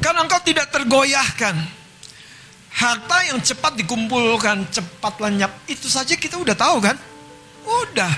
Karena 0.01 0.25
engkau 0.25 0.41
tidak 0.45 0.69
tergoyahkan. 0.69 1.57
Harta 2.73 3.17
yang 3.29 3.41
cepat 3.41 3.77
dikumpulkan, 3.77 4.65
cepat 4.73 5.21
lenyap. 5.21 5.53
Itu 5.69 5.89
saja 5.93 6.17
kita 6.17 6.41
udah 6.41 6.57
tahu 6.57 6.81
kan? 6.81 6.97
Udah. 7.65 8.13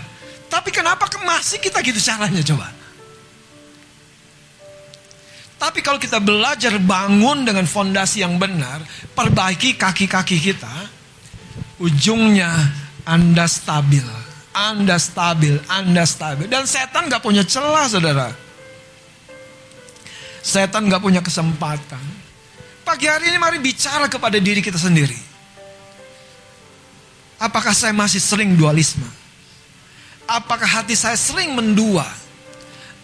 Tapi 0.47 0.71
kenapa 0.71 1.11
ke- 1.11 1.23
masih 1.27 1.59
kita 1.59 1.83
gitu 1.83 1.99
caranya 1.99 2.39
coba? 2.43 2.71
Tapi 5.65 5.81
kalau 5.81 5.97
kita 5.97 6.21
belajar 6.21 6.77
bangun 6.77 7.49
dengan 7.49 7.65
fondasi 7.65 8.21
yang 8.21 8.37
benar, 8.37 8.85
perbaiki 9.17 9.81
kaki-kaki 9.81 10.37
kita, 10.37 10.69
ujungnya 11.81 12.53
Anda 13.09 13.49
stabil. 13.49 14.05
Anda 14.53 15.01
stabil, 15.01 15.57
Anda 15.65 16.05
stabil. 16.05 16.53
Dan 16.53 16.69
setan 16.69 17.09
gak 17.09 17.25
punya 17.25 17.49
celah, 17.49 17.89
saudara. 17.89 18.29
Setan 20.45 20.85
gak 20.93 21.01
punya 21.01 21.25
kesempatan. 21.25 22.05
Pagi 22.85 23.09
hari 23.09 23.33
ini 23.33 23.41
mari 23.41 23.57
bicara 23.57 24.05
kepada 24.05 24.37
diri 24.37 24.61
kita 24.61 24.77
sendiri. 24.77 25.17
Apakah 27.41 27.73
saya 27.73 27.97
masih 27.97 28.21
sering 28.21 28.53
dualisme? 28.53 29.09
Apakah 30.29 30.69
hati 30.69 30.93
saya 30.93 31.17
sering 31.17 31.57
mendua? 31.57 32.05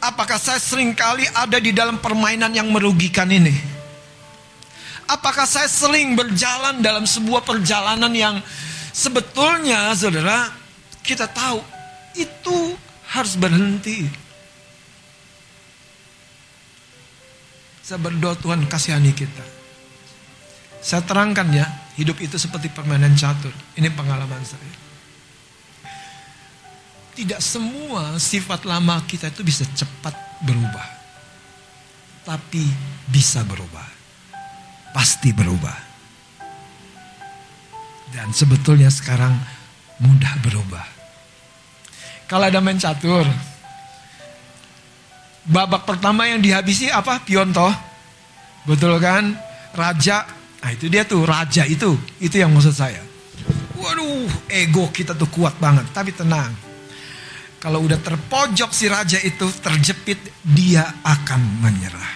Apakah 0.00 0.40
saya 0.40 0.56
sering 0.56 0.96
kali 0.96 1.28
ada 1.36 1.60
di 1.60 1.76
dalam 1.76 2.00
permainan 2.00 2.56
yang 2.56 2.72
merugikan 2.72 3.28
ini? 3.28 3.52
Apakah 5.04 5.44
saya 5.44 5.68
sering 5.68 6.16
berjalan 6.16 6.80
dalam 6.80 7.04
sebuah 7.04 7.44
perjalanan 7.44 8.12
yang 8.14 8.40
sebetulnya 8.94 9.92
saudara 9.92 10.48
kita 11.04 11.28
tahu 11.28 11.60
itu 12.16 12.74
harus 13.10 13.34
berhenti. 13.34 14.06
Saya 17.82 17.98
berdoa 17.98 18.38
Tuhan 18.38 18.70
kasihani 18.70 19.10
kita. 19.10 19.44
Saya 20.80 21.02
terangkan 21.02 21.50
ya, 21.50 21.66
hidup 21.98 22.22
itu 22.22 22.38
seperti 22.38 22.70
permainan 22.70 23.18
catur. 23.18 23.52
Ini 23.74 23.90
pengalaman 23.92 24.40
saya. 24.46 24.89
Tidak 27.20 27.36
semua 27.36 28.16
sifat 28.16 28.64
lama 28.64 28.96
kita 29.04 29.28
itu 29.28 29.44
bisa 29.44 29.68
cepat 29.76 30.16
berubah. 30.40 30.88
Tapi 32.24 32.64
bisa 33.12 33.44
berubah. 33.44 33.84
Pasti 34.96 35.28
berubah. 35.28 35.76
Dan 38.08 38.32
sebetulnya 38.32 38.88
sekarang 38.88 39.36
mudah 40.00 40.32
berubah. 40.40 40.80
Kalau 42.24 42.48
ada 42.48 42.64
main 42.64 42.80
catur, 42.80 43.28
babak 45.44 45.84
pertama 45.84 46.24
yang 46.24 46.40
dihabisi 46.40 46.88
apa? 46.88 47.20
Pion 47.20 47.52
toh. 47.52 47.76
Betul 48.64 48.96
kan? 48.96 49.36
Raja. 49.76 50.24
Nah 50.64 50.72
itu 50.72 50.88
dia 50.88 51.04
tuh, 51.04 51.28
raja 51.28 51.68
itu. 51.68 52.00
Itu 52.16 52.40
yang 52.40 52.56
maksud 52.56 52.72
saya. 52.72 53.04
Waduh, 53.76 54.24
ego 54.48 54.88
kita 54.88 55.12
tuh 55.12 55.28
kuat 55.28 55.60
banget. 55.60 55.84
Tapi 55.92 56.16
tenang. 56.16 56.69
Kalau 57.60 57.84
udah 57.84 58.00
terpojok 58.00 58.72
si 58.72 58.88
raja 58.88 59.20
itu 59.20 59.44
terjepit, 59.60 60.16
dia 60.40 60.80
akan 61.04 61.40
menyerah. 61.60 62.12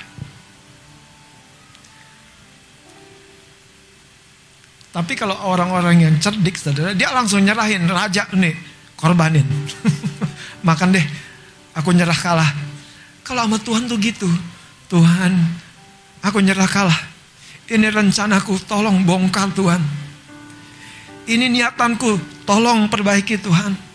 Tapi 4.89 5.13
kalau 5.19 5.37
orang-orang 5.45 6.07
yang 6.07 6.15
cerdik, 6.17 6.57
saudara, 6.57 6.97
dia 6.97 7.13
langsung 7.13 7.45
nyerahin 7.45 7.85
raja 7.91 8.25
nih, 8.33 8.57
korbanin. 8.97 9.45
Makan 10.69 10.97
deh, 10.97 11.05
aku 11.77 11.93
nyerah 11.93 12.17
kalah. 12.17 12.49
Kalau 13.21 13.45
sama 13.45 13.59
Tuhan 13.61 13.85
tuh 13.85 14.01
gitu, 14.01 14.31
Tuhan, 14.89 15.35
aku 16.25 16.41
nyerah 16.41 16.71
kalah. 16.71 17.01
Ini 17.69 17.93
rencanaku, 17.93 18.65
tolong 18.65 19.05
bongkar 19.05 19.53
Tuhan. 19.53 19.83
Ini 21.29 21.53
niatanku, 21.53 22.47
tolong 22.49 22.89
perbaiki 22.89 23.37
Tuhan. 23.43 23.94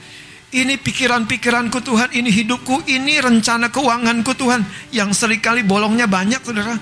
Ini 0.49 0.81
pikiran-pikiranku 0.81 1.77
Tuhan, 1.85 2.09
ini 2.09 2.33
hidupku, 2.33 2.89
ini 2.89 3.21
rencana 3.21 3.69
keuanganku 3.69 4.33
Tuhan. 4.33 4.65
Yang 4.89 5.21
sering 5.21 5.37
kali 5.37 5.61
bolongnya 5.61 6.09
banyak 6.09 6.41
saudara. 6.41 6.73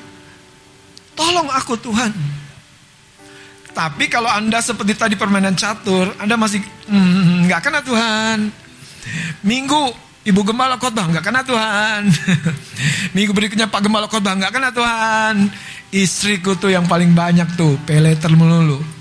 Tolong 1.11 1.51
aku 1.51 1.75
Tuhan. 1.75 2.11
Tapi 3.75 4.07
kalau 4.07 4.31
Anda 4.31 4.63
seperti 4.63 4.95
tadi 4.95 5.15
permainan 5.19 5.53
catur, 5.53 6.15
Anda 6.17 6.39
masih 6.39 6.63
"Hmm, 6.87 7.45
nggak 7.45 7.61
kena 7.61 7.79
Tuhan. 7.83 8.49
Minggu 9.43 9.93
Ibu 10.27 10.41
Gembala 10.47 10.79
khotbah 10.79 11.05
nggak 11.07 11.25
kena 11.27 11.41
Tuhan. 11.43 12.01
Minggu 13.15 13.31
berikutnya 13.35 13.67
Pak 13.67 13.83
Gembala 13.83 14.07
khotbah 14.07 14.33
nggak 14.33 14.49
kena 14.49 14.69
Tuhan. 14.71 15.51
Istriku 15.91 16.55
tuh 16.59 16.71
yang 16.71 16.87
paling 16.87 17.11
banyak 17.15 17.55
tuh, 17.55 17.79
peleter 17.83 18.31
melulu. 18.33 18.96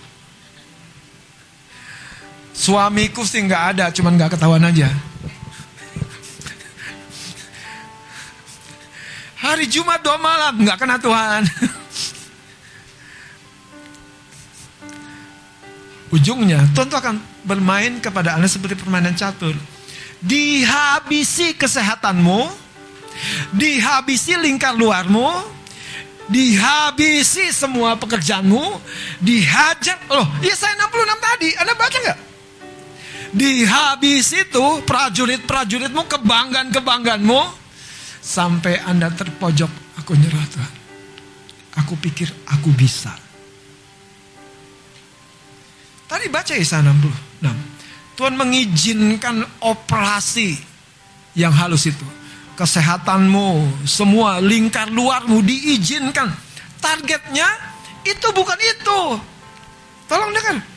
Suamiku 2.56 3.20
sih 3.28 3.44
nggak 3.44 3.62
ada, 3.76 3.92
cuman 3.92 4.16
nggak 4.16 4.32
ketahuan 4.32 4.64
aja. 4.64 4.88
Hari 9.36 9.68
Jumat 9.68 10.00
dua 10.00 10.16
malam 10.16 10.64
nggak 10.64 10.80
kena 10.80 10.96
Tuhan. 10.96 11.44
Ujungnya 16.16 16.64
Tuhan 16.72 16.88
tuh 16.88 16.96
akan 16.96 17.20
bermain 17.44 18.00
kepada 18.00 18.40
Anda 18.40 18.48
seperti 18.48 18.80
permainan 18.80 19.12
catur. 19.12 19.52
Dihabisi 20.24 21.52
kesehatanmu, 21.60 22.48
dihabisi 23.52 24.32
lingkar 24.40 24.72
luarmu, 24.72 25.28
dihabisi 26.32 27.52
semua 27.52 28.00
pekerjaanmu, 28.00 28.80
dihajar. 29.20 30.00
Loh, 30.08 30.24
ya 30.40 30.56
saya 30.56 30.72
66 30.88 31.20
tadi, 31.20 31.48
Anda 31.60 31.76
baca 31.76 31.98
nggak? 32.00 32.18
Dihabisi 33.34 34.46
itu 34.46 34.64
prajurit-prajuritmu, 34.86 36.06
kebanggaan-kebanggaanmu, 36.06 37.40
sampai 38.22 38.82
Anda 38.82 39.10
terpojok. 39.10 39.98
Aku 40.02 40.12
nyerah 40.14 40.46
Tuhan. 40.50 40.72
Aku 41.82 41.94
pikir 41.98 42.30
aku 42.46 42.70
bisa. 42.72 43.12
Tadi 46.06 46.26
baca 46.30 46.54
Yesaya 46.54 46.86
66. 46.86 48.16
Tuhan 48.16 48.34
mengizinkan 48.38 49.44
operasi 49.60 50.56
yang 51.36 51.52
halus 51.52 51.84
itu. 51.90 52.06
Kesehatanmu, 52.56 53.84
semua 53.84 54.40
lingkar 54.40 54.88
luarmu 54.88 55.44
diizinkan. 55.44 56.32
Targetnya 56.80 57.44
itu 58.06 58.28
bukan 58.32 58.56
itu. 58.56 59.00
Tolong 60.08 60.32
dengar. 60.32 60.75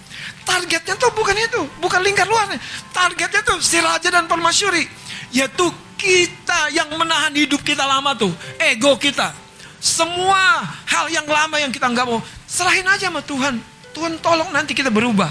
Targetnya 0.49 0.97
tuh 0.97 1.13
bukan 1.13 1.37
itu, 1.37 1.61
bukan 1.77 2.01
lingkar 2.01 2.25
luarnya. 2.25 2.57
Targetnya 2.89 3.45
tuh 3.45 3.61
si 3.61 3.77
raja 3.77 4.09
dan 4.09 4.25
permasyuri, 4.25 4.81
yaitu 5.29 5.69
kita 5.93 6.73
yang 6.73 6.89
menahan 6.97 7.29
hidup 7.37 7.61
kita 7.61 7.85
lama 7.85 8.17
tuh, 8.17 8.33
ego 8.57 8.97
kita. 8.97 9.29
Semua 9.77 10.65
hal 10.89 11.05
yang 11.13 11.29
lama 11.29 11.53
yang 11.61 11.69
kita 11.69 11.85
nggak 11.85 12.07
mau, 12.09 12.17
serahin 12.49 12.87
aja 12.89 13.13
sama 13.13 13.21
Tuhan. 13.21 13.61
Tuhan 13.93 14.17
tolong 14.25 14.49
nanti 14.49 14.73
kita 14.73 14.89
berubah. 14.89 15.29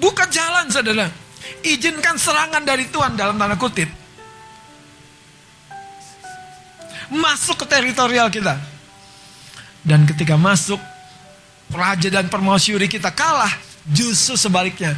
Buka 0.00 0.24
jalan 0.32 0.72
saudara. 0.72 1.12
Izinkan 1.60 2.16
serangan 2.16 2.64
dari 2.64 2.88
Tuhan 2.88 3.18
dalam 3.20 3.36
tanda 3.36 3.58
kutip. 3.60 3.90
Masuk 7.12 7.64
ke 7.64 7.66
teritorial 7.68 8.32
kita. 8.32 8.56
Dan 9.82 10.04
ketika 10.04 10.36
masuk, 10.36 10.78
raja 11.72 12.08
dan 12.08 12.28
permasyuri 12.28 12.88
kita 12.88 13.12
kalah. 13.12 13.52
Justru 13.88 14.36
sebaliknya. 14.36 14.92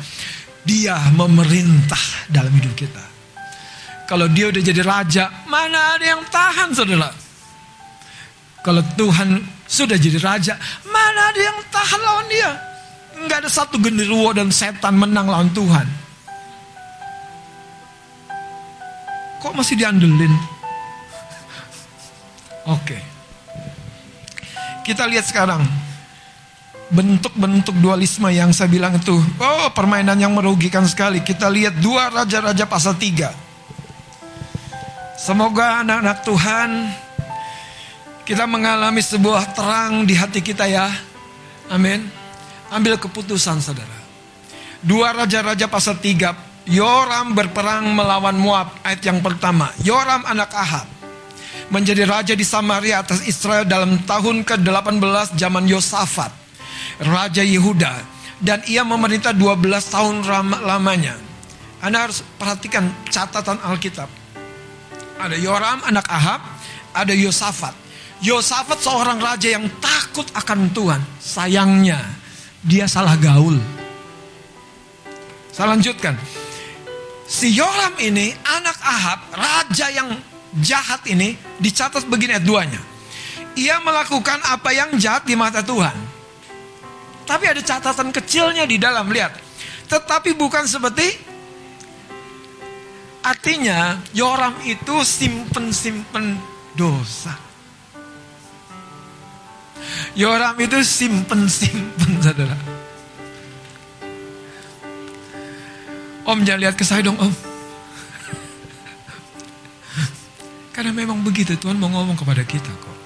Dia 0.60 0.98
memerintah 1.16 2.28
dalam 2.28 2.52
hidup 2.52 2.74
kita. 2.76 3.04
Kalau 4.10 4.26
dia 4.26 4.50
udah 4.50 4.58
jadi 4.58 4.82
raja, 4.82 5.30
mana 5.46 5.94
ada 5.96 6.04
yang 6.04 6.22
tahan 6.26 6.74
saudara? 6.74 7.14
Kalau 8.60 8.82
Tuhan 8.98 9.40
sudah 9.64 9.96
jadi 9.96 10.18
raja, 10.20 10.58
mana 10.84 11.32
ada 11.32 11.40
yang 11.40 11.58
tahan 11.70 12.00
lawan 12.02 12.26
dia? 12.28 12.50
Enggak 13.22 13.46
ada 13.46 13.50
satu 13.50 13.80
genderuwo 13.80 14.34
dan 14.36 14.52
setan 14.52 14.98
menang 14.98 15.30
lawan 15.30 15.48
Tuhan. 15.54 15.86
Kok 19.40 19.56
masih 19.56 19.80
diandelin? 19.80 20.34
Oke. 22.68 23.00
Kita 24.84 25.08
lihat 25.08 25.24
sekarang. 25.24 25.64
Bentuk-bentuk 26.90 27.78
dualisme 27.78 28.26
yang 28.34 28.50
saya 28.50 28.66
bilang 28.66 28.98
itu 28.98 29.14
oh 29.38 29.68
permainan 29.70 30.18
yang 30.18 30.34
merugikan 30.34 30.82
sekali. 30.84 31.22
Kita 31.22 31.46
lihat 31.46 31.78
dua 31.78 32.10
raja-raja 32.10 32.66
pasal 32.66 32.98
3 32.98 33.30
semoga 35.14 35.86
anak-anak 35.86 36.18
Tuhan 36.26 36.70
kita 38.26 38.46
mengalami 38.46 39.02
sebuah 39.02 39.54
terang 39.54 40.06
di 40.06 40.14
hati 40.18 40.42
kita 40.42 40.66
ya. 40.66 40.90
Amin. 41.70 42.10
Ambil 42.70 42.98
keputusan 42.98 43.62
saudara. 43.62 43.98
Dua 44.82 45.14
raja-raja 45.14 45.70
pasal 45.70 45.98
3 45.98 46.50
Yoram 46.70 47.34
berperang 47.34 47.88
melawan 47.90 48.36
Moab 48.36 48.70
ayat 48.86 49.02
yang 49.02 49.18
pertama. 49.24 49.74
Yoram 49.82 50.22
anak 50.26 50.54
Ahab 50.54 50.86
menjadi 51.70 52.02
raja 52.06 52.34
di 52.34 52.42
Samaria 52.46 53.02
atas 53.02 53.22
Israel 53.26 53.62
dalam 53.62 54.02
tahun 54.02 54.42
ke-18 54.42 55.38
zaman 55.38 55.64
Yosafat 55.70 56.39
Raja 56.98 57.46
Yehuda 57.46 57.94
dan 58.40 58.64
ia 58.66 58.82
memerintah 58.82 59.36
12 59.36 59.60
tahun 59.92 60.24
lamanya. 60.64 61.14
Anda 61.80 62.08
harus 62.08 62.24
perhatikan 62.36 62.88
catatan 63.08 63.60
Alkitab. 63.60 64.08
Ada 65.20 65.36
Yoram 65.36 65.84
anak 65.84 66.08
Ahab, 66.08 66.40
ada 66.96 67.12
Yosafat. 67.12 67.76
Yosafat 68.20 68.80
seorang 68.80 69.20
raja 69.20 69.48
yang 69.48 69.68
takut 69.80 70.28
akan 70.32 70.72
Tuhan. 70.72 71.00
Sayangnya 71.20 72.00
dia 72.64 72.84
salah 72.84 73.16
gaul. 73.16 73.56
Saya 75.52 75.76
lanjutkan. 75.76 76.16
Si 77.30 77.52
Yoram 77.52 77.94
ini 78.02 78.34
anak 78.42 78.76
Ahab, 78.82 79.20
raja 79.36 79.86
yang 79.92 80.10
jahat 80.58 81.06
ini 81.06 81.38
dicatat 81.62 82.02
begini 82.10 82.36
ayat 82.36 82.44
2-nya. 82.44 82.80
Ia 83.54 83.76
melakukan 83.84 84.40
apa 84.50 84.70
yang 84.74 84.98
jahat 84.98 85.28
di 85.28 85.38
mata 85.38 85.62
Tuhan. 85.62 86.09
Tapi 87.30 87.46
ada 87.46 87.62
catatan 87.62 88.10
kecilnya 88.10 88.66
di 88.66 88.74
dalam, 88.74 89.06
lihat. 89.06 89.30
Tetapi 89.86 90.34
bukan 90.34 90.66
seperti 90.66 91.06
artinya 93.22 94.02
Yoram 94.10 94.58
itu 94.66 95.06
simpen-simpen 95.06 96.34
dosa. 96.74 97.38
Yoram 100.18 100.58
itu 100.58 100.82
simpen-simpen 100.82 102.18
saudara. 102.18 102.58
Om 106.26 106.42
jangan 106.42 106.60
lihat 106.66 106.74
ke 106.74 106.82
saya 106.82 107.06
dong 107.06 107.18
om. 107.18 107.30
Karena 110.74 110.90
memang 110.90 111.22
begitu 111.22 111.54
Tuhan 111.54 111.78
mau 111.78 111.90
ngomong 111.94 112.18
kepada 112.18 112.42
kita 112.42 112.70
kok. 112.70 112.99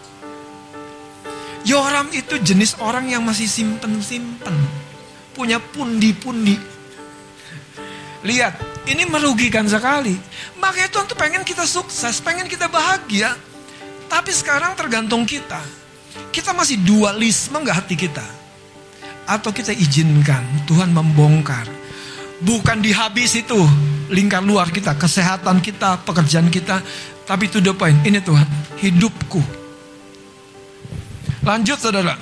Yoram 1.64 2.12
itu 2.12 2.36
jenis 2.44 2.76
orang 2.84 3.08
yang 3.08 3.24
masih 3.24 3.48
simpen-simpen. 3.48 4.52
Punya 5.32 5.56
pundi-pundi. 5.56 6.60
Lihat, 8.20 8.84
ini 8.84 9.08
merugikan 9.08 9.64
sekali. 9.64 10.12
Makanya 10.60 10.92
Tuhan 10.92 11.06
tuh 11.08 11.16
pengen 11.16 11.40
kita 11.40 11.64
sukses, 11.64 12.20
pengen 12.20 12.52
kita 12.52 12.68
bahagia. 12.68 13.32
Tapi 14.12 14.28
sekarang 14.28 14.76
tergantung 14.76 15.24
kita. 15.24 15.64
Kita 16.28 16.52
masih 16.52 16.84
dualisme 16.84 17.56
nggak 17.56 17.76
hati 17.80 17.96
kita? 17.96 18.24
Atau 19.24 19.56
kita 19.56 19.72
izinkan 19.72 20.44
Tuhan 20.68 20.92
membongkar. 20.92 21.64
Bukan 22.44 22.84
dihabis 22.84 23.40
itu 23.40 23.56
lingkar 24.12 24.44
luar 24.44 24.68
kita, 24.68 25.00
kesehatan 25.00 25.64
kita, 25.64 26.04
pekerjaan 26.04 26.52
kita. 26.52 26.84
Tapi 27.24 27.48
itu 27.48 27.64
the 27.64 27.72
point, 27.72 27.96
ini 28.04 28.20
Tuhan, 28.20 28.44
hidupku 28.84 29.63
Lanjut 31.44 31.76
saudara. 31.76 32.16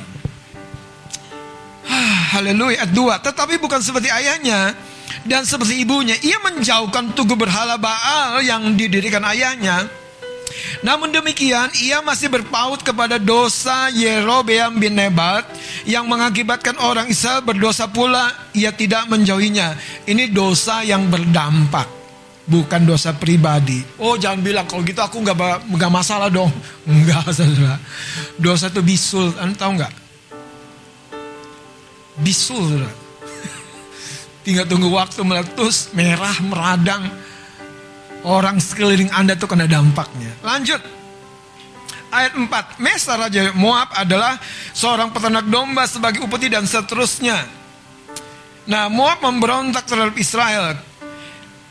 Haleluya. 2.35 2.83
Ayat 2.83 2.91
2. 2.91 3.27
Tetapi 3.31 3.55
bukan 3.63 3.79
seperti 3.79 4.11
ayahnya 4.11 4.75
dan 5.23 5.47
seperti 5.47 5.79
ibunya. 5.79 6.19
Ia 6.19 6.43
menjauhkan 6.43 7.15
tugu 7.15 7.39
berhala 7.39 7.79
Baal 7.79 8.43
yang 8.43 8.75
didirikan 8.75 9.23
ayahnya. 9.31 9.87
Namun 10.83 11.15
demikian 11.15 11.71
ia 11.81 12.03
masih 12.03 12.29
berpaut 12.29 12.83
kepada 12.83 13.17
dosa 13.17 13.89
Yerobeam 13.95 14.75
bin 14.77 14.99
Nebat 14.99 15.47
yang 15.87 16.11
mengakibatkan 16.11 16.75
orang 16.83 17.07
Israel 17.07 17.47
berdosa 17.47 17.87
pula 17.87 18.27
ia 18.51 18.75
tidak 18.75 19.07
menjauhinya. 19.07 19.79
Ini 20.05 20.35
dosa 20.35 20.83
yang 20.83 21.07
berdampak 21.07 22.02
bukan 22.53 22.85
dosa 22.85 23.17
pribadi. 23.17 23.81
Oh 23.97 24.21
jangan 24.21 24.45
bilang 24.45 24.69
kalau 24.69 24.85
gitu 24.85 25.01
aku 25.01 25.25
nggak 25.25 25.65
nggak 25.73 25.93
masalah 25.93 26.29
dong. 26.29 26.53
Enggak 26.91 27.33
saudara. 27.33 27.81
Dosa 28.37 28.69
itu 28.69 28.85
bisul, 28.85 29.33
anda 29.41 29.57
tahu 29.57 29.81
nggak? 29.81 29.93
Bisul 32.21 32.61
saudara. 32.61 32.93
Tinggal 34.45 34.69
tunggu 34.69 34.93
waktu 34.93 35.25
meletus, 35.25 35.89
merah, 35.97 36.37
meradang. 36.45 37.09
Orang 38.23 38.61
sekeliling 38.61 39.11
anda 39.11 39.35
tuh 39.35 39.51
kena 39.51 39.67
dampaknya. 39.67 40.31
Lanjut. 40.45 40.79
Ayat 42.13 42.37
4. 42.37 42.77
Mesa 42.77 43.17
Raja 43.17 43.57
Moab 43.57 43.89
adalah 43.97 44.37
seorang 44.77 45.11
peternak 45.11 45.49
domba 45.49 45.89
sebagai 45.89 46.21
upeti 46.21 46.53
dan 46.53 46.69
seterusnya. 46.69 47.41
Nah 48.69 48.93
Moab 48.93 49.25
memberontak 49.25 49.89
terhadap 49.89 50.15
Israel 50.21 50.92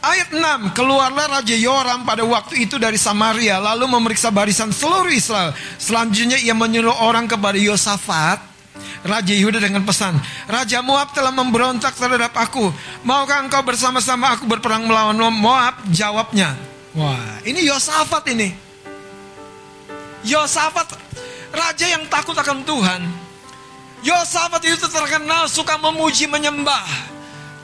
Ayat 0.01 0.33
6, 0.33 0.73
keluarlah 0.73 1.29
Raja 1.29 1.53
Yoram 1.53 2.01
pada 2.01 2.25
waktu 2.25 2.65
itu 2.65 2.81
dari 2.81 2.97
Samaria 2.97 3.61
lalu 3.61 3.85
memeriksa 3.85 4.33
barisan 4.33 4.73
seluruh 4.73 5.13
Israel. 5.13 5.53
Selanjutnya 5.77 6.41
ia 6.41 6.57
menyuruh 6.57 7.05
orang 7.05 7.29
kepada 7.29 7.53
Yosafat, 7.61 8.41
Raja 9.05 9.29
Yehuda 9.29 9.61
dengan 9.61 9.85
pesan, 9.85 10.17
Raja 10.49 10.81
Moab 10.81 11.13
telah 11.13 11.29
memberontak 11.29 11.93
terhadap 11.93 12.33
aku. 12.33 12.73
Maukah 13.05 13.45
engkau 13.45 13.61
bersama-sama 13.61 14.33
aku 14.33 14.49
berperang 14.49 14.89
melawan 14.89 15.21
Moab? 15.37 15.77
Jawabnya. 15.93 16.57
Wah, 16.97 17.37
ini 17.45 17.61
Yosafat 17.69 18.25
ini. 18.33 18.57
Yosafat, 20.25 20.97
raja 21.53 21.85
yang 21.85 22.09
takut 22.09 22.33
akan 22.33 22.65
Tuhan. 22.65 23.01
Yosafat 24.01 24.65
itu 24.65 24.85
terkenal 24.89 25.45
suka 25.45 25.77
memuji 25.77 26.25
menyembah. 26.25 27.20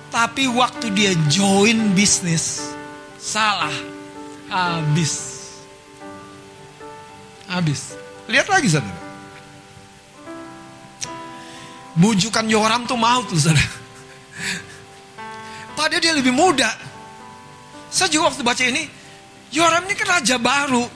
Tapi 0.08 0.48
waktu 0.48 0.88
dia 0.96 1.12
join 1.28 1.92
bisnis, 1.92 2.72
salah. 3.20 3.74
Habis. 4.48 5.14
Habis. 7.52 8.00
Lihat 8.32 8.48
lagi 8.48 8.72
saudara. 8.72 8.96
Bujukan 11.98 12.46
Yoram 12.48 12.88
tuh 12.88 12.96
mau 12.96 13.26
tuh 13.28 13.36
saudara. 13.36 13.68
Padahal 15.76 16.02
dia 16.02 16.14
lebih 16.16 16.32
muda. 16.32 16.70
Saya 17.92 18.12
juga 18.12 18.32
waktu 18.32 18.44
baca 18.44 18.64
ini, 18.64 18.88
Yoram 19.52 19.84
ini 19.88 19.96
kan 19.96 20.20
raja 20.20 20.40
baru. 20.40 20.88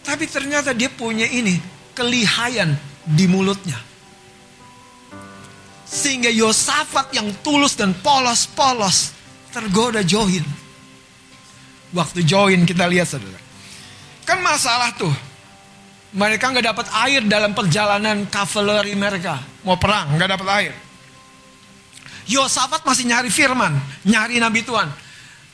Tapi 0.00 0.24
ternyata 0.24 0.72
dia 0.72 0.88
punya 0.88 1.28
ini, 1.28 1.60
kelihayan 1.92 2.72
di 3.04 3.28
mulutnya. 3.28 3.89
Sehingga 5.90 6.30
Yosafat 6.30 7.10
yang 7.10 7.34
tulus 7.42 7.74
dan 7.74 7.90
polos-polos 7.98 9.10
tergoda 9.50 10.06
join. 10.06 10.46
Waktu 11.90 12.22
join 12.22 12.62
kita 12.62 12.86
lihat 12.86 13.10
saudara. 13.10 13.42
Kan 14.22 14.38
masalah 14.46 14.94
tuh. 14.94 15.10
Mereka 16.14 16.42
nggak 16.54 16.66
dapat 16.70 16.86
air 17.06 17.22
dalam 17.26 17.50
perjalanan 17.54 18.26
kavaleri 18.30 18.94
mereka. 18.94 19.42
Mau 19.66 19.74
perang, 19.74 20.14
nggak 20.14 20.30
dapat 20.30 20.48
air. 20.62 20.74
Yosafat 22.30 22.86
masih 22.86 23.10
nyari 23.10 23.30
firman, 23.30 23.74
nyari 24.06 24.38
nabi 24.38 24.62
Tuhan. 24.62 24.86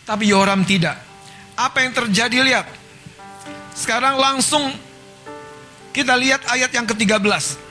Tapi 0.05 0.29
Yoram 0.29 0.61
tidak. 0.69 1.01
Apa 1.57 1.81
yang 1.81 1.97
terjadi 1.97 2.45
lihat. 2.45 2.69
Sekarang 3.73 4.21
langsung 4.21 4.69
kita 5.97 6.13
lihat 6.21 6.45
ayat 6.53 6.69
yang 6.77 6.85
ke-13. 6.85 7.66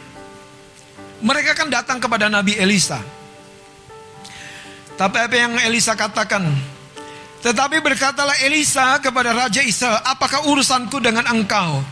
Mereka 1.24 1.56
kan 1.56 1.72
datang 1.72 2.02
kepada 2.04 2.28
Nabi 2.28 2.60
Elisa. 2.60 3.00
Tapi 4.96 5.18
apa 5.20 5.36
yang 5.36 5.54
Elisa 5.60 5.96
katakan? 5.96 6.44
Tetapi 7.46 7.78
berkatalah 7.84 8.42
Elisa 8.42 8.98
kepada 8.98 9.30
Raja 9.36 9.62
Israel, 9.62 10.02
apakah 10.02 10.50
urusanku 10.50 10.98
dengan 10.98 11.30
engkau? 11.30 11.84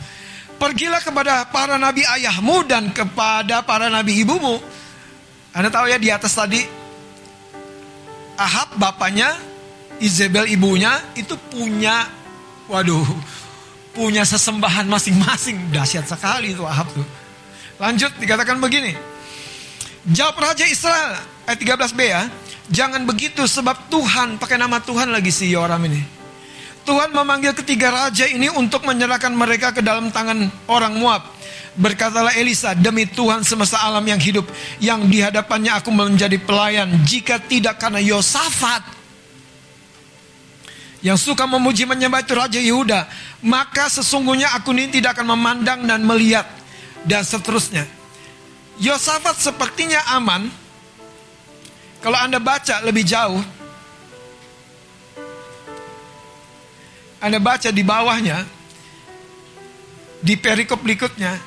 Pergilah 0.57 1.03
kepada 1.03 1.45
para 1.51 1.75
nabi 1.77 2.01
ayahmu 2.07 2.65
dan 2.65 2.89
kepada 2.89 3.61
para 3.61 3.91
nabi 3.91 4.23
ibumu. 4.23 4.57
Anda 5.53 5.69
tahu 5.69 5.91
ya 5.91 6.01
di 6.01 6.09
atas 6.09 6.33
tadi, 6.33 6.63
Ahab 8.33 8.81
bapaknya, 8.81 9.29
Isabel 10.01 10.49
ibunya 10.49 10.97
itu 11.13 11.37
punya, 11.53 12.09
waduh, 12.65 13.05
punya 13.93 14.25
sesembahan 14.25 14.89
masing-masing. 14.89 15.69
Dahsyat 15.69 16.09
sekali 16.09 16.57
itu 16.57 16.65
Ahab 16.65 16.89
tuh. 16.97 17.05
Lanjut 17.77 18.09
dikatakan 18.17 18.57
begini. 18.57 19.12
Jawab 20.03 20.35
Raja 20.35 20.67
Israel 20.67 21.15
ayat 21.47 21.59
13b 21.63 21.99
ya. 22.03 22.23
Jangan 22.67 23.07
begitu 23.07 23.43
sebab 23.47 23.87
Tuhan 23.87 24.35
pakai 24.35 24.59
nama 24.59 24.83
Tuhan 24.83 25.11
lagi 25.11 25.31
si 25.31 25.47
Yoram 25.51 25.79
ini. 25.87 26.03
Tuhan 26.83 27.15
memanggil 27.15 27.55
ketiga 27.55 27.95
raja 27.95 28.27
ini 28.27 28.51
untuk 28.51 28.83
menyerahkan 28.83 29.31
mereka 29.31 29.71
ke 29.71 29.79
dalam 29.79 30.11
tangan 30.11 30.51
orang 30.67 30.99
Moab. 30.99 31.23
Berkatalah 31.79 32.35
Elisa, 32.35 32.75
demi 32.75 33.07
Tuhan 33.07 33.47
semesta 33.47 33.79
alam 33.79 34.03
yang 34.03 34.19
hidup, 34.19 34.45
yang 34.83 35.07
di 35.07 35.23
hadapannya 35.23 35.71
aku 35.79 35.89
menjadi 35.89 36.35
pelayan, 36.43 36.91
jika 37.07 37.39
tidak 37.39 37.79
karena 37.79 38.03
Yosafat, 38.03 38.83
yang 41.01 41.17
suka 41.17 41.49
memuji 41.49 41.87
menyembah 41.89 42.21
itu 42.21 42.35
Raja 42.35 42.59
Yehuda, 42.61 43.09
maka 43.41 43.89
sesungguhnya 43.89 44.53
aku 44.53 44.75
ini 44.75 44.91
tidak 44.93 45.17
akan 45.17 45.33
memandang 45.33 45.81
dan 45.87 46.03
melihat, 46.05 46.45
dan 47.07 47.25
seterusnya. 47.25 48.02
Yosafat 48.81 49.37
sepertinya 49.37 50.01
aman, 50.17 50.49
kalau 52.01 52.17
Anda 52.17 52.41
baca 52.41 52.81
lebih 52.81 53.05
jauh, 53.05 53.41
Anda 57.23 57.39
baca 57.39 57.69
di 57.69 57.83
bawahnya, 57.85 58.43
di 60.19 60.33
perikop 60.35 60.81
berikutnya, 60.81 61.37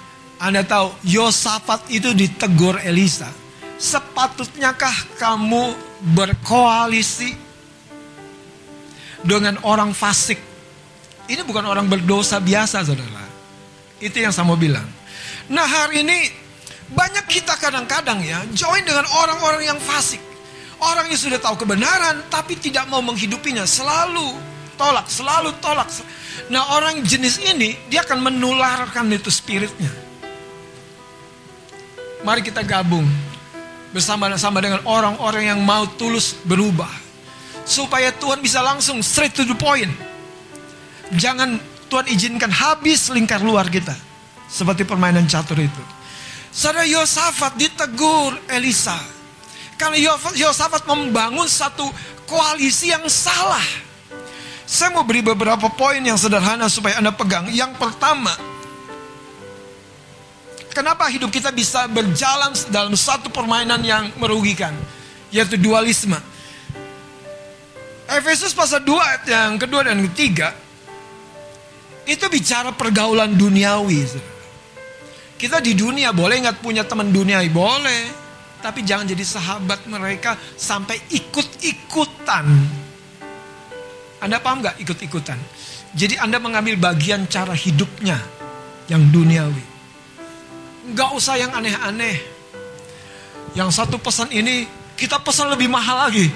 Anda 0.40 0.62
tahu 0.64 1.02
Yosafat 1.04 1.90
itu 1.92 2.14
ditegur 2.16 2.80
Elisa. 2.80 3.28
Sepatutnyakah 3.76 5.20
kamu 5.20 5.76
berkoalisi 6.16 7.36
dengan 9.20 9.60
orang 9.68 9.92
fasik? 9.92 10.40
Ini 11.28 11.44
bukan 11.44 11.66
orang 11.68 11.84
berdosa 11.90 12.40
biasa, 12.40 12.86
saudara. 12.86 13.26
Itu 14.00 14.16
yang 14.16 14.32
saya 14.32 14.48
mau 14.48 14.56
bilang. 14.56 14.86
Nah 15.52 15.66
hari 15.68 16.00
ini 16.06 16.45
banyak 16.86 17.26
kita 17.26 17.58
kadang-kadang 17.58 18.22
ya 18.22 18.46
join 18.54 18.86
dengan 18.86 19.06
orang-orang 19.10 19.66
yang 19.66 19.78
fasik. 19.82 20.22
Orang 20.76 21.08
yang 21.08 21.18
sudah 21.18 21.40
tahu 21.40 21.66
kebenaran 21.66 22.22
tapi 22.28 22.54
tidak 22.60 22.86
mau 22.86 23.00
menghidupinya. 23.00 23.64
Selalu 23.64 24.36
tolak, 24.76 25.08
selalu 25.08 25.50
tolak. 25.58 25.88
Nah 26.52 26.76
orang 26.76 27.00
jenis 27.02 27.42
ini 27.42 27.74
dia 27.88 28.04
akan 28.04 28.22
menularkan 28.30 29.08
itu 29.10 29.32
spiritnya. 29.32 29.90
Mari 32.22 32.44
kita 32.44 32.62
gabung 32.62 33.08
bersama-sama 33.90 34.60
dengan 34.60 34.84
orang-orang 34.84 35.50
yang 35.56 35.60
mau 35.64 35.88
tulus 35.96 36.36
berubah. 36.44 36.90
Supaya 37.66 38.14
Tuhan 38.14 38.38
bisa 38.38 38.62
langsung 38.62 39.02
straight 39.02 39.34
to 39.34 39.42
the 39.42 39.56
point. 39.58 39.90
Jangan 41.18 41.58
Tuhan 41.90 42.06
izinkan 42.14 42.52
habis 42.52 43.10
lingkar 43.10 43.42
luar 43.42 43.66
kita. 43.66 43.94
Seperti 44.46 44.86
permainan 44.86 45.26
catur 45.26 45.58
itu. 45.58 45.95
Saudara 46.56 46.88
Yosafat 46.88 47.60
ditegur 47.60 48.32
Elisa. 48.48 48.96
Karena 49.76 50.00
Yosafat 50.32 50.88
membangun 50.88 51.44
satu 51.44 51.84
koalisi 52.24 52.88
yang 52.88 53.04
salah. 53.12 53.84
Saya 54.64 54.96
mau 54.96 55.04
beri 55.04 55.20
beberapa 55.20 55.68
poin 55.68 56.00
yang 56.00 56.16
sederhana 56.16 56.64
supaya 56.72 56.96
Anda 56.96 57.12
pegang. 57.12 57.52
Yang 57.52 57.76
pertama, 57.76 58.32
kenapa 60.72 61.12
hidup 61.12 61.28
kita 61.28 61.52
bisa 61.52 61.84
berjalan 61.92 62.56
dalam 62.72 62.96
satu 62.96 63.28
permainan 63.28 63.84
yang 63.84 64.08
merugikan, 64.16 64.72
yaitu 65.28 65.60
dualisme. 65.60 66.16
Efesus 68.08 68.56
pasal 68.56 68.80
2 68.80 68.96
ayat 68.96 69.22
yang 69.28 69.60
kedua 69.60 69.84
dan 69.84 70.00
ketiga 70.08 70.56
itu 72.08 72.24
bicara 72.32 72.72
pergaulan 72.72 73.36
duniawi. 73.36 74.08
Kita 75.36 75.60
di 75.60 75.76
dunia 75.76 76.16
boleh 76.16 76.48
nggak 76.48 76.64
punya 76.64 76.88
teman 76.88 77.12
duniawi? 77.12 77.48
Boleh. 77.52 78.02
Tapi 78.64 78.82
jangan 78.82 79.06
jadi 79.06 79.22
sahabat 79.22 79.84
mereka 79.86 80.34
sampai 80.56 80.96
ikut-ikutan. 81.12 82.46
Anda 84.16 84.40
paham 84.40 84.64
gak 84.64 84.80
ikut-ikutan? 84.80 85.38
Jadi 85.92 86.16
Anda 86.16 86.40
mengambil 86.40 86.80
bagian 86.80 87.28
cara 87.28 87.52
hidupnya 87.52 88.16
yang 88.88 89.06
duniawi. 89.12 89.64
Gak 90.96 91.10
usah 91.14 91.36
yang 91.36 91.52
aneh-aneh. 91.52 92.16
Yang 93.54 93.70
satu 93.76 94.00
pesan 94.00 94.32
ini 94.32 94.66
kita 94.96 95.20
pesan 95.20 95.52
lebih 95.52 95.68
mahal 95.68 96.08
lagi. 96.08 96.26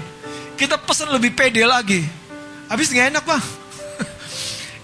Kita 0.54 0.76
pesan 0.76 1.08
lebih 1.10 1.32
pede 1.32 1.64
lagi. 1.64 2.04
Habis 2.68 2.92
gak 2.92 3.16
enak 3.16 3.24
bang. 3.24 3.44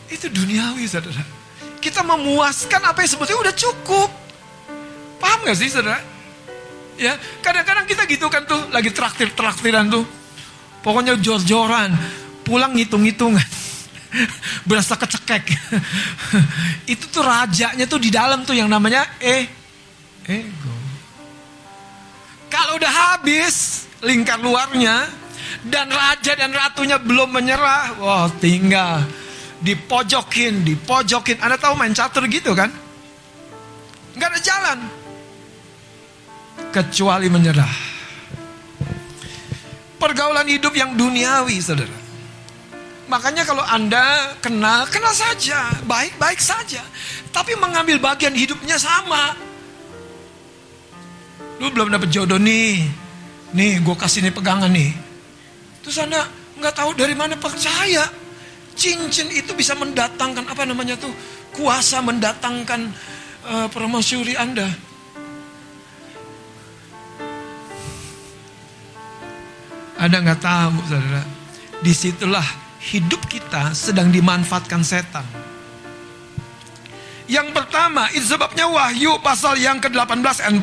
Itu 0.14 0.32
duniawi 0.32 0.88
saudara. 0.88 1.45
Kita 1.87 2.03
memuaskan 2.03 2.83
apa 2.83 3.07
yang 3.07 3.11
sebetulnya 3.15 3.41
udah 3.47 3.55
cukup. 3.55 4.11
Paham 5.23 5.47
gak 5.47 5.55
sih 5.55 5.71
saudara? 5.71 6.03
Ya, 6.99 7.15
kadang-kadang 7.39 7.87
kita 7.87 8.11
gitu 8.11 8.27
kan 8.27 8.43
tuh, 8.43 8.59
lagi 8.75 8.91
traktir-traktiran 8.91 9.87
tuh. 9.87 10.03
Pokoknya 10.83 11.15
jor-joran, 11.23 11.95
pulang 12.43 12.75
ngitung-ngitungan. 12.75 13.39
Berasa 14.69 14.99
kecekek. 14.99 15.47
Itu 16.99 17.07
tuh 17.07 17.23
rajanya 17.23 17.87
tuh 17.87 18.03
di 18.03 18.11
dalam 18.11 18.43
tuh 18.43 18.59
yang 18.59 18.67
namanya 18.67 19.07
eh 19.23 19.47
ego. 20.27 20.75
Kalau 22.51 22.83
udah 22.83 23.15
habis 23.15 23.87
lingkar 24.03 24.43
luarnya 24.43 25.07
dan 25.63 25.87
raja 25.87 26.35
dan 26.35 26.51
ratunya 26.51 26.99
belum 26.99 27.31
menyerah, 27.31 27.95
wah 28.03 28.27
tinggal 28.43 29.07
dipojokin, 29.66 30.62
dipojokin. 30.62 31.43
Anda 31.43 31.59
tahu 31.59 31.74
main 31.74 31.90
catur 31.90 32.30
gitu 32.30 32.55
kan? 32.55 32.70
Nggak 34.14 34.30
ada 34.30 34.40
jalan 34.40 34.78
kecuali 36.70 37.26
menyerah. 37.28 37.74
Pergaulan 39.97 40.47
hidup 40.47 40.76
yang 40.76 40.93
duniawi, 40.94 41.56
saudara. 41.59 41.98
Makanya 43.06 43.47
kalau 43.47 43.64
Anda 43.64 44.34
kenal, 44.44 44.84
kenal 44.93 45.14
saja, 45.14 45.72
baik-baik 45.88 46.36
saja. 46.43 46.84
Tapi 47.32 47.56
mengambil 47.56 47.97
bagian 48.02 48.34
hidupnya 48.36 48.76
sama. 48.76 49.32
Lu 51.56 51.72
belum 51.72 51.88
dapat 51.88 52.12
jodoh 52.12 52.36
nih. 52.36 52.84
Nih, 53.56 53.80
gue 53.80 53.97
kasih 53.97 54.20
nih 54.26 54.34
pegangan 54.34 54.68
nih. 54.68 54.93
Terus 55.80 55.97
Anda 56.02 56.28
nggak 56.60 56.74
tahu 56.76 56.90
dari 56.93 57.16
mana 57.16 57.38
percaya. 57.40 58.05
Cincin 58.77 59.32
itu 59.32 59.57
bisa 59.57 59.73
mendatangkan 59.73 60.44
apa 60.44 60.62
namanya 60.69 61.01
tuh 61.01 61.09
kuasa 61.57 62.05
mendatangkan 62.05 62.93
uh, 63.48 63.66
Anda. 64.36 64.69
Ada 69.97 70.16
nggak 70.20 70.40
tahu, 70.44 70.77
saudara? 70.93 71.24
Di 71.81 71.93
situlah 71.97 72.44
hidup 72.93 73.24
kita 73.24 73.73
sedang 73.73 74.12
dimanfaatkan 74.12 74.85
setan. 74.85 75.24
Yang 77.27 77.57
pertama, 77.57 78.07
itu 78.12 78.36
sebabnya 78.36 78.69
Wahyu 78.70 79.19
pasal 79.19 79.59
yang 79.59 79.81
ke-18 79.81 80.47
ayat 80.47 80.55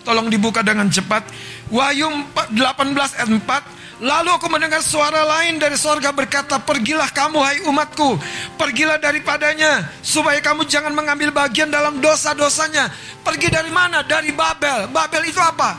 4. 0.00 0.06
Tolong 0.06 0.30
dibuka 0.30 0.64
dengan 0.64 0.88
cepat. 0.88 1.26
Wahyu 1.68 2.08
18 2.54 3.18
ayat 3.18 3.28
4. 3.28 3.81
Lalu 4.02 4.34
aku 4.34 4.50
mendengar 4.50 4.82
suara 4.82 5.22
lain 5.22 5.62
dari 5.62 5.78
sorga 5.78 6.10
berkata, 6.10 6.58
Pergilah 6.58 7.06
kamu 7.14 7.38
hai 7.38 7.62
umatku, 7.70 8.18
pergilah 8.58 8.98
daripadanya, 8.98 9.94
supaya 10.02 10.42
kamu 10.42 10.66
jangan 10.66 10.90
mengambil 10.90 11.30
bagian 11.30 11.70
dalam 11.70 12.02
dosa-dosanya. 12.02 12.90
Pergi 13.22 13.46
dari 13.46 13.70
mana? 13.70 14.02
Dari 14.02 14.34
Babel. 14.34 14.90
Babel 14.90 15.22
itu 15.30 15.38
apa? 15.38 15.78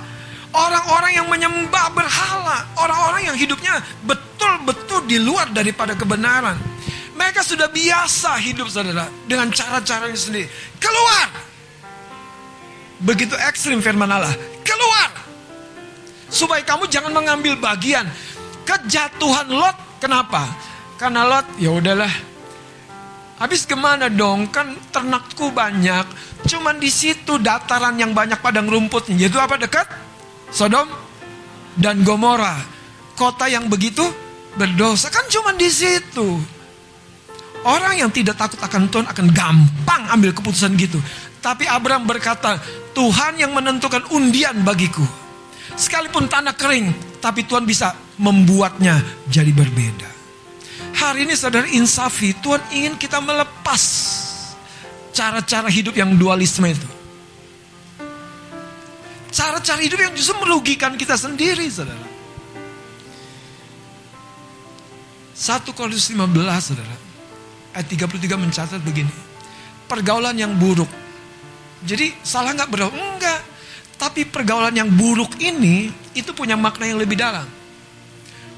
Orang-orang 0.56 1.12
yang 1.20 1.28
menyembah 1.28 1.92
berhala, 1.92 2.64
orang-orang 2.80 3.28
yang 3.28 3.36
hidupnya 3.36 3.84
betul-betul 4.08 5.04
di 5.04 5.20
luar 5.20 5.52
daripada 5.52 5.92
kebenaran. 5.92 6.56
Mereka 7.20 7.44
sudah 7.44 7.68
biasa 7.68 8.40
hidup 8.40 8.72
saudara 8.72 9.12
dengan 9.28 9.52
cara-caranya 9.52 10.16
sendiri. 10.16 10.48
Keluar! 10.80 11.28
Begitu 13.04 13.36
ekstrim 13.36 13.84
firman 13.84 14.08
Allah. 14.08 14.32
Keluar! 14.64 15.23
Supaya 16.34 16.66
kamu 16.66 16.90
jangan 16.90 17.14
mengambil 17.14 17.54
bagian 17.62 18.10
kejatuhan 18.66 19.54
Lot. 19.54 19.78
Kenapa? 20.02 20.50
Karena 20.98 21.30
Lot 21.30 21.46
ya 21.62 21.70
udahlah. 21.78 22.10
Habis 23.38 23.70
ke 23.70 23.78
mana 23.78 24.10
dong? 24.10 24.50
Kan 24.50 24.74
ternakku 24.90 25.54
banyak. 25.54 26.10
Cuman 26.50 26.82
di 26.82 26.90
situ 26.90 27.38
dataran 27.38 27.94
yang 28.02 28.18
banyak 28.18 28.42
padang 28.42 28.66
rumputnya. 28.66 29.30
Itu 29.30 29.38
apa 29.38 29.62
dekat? 29.62 29.86
Sodom 30.50 30.90
dan 31.78 32.06
Gomora, 32.06 32.62
kota 33.18 33.50
yang 33.50 33.66
begitu 33.70 34.06
berdosa 34.54 35.10
kan 35.10 35.26
cuma 35.30 35.54
di 35.58 35.70
situ. 35.70 36.38
Orang 37.64 37.96
yang 37.96 38.12
tidak 38.12 38.36
takut 38.36 38.60
akan 38.60 38.92
Tuhan 38.92 39.08
akan 39.08 39.28
gampang 39.32 40.04
ambil 40.12 40.36
keputusan 40.36 40.76
gitu. 40.76 41.00
Tapi 41.40 41.64
Abraham 41.68 42.04
berkata, 42.08 42.60
Tuhan 42.92 43.40
yang 43.40 43.56
menentukan 43.56 44.04
undian 44.12 44.64
bagiku. 44.68 45.04
Sekalipun 45.74 46.30
tanah 46.30 46.54
kering, 46.54 47.20
tapi 47.20 47.46
Tuhan 47.46 47.66
bisa 47.66 47.98
membuatnya 48.22 49.02
jadi 49.30 49.50
berbeda. 49.50 50.10
Hari 50.94 51.26
ini 51.26 51.34
saudara 51.34 51.66
insafi, 51.68 52.38
Tuhan 52.38 52.62
ingin 52.70 52.94
kita 52.96 53.18
melepas 53.18 53.84
cara-cara 55.12 55.68
hidup 55.68 55.98
yang 55.98 56.14
dualisme 56.14 56.70
itu. 56.70 56.90
Cara-cara 59.34 59.82
hidup 59.82 59.98
yang 59.98 60.14
justru 60.14 60.38
merugikan 60.38 60.94
kita 60.94 61.18
sendiri, 61.18 61.66
saudara. 61.66 62.06
1 65.34 65.74
Korintus 65.74 66.14
15, 66.14 66.62
saudara. 66.62 66.96
Ayat 67.74 67.90
33 67.90 68.38
mencatat 68.38 68.82
begini. 68.86 69.10
Pergaulan 69.90 70.38
yang 70.40 70.56
buruk 70.56 70.88
Jadi 71.84 72.16
salah 72.24 72.56
nggak 72.56 72.72
bergaul? 72.72 72.96
Enggak. 72.96 73.53
Tapi 74.04 74.28
pergaulan 74.28 74.76
yang 74.76 74.92
buruk 74.92 75.40
ini 75.40 75.88
itu 76.12 76.36
punya 76.36 76.60
makna 76.60 76.92
yang 76.92 77.00
lebih 77.00 77.16
dalam. 77.16 77.48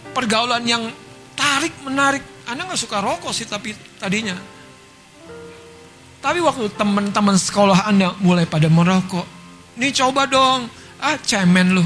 Pergaulan 0.09 0.65
yang 0.65 0.89
tarik 1.37 1.69
menarik. 1.85 2.25
Anda 2.49 2.65
nggak 2.65 2.81
suka 2.81 2.97
rokok 2.97 3.29
sih 3.29 3.45
tapi 3.45 3.77
tadinya. 4.01 4.33
Tapi 6.17 6.41
waktu 6.41 6.65
teman-teman 6.73 7.37
sekolah 7.37 7.85
Anda 7.85 8.17
mulai 8.25 8.49
pada 8.49 8.73
merokok. 8.73 9.21
Nih 9.77 9.93
coba 9.93 10.25
dong. 10.25 10.65
Ah 10.97 11.13
cemen 11.21 11.77
lu. 11.77 11.85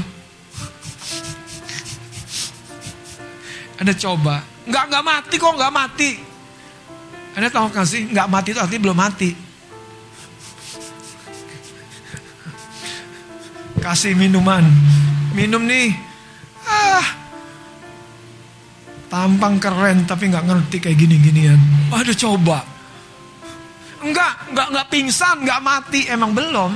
Anda 3.84 3.92
coba. 3.92 4.40
Nggak 4.64 4.84
nggak 4.88 5.04
mati 5.04 5.34
kok 5.36 5.52
nggak 5.52 5.74
mati. 5.76 6.10
Anda 7.36 7.52
tahu 7.52 7.68
kan 7.68 7.84
sih 7.84 8.08
nggak 8.08 8.24
mati 8.24 8.56
itu 8.56 8.60
artinya 8.64 8.82
belum 8.88 8.96
mati. 8.96 9.49
Kasih 13.80 14.12
minuman. 14.12 14.62
Minum 15.32 15.64
nih. 15.64 15.96
Ah. 16.68 17.06
Tampang 19.10 19.58
keren 19.58 20.06
tapi 20.06 20.30
nggak 20.30 20.46
ngerti 20.46 20.76
kayak 20.78 20.98
gini-ginian. 21.00 21.58
Waduh 21.90 22.14
coba. 22.14 22.62
Enggak, 24.00 24.48
enggak, 24.48 24.66
enggak 24.72 24.86
pingsan, 24.88 25.36
enggak 25.44 25.60
mati, 25.60 26.00
emang 26.08 26.32
belum. 26.32 26.72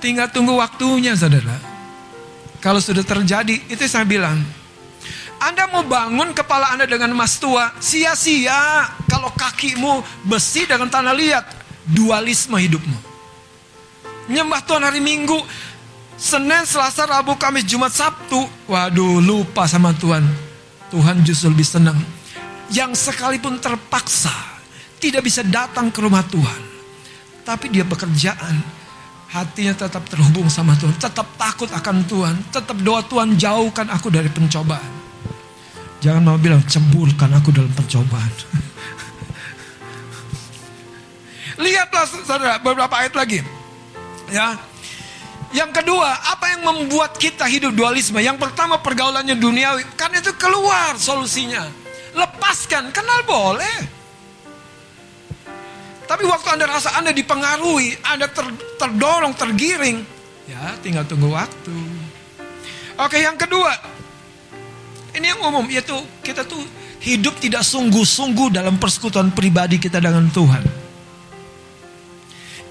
Tinggal 0.00 0.28
tunggu 0.32 0.56
waktunya, 0.56 1.12
saudara. 1.16 1.60
Kalau 2.60 2.80
sudah 2.80 3.04
terjadi, 3.04 3.68
itu 3.68 3.84
saya 3.84 4.08
bilang. 4.08 4.40
Anda 5.44 5.68
mau 5.68 5.84
bangun 5.84 6.32
kepala 6.32 6.72
Anda 6.72 6.88
dengan 6.88 7.12
emas 7.12 7.36
tua, 7.36 7.68
sia-sia 7.76 8.88
kalau 9.04 9.28
kakimu 9.36 10.00
besi 10.24 10.64
dengan 10.64 10.88
tanah 10.88 11.12
liat. 11.12 11.63
Dualisme 11.84 12.56
hidupmu. 12.56 12.98
Nyembah 14.32 14.64
Tuhan 14.64 14.80
hari 14.80 15.04
Minggu, 15.04 15.36
Senin, 16.16 16.64
Selasa, 16.64 17.04
Rabu, 17.04 17.36
Kamis, 17.36 17.68
Jumat, 17.68 17.92
Sabtu. 17.92 18.48
Waduh, 18.70 19.20
lupa 19.20 19.68
sama 19.68 19.92
Tuhan. 19.92 20.24
Tuhan 20.88 21.20
justru 21.26 21.52
lebih 21.52 21.66
senang. 21.66 21.98
Yang 22.72 23.10
sekalipun 23.10 23.60
terpaksa 23.60 24.32
tidak 24.96 25.26
bisa 25.26 25.44
datang 25.44 25.92
ke 25.92 26.00
rumah 26.00 26.24
Tuhan. 26.24 26.60
Tapi 27.44 27.68
dia 27.68 27.84
bekerjaan. 27.84 28.56
Hatinya 29.28 29.74
tetap 29.74 30.06
terhubung 30.08 30.48
sama 30.48 30.72
Tuhan. 30.78 30.96
Tetap 30.96 31.36
takut 31.36 31.68
akan 31.68 31.96
Tuhan. 32.08 32.34
Tetap 32.54 32.78
doa 32.80 33.04
Tuhan 33.04 33.36
jauhkan 33.36 33.90
aku 33.92 34.08
dari 34.08 34.30
pencobaan. 34.32 35.04
Jangan 36.00 36.22
mau 36.24 36.38
bilang 36.40 36.64
ceburkan 36.64 37.34
aku 37.36 37.52
dalam 37.52 37.72
pencobaan. 37.74 38.32
Lihatlah 41.54 42.04
saudara 42.08 42.56
beberapa 42.58 42.94
ayat 42.98 43.14
lagi. 43.14 43.40
Ya. 44.30 44.58
Yang 45.54 45.70
kedua, 45.82 46.10
apa 46.34 46.50
yang 46.50 46.66
membuat 46.66 47.14
kita 47.14 47.46
hidup 47.46 47.78
dualisme? 47.78 48.18
Yang 48.18 48.42
pertama 48.42 48.82
pergaulannya 48.82 49.38
duniawi. 49.38 49.86
Karena 49.94 50.18
itu 50.18 50.34
keluar 50.34 50.98
solusinya. 50.98 51.62
Lepaskan, 52.10 52.90
kenal 52.90 53.22
boleh. 53.22 53.76
Tapi 56.10 56.26
waktu 56.26 56.48
Anda 56.58 56.66
rasa 56.66 56.98
Anda 56.98 57.14
dipengaruhi, 57.14 58.02
Anda 58.02 58.26
ter, 58.26 58.50
terdorong, 58.82 59.38
tergiring. 59.38 60.02
Ya, 60.50 60.74
tinggal 60.82 61.06
tunggu 61.06 61.30
waktu. 61.30 61.74
Oke, 62.98 63.22
yang 63.22 63.38
kedua. 63.38 63.72
Ini 65.14 65.38
yang 65.38 65.40
umum, 65.46 65.70
yaitu 65.70 65.94
kita 66.26 66.42
tuh 66.42 66.60
hidup 66.98 67.38
tidak 67.38 67.62
sungguh-sungguh 67.62 68.50
dalam 68.50 68.74
persekutuan 68.74 69.30
pribadi 69.30 69.78
kita 69.78 70.02
dengan 70.02 70.26
Tuhan. 70.34 70.83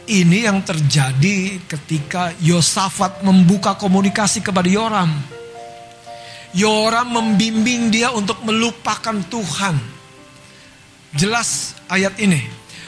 Ini 0.04 0.52
yang 0.52 0.60
terjadi 0.68 1.64
ketika 1.64 2.36
Yosafat 2.44 3.24
membuka 3.24 3.80
komunikasi 3.80 4.44
kepada 4.44 4.68
Yoram. 4.68 5.08
Yoram 6.52 7.08
membimbing 7.08 7.88
dia 7.88 8.12
untuk 8.12 8.44
melupakan 8.44 9.16
Tuhan. 9.32 9.80
Jelas 11.16 11.80
ayat 11.88 12.20
ini. 12.20 12.44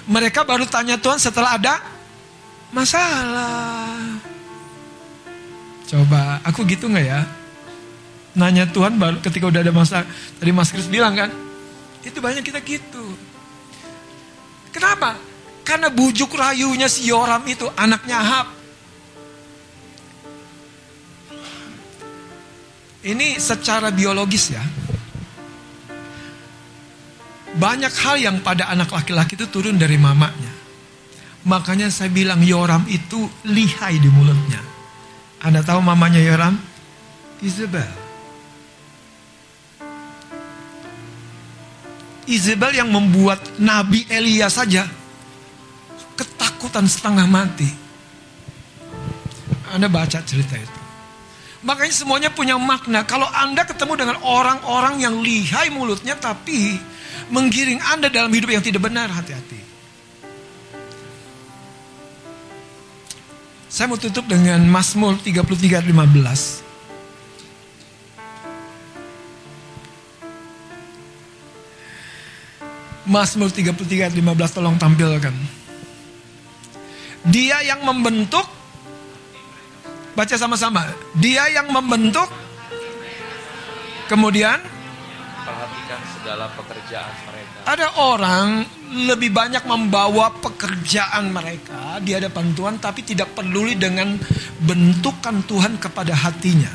Mereka 0.06 0.44
baru 0.44 0.68
tanya 0.68 1.00
Tuhan 1.00 1.18
setelah 1.18 1.56
ada 1.56 1.80
masalah. 2.76 4.20
Coba, 5.88 6.44
aku 6.44 6.68
gitu 6.68 6.92
nggak 6.92 7.06
ya? 7.06 7.22
Nanya 8.36 8.68
Tuhan 8.68 9.00
baru 9.00 9.24
ketika 9.24 9.48
udah 9.48 9.64
ada 9.64 9.72
masalah. 9.72 10.06
Tadi 10.36 10.52
Mas 10.52 10.70
Kris 10.70 10.92
bilang 10.92 11.16
kan, 11.16 11.32
itu 12.04 12.20
banyak 12.20 12.44
kita 12.44 12.60
gitu. 12.60 13.16
Kenapa? 14.76 15.16
Karena 15.66 15.90
bujuk 15.90 16.38
rayunya 16.38 16.86
si 16.86 17.10
Yoram 17.10 17.42
itu 17.50 17.66
anaknya 17.74 18.22
Ahab. 18.22 18.48
Ini 23.02 23.42
secara 23.42 23.90
biologis 23.90 24.54
ya. 24.54 24.62
Banyak 27.58 27.94
hal 28.06 28.16
yang 28.22 28.38
pada 28.46 28.70
anak 28.70 28.94
laki-laki 28.94 29.34
itu 29.34 29.50
turun 29.50 29.82
dari 29.82 29.98
mamanya. 29.98 30.54
Makanya 31.50 31.90
saya 31.90 32.14
bilang 32.14 32.46
Yoram 32.46 32.86
itu 32.86 33.26
lihai 33.50 33.98
di 33.98 34.10
mulutnya. 34.10 34.62
Anda 35.42 35.66
tahu 35.66 35.82
mamanya 35.82 36.22
Yoram? 36.22 36.58
Isabel. 37.42 37.90
Isabel 42.26 42.74
yang 42.74 42.90
membuat 42.90 43.62
Nabi 43.62 44.10
Elia 44.10 44.50
saja 44.50 45.05
ketakutan 46.16 46.88
setengah 46.88 47.28
mati. 47.28 47.70
Anda 49.72 49.92
baca 49.92 50.24
cerita 50.24 50.56
itu. 50.56 50.80
Makanya 51.66 51.94
semuanya 51.98 52.30
punya 52.30 52.56
makna. 52.62 53.04
Kalau 53.10 53.26
Anda 53.26 53.66
ketemu 53.66 53.94
dengan 53.98 54.18
orang-orang 54.22 55.02
yang 55.02 55.20
lihai 55.20 55.74
mulutnya 55.74 56.14
tapi 56.14 56.78
menggiring 57.34 57.82
Anda 57.82 58.08
dalam 58.14 58.30
hidup 58.30 58.54
yang 58.54 58.62
tidak 58.62 58.86
benar, 58.86 59.10
hati-hati. 59.10 59.66
Saya 63.66 63.92
mau 63.92 64.00
tutup 64.00 64.24
dengan 64.30 64.62
Mazmur 64.70 65.20
33 65.20 65.84
15. 65.84 66.64
Mazmur 73.04 73.50
33 73.52 74.16
15 74.16 74.56
tolong 74.56 74.80
tampilkan. 74.80 75.65
Dia 77.30 77.62
yang 77.66 77.82
membentuk 77.82 78.46
Baca 80.16 80.36
sama-sama. 80.40 80.88
Dia 81.20 81.52
yang 81.52 81.68
membentuk 81.70 82.30
Kemudian 84.08 84.62
Perhatikan 85.46 86.02
segala 86.18 86.50
pekerjaan 86.58 87.14
mereka. 87.30 87.58
ada 87.70 87.88
orang 88.02 88.66
lebih 89.06 89.30
banyak 89.30 89.62
membawa 89.70 90.34
pekerjaan 90.42 91.30
mereka 91.30 92.02
di 92.02 92.18
hadapan 92.18 92.50
Tuhan 92.58 92.76
tapi 92.82 93.06
tidak 93.06 93.38
peduli 93.38 93.78
dengan 93.78 94.18
bentukan 94.58 95.46
Tuhan 95.46 95.78
kepada 95.78 96.18
hatinya. 96.18 96.74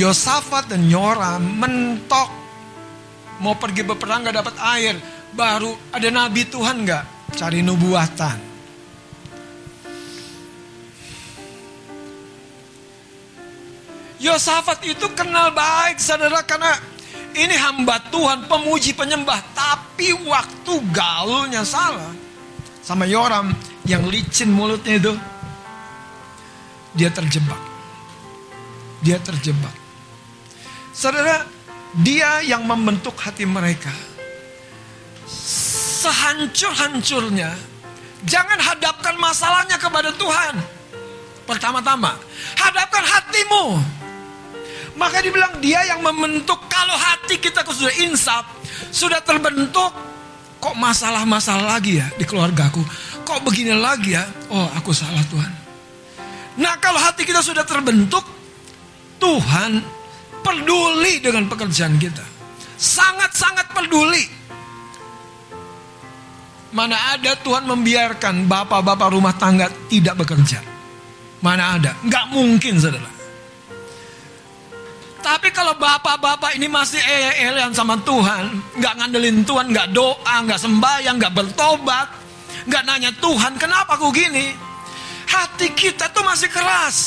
Yosafat 0.00 0.72
dan 0.72 0.88
Yoram 0.88 1.44
mentok 1.60 2.28
mau 3.40 3.56
pergi 3.60 3.84
berperang 3.84 4.24
gak 4.24 4.36
dapat 4.40 4.56
air 4.76 4.96
baru 5.36 5.76
ada 5.92 6.08
nabi 6.08 6.48
Tuhan 6.48 6.84
nggak 6.88 7.04
cari 7.36 7.60
nubuatan 7.60 8.55
Yosafat 14.26 14.82
itu 14.82 15.06
kenal 15.14 15.54
baik 15.54 16.02
saudara 16.02 16.42
karena 16.42 16.74
ini 17.36 17.52
hamba 17.52 18.00
Tuhan, 18.08 18.48
pemuji 18.48 18.96
penyembah. 18.96 19.38
Tapi 19.52 20.16
waktu 20.24 20.72
gaulnya 20.88 21.68
salah. 21.68 22.10
Sama 22.80 23.04
Yoram 23.04 23.52
yang 23.84 24.08
licin 24.08 24.48
mulutnya 24.48 24.96
itu. 24.96 25.12
Dia 26.96 27.12
terjebak. 27.12 27.60
Dia 29.04 29.20
terjebak. 29.20 29.76
Saudara, 30.96 31.44
dia 32.00 32.40
yang 32.40 32.64
membentuk 32.64 33.20
hati 33.20 33.44
mereka. 33.44 33.92
Sehancur-hancurnya. 36.00 37.52
Jangan 38.24 38.58
hadapkan 38.64 39.20
masalahnya 39.20 39.76
kepada 39.76 40.08
Tuhan. 40.16 40.56
Pertama-tama, 41.44 42.16
hadapkan 42.56 43.04
hatimu. 43.04 43.76
Maka 44.96 45.20
dibilang 45.20 45.60
dia 45.60 45.84
yang 45.84 46.00
membentuk 46.00 46.56
kalau 46.72 46.96
hati 46.96 47.36
kita 47.36 47.60
sudah 47.68 47.92
insaf, 48.00 48.48
sudah 48.88 49.20
terbentuk, 49.20 49.92
kok 50.56 50.76
masalah-masalah 50.76 51.76
lagi 51.76 52.00
ya 52.00 52.08
di 52.16 52.24
keluargaku? 52.24 52.80
Kok 53.20 53.44
begini 53.44 53.76
lagi 53.76 54.16
ya? 54.16 54.24
Oh, 54.48 54.64
aku 54.72 54.96
salah 54.96 55.20
Tuhan. 55.28 55.52
Nah, 56.56 56.80
kalau 56.80 56.96
hati 56.96 57.28
kita 57.28 57.44
sudah 57.44 57.68
terbentuk, 57.68 58.24
Tuhan 59.20 59.84
peduli 60.40 61.20
dengan 61.20 61.44
pekerjaan 61.44 62.00
kita. 62.00 62.24
Sangat-sangat 62.76 63.72
peduli. 63.72 64.24
mana 66.76 67.16
ada 67.16 67.32
Tuhan 67.40 67.64
membiarkan 67.64 68.44
bapak-bapak 68.44 69.08
rumah 69.08 69.32
tangga 69.32 69.72
tidak 69.88 70.20
bekerja. 70.20 70.60
Mana 71.40 71.80
ada? 71.80 71.96
Nggak 72.04 72.24
mungkin 72.36 72.76
saudara. 72.76 73.15
Tapi 75.26 75.50
kalau 75.50 75.74
bapak-bapak 75.74 76.54
ini 76.54 76.70
masih 76.70 77.02
ele-elean 77.02 77.74
sama 77.74 77.98
Tuhan, 77.98 78.62
nggak 78.78 78.94
ngandelin 78.94 79.42
Tuhan, 79.42 79.74
nggak 79.74 79.90
doa, 79.90 80.34
nggak 80.46 80.60
sembahyang, 80.62 81.18
nggak 81.18 81.34
bertobat, 81.34 82.06
nggak 82.70 82.82
nanya 82.86 83.10
Tuhan, 83.18 83.58
kenapa 83.58 83.98
aku 83.98 84.14
gini? 84.14 84.54
Hati 85.26 85.74
kita 85.74 86.14
tuh 86.14 86.22
masih 86.22 86.46
keras. 86.46 86.98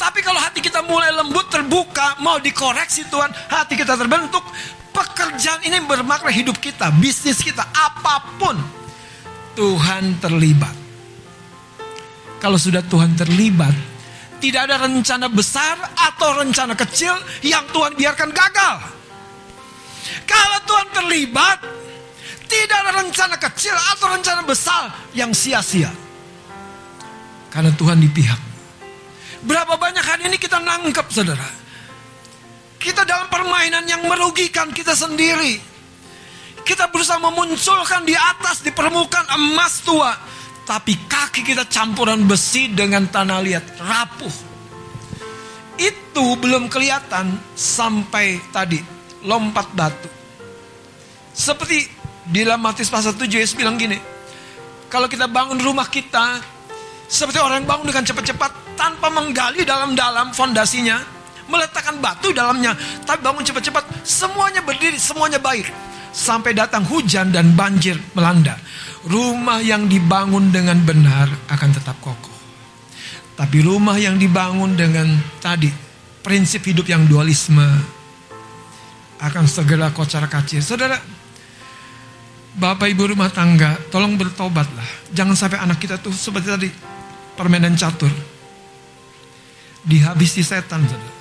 Tapi 0.00 0.24
kalau 0.24 0.40
hati 0.40 0.64
kita 0.64 0.80
mulai 0.80 1.12
lembut, 1.12 1.52
terbuka, 1.52 2.24
mau 2.24 2.40
dikoreksi 2.40 3.04
Tuhan, 3.12 3.36
hati 3.52 3.76
kita 3.76 3.92
terbentuk, 3.92 4.40
pekerjaan 4.88 5.60
ini 5.68 5.84
bermakna 5.84 6.32
hidup 6.32 6.56
kita, 6.56 6.88
bisnis 6.96 7.44
kita, 7.44 7.68
apa 7.68 8.32
pun. 8.40 8.56
Tuhan 9.60 10.24
terlibat. 10.24 10.72
Kalau 12.40 12.56
sudah 12.56 12.80
Tuhan 12.80 13.12
terlibat, 13.12 13.76
tidak 14.38 14.70
ada 14.70 14.76
rencana 14.86 15.26
besar 15.26 15.76
atau 15.94 16.38
rencana 16.38 16.74
kecil 16.78 17.14
yang 17.42 17.66
Tuhan 17.74 17.94
biarkan 17.98 18.30
gagal. 18.30 18.76
Kalau 20.24 20.58
Tuhan 20.64 20.88
terlibat, 20.94 21.58
tidak 22.48 22.76
ada 22.80 22.92
rencana 23.04 23.36
kecil 23.36 23.76
atau 23.76 24.08
rencana 24.08 24.42
besar 24.46 24.88
yang 25.12 25.34
sia-sia. 25.36 25.92
Karena 27.52 27.72
Tuhan 27.76 28.00
di 28.00 28.08
pihak. 28.08 28.40
Berapa 29.44 29.78
banyak 29.78 30.02
hari 30.02 30.26
ini 30.32 30.36
kita 30.40 30.58
nangkep 30.58 31.06
saudara. 31.12 31.48
Kita 32.78 33.02
dalam 33.02 33.26
permainan 33.26 33.84
yang 33.90 34.02
merugikan 34.06 34.70
kita 34.70 34.94
sendiri. 34.94 35.58
Kita 36.62 36.92
berusaha 36.92 37.18
memunculkan 37.18 38.04
di 38.04 38.14
atas, 38.14 38.60
di 38.62 38.70
permukaan 38.70 39.26
emas 39.34 39.82
tua. 39.82 40.12
Tapi 40.68 41.08
kaki 41.08 41.48
kita 41.48 41.64
campuran 41.64 42.28
besi 42.28 42.68
dengan 42.68 43.08
tanah 43.08 43.40
liat, 43.40 43.64
rapuh. 43.80 44.36
Itu 45.80 46.36
belum 46.36 46.68
kelihatan 46.68 47.40
sampai 47.56 48.36
tadi, 48.52 48.76
lompat 49.24 49.72
batu. 49.72 50.12
Seperti 51.32 51.88
di 52.28 52.44
dalam 52.44 52.60
Matius 52.60 52.92
pasal 52.92 53.16
7 53.16 53.32
Yesus 53.32 53.56
bilang 53.56 53.80
gini. 53.80 53.96
Kalau 54.92 55.08
kita 55.08 55.24
bangun 55.24 55.56
rumah 55.56 55.88
kita, 55.88 56.36
seperti 57.08 57.40
orang 57.40 57.64
yang 57.64 57.68
bangun 57.72 57.88
dengan 57.88 58.04
cepat-cepat 58.04 58.76
tanpa 58.76 59.08
menggali 59.08 59.64
dalam-dalam 59.64 60.36
fondasinya, 60.36 61.00
meletakkan 61.48 61.96
batu 61.96 62.28
dalamnya, 62.36 62.76
tapi 63.08 63.24
bangun 63.24 63.40
cepat-cepat, 63.40 64.04
semuanya 64.04 64.60
berdiri, 64.60 65.00
semuanya 65.00 65.40
baik. 65.40 65.64
Sampai 66.12 66.52
datang 66.52 66.84
hujan 66.84 67.32
dan 67.32 67.56
banjir 67.56 67.96
melanda. 68.12 68.60
Rumah 69.06 69.62
yang 69.62 69.86
dibangun 69.86 70.50
dengan 70.50 70.82
benar 70.82 71.30
akan 71.46 71.70
tetap 71.70 71.98
kokoh. 72.02 72.34
Tapi 73.38 73.62
rumah 73.62 73.94
yang 73.94 74.18
dibangun 74.18 74.74
dengan 74.74 75.06
tadi 75.38 75.70
prinsip 76.26 76.66
hidup 76.66 76.90
yang 76.90 77.06
dualisme 77.06 77.62
akan 79.22 79.44
segera 79.46 79.94
kocar 79.94 80.26
kacir. 80.26 80.58
Saudara, 80.58 80.98
Bapak 82.58 82.90
Ibu 82.90 83.14
rumah 83.14 83.30
tangga, 83.30 83.78
tolong 83.94 84.18
bertobatlah. 84.18 85.14
Jangan 85.14 85.38
sampai 85.38 85.62
anak 85.62 85.78
kita 85.78 86.02
tuh 86.02 86.10
seperti 86.10 86.48
tadi 86.50 86.68
permainan 87.38 87.78
catur. 87.78 88.10
Dihabisi 89.86 90.42
setan, 90.42 90.82
saudara. 90.82 91.14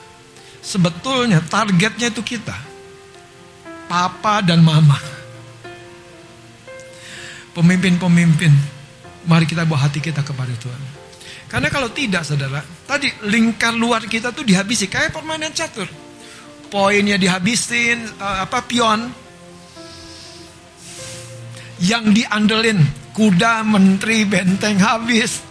Sebetulnya 0.66 1.40
targetnya 1.46 2.10
itu 2.10 2.26
kita. 2.26 2.58
Papa 3.86 4.42
dan 4.42 4.66
mama. 4.66 4.98
Pemimpin-pemimpin. 7.58 8.54
Mari 9.26 9.50
kita 9.50 9.66
bawa 9.66 9.90
hati 9.90 9.98
kita 9.98 10.22
kepada 10.22 10.54
Tuhan. 10.54 10.82
Karena 11.50 11.74
kalau 11.74 11.90
tidak 11.90 12.22
saudara, 12.22 12.62
tadi 12.86 13.10
lingkar 13.26 13.74
luar 13.74 14.06
kita 14.06 14.30
tuh 14.30 14.46
dihabisi 14.46 14.86
kayak 14.86 15.16
permainan 15.16 15.56
catur. 15.56 15.90
Poinnya 16.70 17.18
dihabisin, 17.18 17.98
eh, 18.04 18.38
apa 18.46 18.62
pion. 18.68 19.10
Yang 21.82 22.06
diandelin 22.24 22.80
kuda, 23.18 23.66
menteri, 23.66 24.28
benteng 24.30 24.78
habis. 24.78 25.42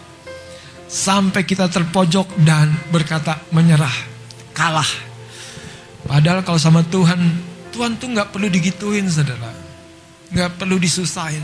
Sampai 0.86 1.42
kita 1.42 1.66
terpojok 1.66 2.38
dan 2.46 2.70
berkata 2.94 3.42
menyerah, 3.50 3.96
kalah. 4.54 4.86
Padahal 6.06 6.46
kalau 6.46 6.62
sama 6.62 6.86
Tuhan, 6.86 7.18
Tuhan 7.74 7.98
tuh 7.98 8.14
nggak 8.14 8.30
perlu 8.30 8.46
digituin 8.46 9.10
saudara. 9.10 9.50
Nggak 10.30 10.62
perlu 10.62 10.78
disusahin. 10.78 11.42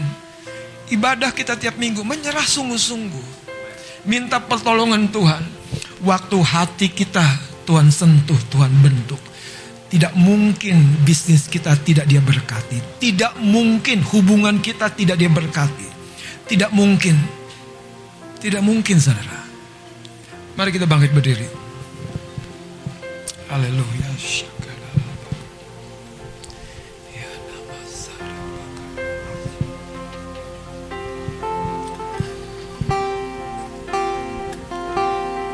Ibadah 0.90 1.30
kita 1.30 1.54
tiap 1.54 1.78
minggu 1.78 2.02
menyerah 2.02 2.42
sungguh-sungguh. 2.42 3.26
Minta 4.08 4.42
pertolongan 4.42 5.06
Tuhan. 5.12 5.42
Waktu 6.02 6.38
hati 6.42 6.90
kita 6.90 7.22
Tuhan 7.62 7.94
sentuh, 7.94 8.38
Tuhan 8.50 8.72
bentuk. 8.82 9.20
Tidak 9.92 10.16
mungkin 10.16 11.04
bisnis 11.04 11.46
kita 11.46 11.76
tidak 11.84 12.08
dia 12.08 12.18
berkati. 12.18 12.98
Tidak 12.98 13.38
mungkin 13.44 14.00
hubungan 14.10 14.58
kita 14.58 14.90
tidak 14.90 15.20
dia 15.20 15.28
berkati. 15.28 15.88
Tidak 16.48 16.72
mungkin. 16.74 17.14
Tidak 18.40 18.64
mungkin 18.64 18.96
saudara. 18.98 19.44
Mari 20.56 20.74
kita 20.74 20.88
bangkit 20.88 21.12
berdiri. 21.14 21.48
Haleluya. 23.52 24.08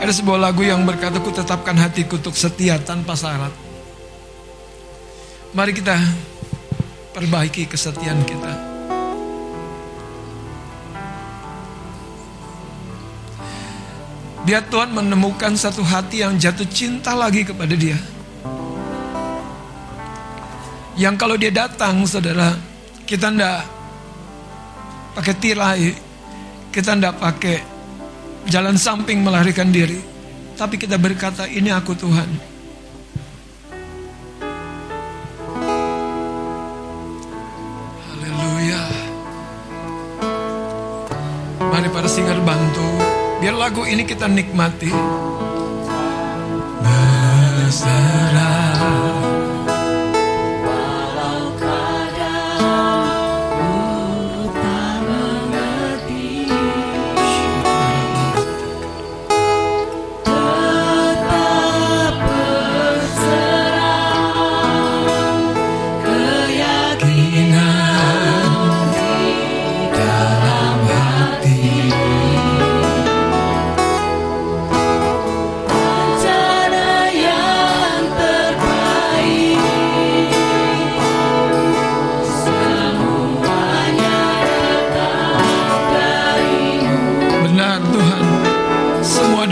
Ada 0.09 0.25
sebuah 0.25 0.41
lagu 0.41 0.65
yang 0.65 0.89
berkata 0.89 1.21
ku 1.21 1.29
tetapkan 1.29 1.77
hatiku 1.77 2.17
untuk 2.17 2.33
setia 2.33 2.81
tanpa 2.81 3.13
syarat. 3.13 3.53
Mari 5.53 5.77
kita 5.77 6.01
perbaiki 7.13 7.69
kesetiaan 7.69 8.25
kita. 8.25 8.49
Biar 14.49 14.65
Tuhan 14.73 14.97
menemukan 14.97 15.53
satu 15.53 15.85
hati 15.85 16.25
yang 16.25 16.41
jatuh 16.41 16.65
cinta 16.73 17.13
lagi 17.13 17.45
kepada 17.45 17.77
dia. 17.77 18.01
Yang 20.97 21.15
kalau 21.21 21.37
dia 21.37 21.53
datang, 21.53 22.01
saudara, 22.09 22.57
kita 23.05 23.29
ndak 23.29 23.61
pakai 25.21 25.35
tirai, 25.37 25.93
kita 26.73 26.97
ndak 26.97 27.21
pakai 27.21 27.77
jalan 28.49 28.81
samping 28.81 29.21
melarikan 29.21 29.69
diri. 29.69 30.01
Tapi 30.59 30.75
kita 30.81 30.99
berkata, 30.99 31.47
ini 31.47 31.71
aku 31.71 31.95
Tuhan. 31.95 32.27
Haleluya. 38.03 38.83
Mari 41.63 41.89
para 41.95 42.11
singer 42.11 42.43
bantu. 42.43 42.89
Biar 43.39 43.55
lagu 43.55 43.87
ini 43.87 44.03
kita 44.03 44.27
nikmati. 44.27 44.91
Berserah. 46.83 48.88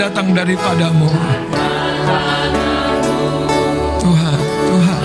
Datang 0.06 0.30
daripadamu. 0.30 1.10
Tuhan, 3.98 4.38
Tuhan 4.70 5.02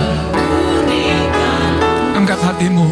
Angkat 2.21 2.37
hatimu 2.37 2.85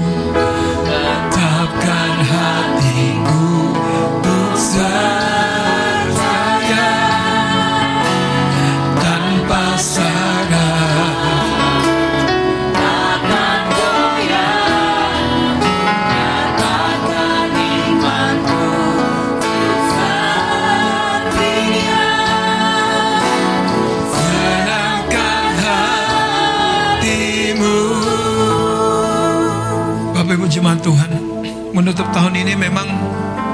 ini 32.28 32.52
memang 32.60 32.88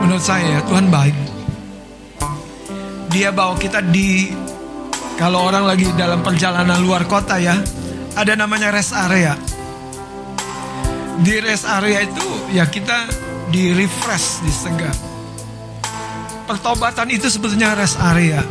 menurut 0.01 0.25
saya 0.25 0.57
ya 0.57 0.61
Tuhan 0.65 0.89
baik. 0.89 1.13
Dia 3.13 3.29
bawa 3.29 3.53
kita 3.61 3.85
di 3.85 4.33
kalau 5.15 5.47
orang 5.47 5.69
lagi 5.69 5.87
dalam 5.95 6.25
perjalanan 6.25 6.81
luar 6.81 7.05
kota 7.05 7.37
ya, 7.37 7.55
ada 8.17 8.33
namanya 8.35 8.73
rest 8.73 8.91
area. 8.91 9.37
Di 11.21 11.39
rest 11.39 11.63
area 11.69 12.03
itu 12.03 12.27
ya 12.51 12.67
kita 12.67 13.07
di 13.53 13.71
refresh, 13.71 14.43
disegar. 14.43 14.91
Pertobatan 16.49 17.07
itu 17.13 17.31
sebetulnya 17.31 17.77
rest 17.77 17.95
area. 18.01 18.43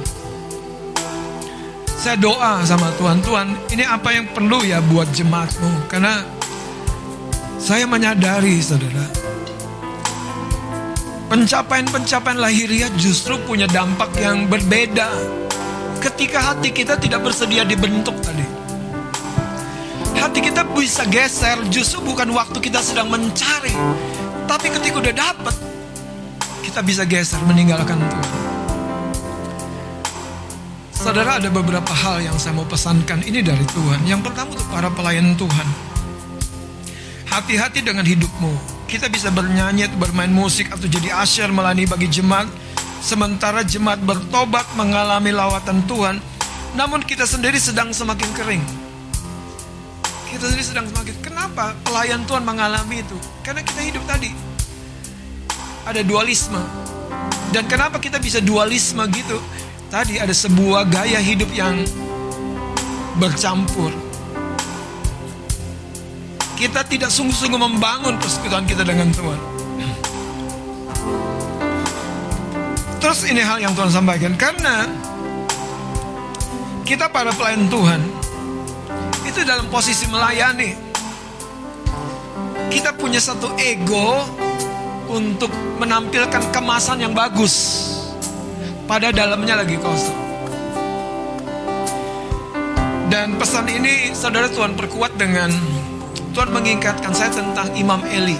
Saya 2.00 2.16
doa 2.20 2.64
sama 2.64 2.92
Tuhan, 2.96 3.20
Tuhan 3.24 3.48
ini 3.72 3.84
apa 3.84 4.12
yang 4.12 4.28
perlu 4.32 4.64
ya 4.64 4.80
buat 4.80 5.08
jemaatmu. 5.12 5.88
Karena 5.92 6.24
saya 7.60 7.88
menyadari 7.88 8.60
saudara, 8.60 9.08
pencapaian-pencapaian 11.34 12.38
lahiriah 12.38 12.86
justru 12.94 13.34
punya 13.42 13.66
dampak 13.66 14.06
yang 14.22 14.46
berbeda 14.46 15.10
ketika 15.98 16.38
hati 16.38 16.70
kita 16.70 16.94
tidak 16.94 17.26
bersedia 17.26 17.66
dibentuk 17.66 18.14
tadi. 18.22 18.46
Hati 20.14 20.38
kita 20.38 20.62
bisa 20.70 21.02
geser 21.10 21.58
justru 21.74 22.06
bukan 22.06 22.30
waktu 22.30 22.62
kita 22.62 22.78
sedang 22.78 23.10
mencari, 23.10 23.74
tapi 24.46 24.70
ketika 24.78 25.02
udah 25.02 25.10
dapet, 25.10 25.56
kita 26.62 26.86
bisa 26.86 27.02
geser 27.02 27.42
meninggalkan 27.50 27.98
Tuhan. 27.98 28.30
Saudara 30.94 31.42
ada 31.42 31.50
beberapa 31.50 31.90
hal 31.90 32.22
yang 32.22 32.38
saya 32.38 32.54
mau 32.54 32.64
pesankan 32.64 33.26
ini 33.26 33.42
dari 33.42 33.66
Tuhan. 33.74 34.06
Yang 34.06 34.30
pertama 34.30 34.54
untuk 34.54 34.70
para 34.70 34.86
pelayan 34.94 35.34
Tuhan. 35.34 35.68
Hati-hati 37.26 37.82
dengan 37.82 38.06
hidupmu. 38.06 38.73
Kita 38.94 39.10
bisa 39.10 39.26
bernyanyi, 39.34 39.90
bermain 39.98 40.30
musik 40.30 40.70
atau 40.70 40.86
jadi 40.86 41.18
asyar 41.18 41.50
melayani 41.50 41.82
bagi 41.82 42.06
jemaat. 42.06 42.46
Sementara 43.02 43.66
jemaat 43.66 43.98
bertobat 43.98 44.62
mengalami 44.78 45.34
lawatan 45.34 45.82
Tuhan. 45.90 46.22
Namun 46.78 47.02
kita 47.02 47.26
sendiri 47.26 47.58
sedang 47.58 47.90
semakin 47.90 48.30
kering. 48.38 48.62
Kita 50.30 50.46
sendiri 50.46 50.62
sedang 50.62 50.86
semakin. 50.94 51.10
Kenapa 51.26 51.74
pelayan 51.82 52.22
Tuhan 52.22 52.46
mengalami 52.46 53.02
itu? 53.02 53.18
Karena 53.42 53.66
kita 53.66 53.82
hidup 53.82 54.06
tadi. 54.06 54.30
Ada 55.90 56.06
dualisme. 56.06 56.62
Dan 57.50 57.66
kenapa 57.66 57.98
kita 57.98 58.22
bisa 58.22 58.38
dualisme 58.38 59.02
gitu? 59.10 59.42
Tadi 59.90 60.22
ada 60.22 60.30
sebuah 60.30 60.86
gaya 60.86 61.18
hidup 61.18 61.50
yang 61.50 61.82
bercampur. 63.18 64.03
Kita 66.54 66.86
tidak 66.86 67.10
sungguh-sungguh 67.10 67.58
membangun 67.58 68.14
persekutuan 68.16 68.62
kita 68.62 68.86
dengan 68.86 69.10
Tuhan. 69.10 69.40
Terus 73.02 73.20
ini 73.28 73.44
hal 73.44 73.60
yang 73.60 73.76
Tuhan 73.76 73.92
sampaikan 73.92 74.32
karena 74.38 74.88
kita 76.88 77.10
para 77.12 77.34
pelayan 77.36 77.68
Tuhan 77.68 78.00
itu 79.28 79.44
dalam 79.44 79.68
posisi 79.68 80.08
melayani. 80.08 80.72
Kita 82.72 82.96
punya 82.96 83.20
satu 83.20 83.52
ego 83.60 84.24
untuk 85.10 85.52
menampilkan 85.82 86.48
kemasan 86.54 87.04
yang 87.04 87.12
bagus. 87.12 87.84
Pada 88.88 89.12
dalamnya 89.12 89.60
lagi 89.60 89.76
kosong. 89.80 90.20
Dan 93.12 93.36
pesan 93.36 93.68
ini 93.68 94.16
saudara 94.16 94.48
Tuhan 94.48 94.76
perkuat 94.76 95.16
dengan 95.20 95.52
Tuhan 96.34 96.50
mengingatkan 96.50 97.14
saya 97.14 97.30
tentang 97.30 97.70
Imam 97.78 98.02
Eli. 98.10 98.34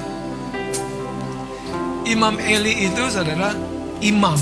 Imam 2.11 2.35
Eli 2.43 2.91
itu 2.91 3.03
saudara 3.07 3.55
imam. 4.03 4.37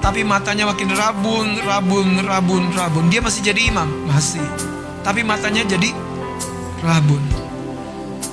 Tapi 0.00 0.24
matanya 0.24 0.64
makin 0.70 0.88
rabun, 0.94 1.60
rabun, 1.66 2.24
rabun, 2.24 2.64
rabun. 2.72 3.04
Dia 3.12 3.20
masih 3.20 3.44
jadi 3.44 3.68
imam, 3.68 3.90
masih. 4.08 4.40
Tapi 5.04 5.20
matanya 5.26 5.66
jadi 5.66 5.92
rabun. 6.80 7.20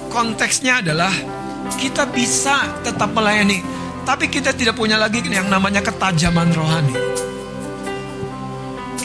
Konteksnya 0.08 0.80
adalah 0.80 1.12
kita 1.76 2.08
bisa 2.08 2.72
tetap 2.88 3.12
melayani, 3.12 3.60
tapi 4.08 4.32
kita 4.32 4.56
tidak 4.56 4.80
punya 4.80 4.96
lagi 4.96 5.20
yang 5.28 5.52
namanya 5.52 5.84
ketajaman 5.84 6.56
rohani. 6.56 6.96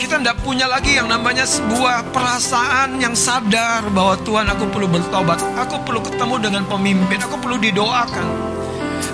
Kita 0.03 0.19
tidak 0.19 0.43
punya 0.43 0.67
lagi 0.67 0.99
yang 0.99 1.07
namanya 1.07 1.47
sebuah 1.47 2.11
perasaan 2.11 2.99
yang 2.99 3.15
sadar 3.15 3.87
bahwa 3.95 4.19
Tuhan 4.27 4.51
aku 4.51 4.67
perlu 4.75 4.91
bertobat, 4.91 5.39
aku 5.55 5.79
perlu 5.87 6.03
ketemu 6.03 6.43
dengan 6.43 6.67
pemimpin, 6.67 7.23
aku 7.23 7.39
perlu 7.39 7.55
didoakan. 7.63 8.27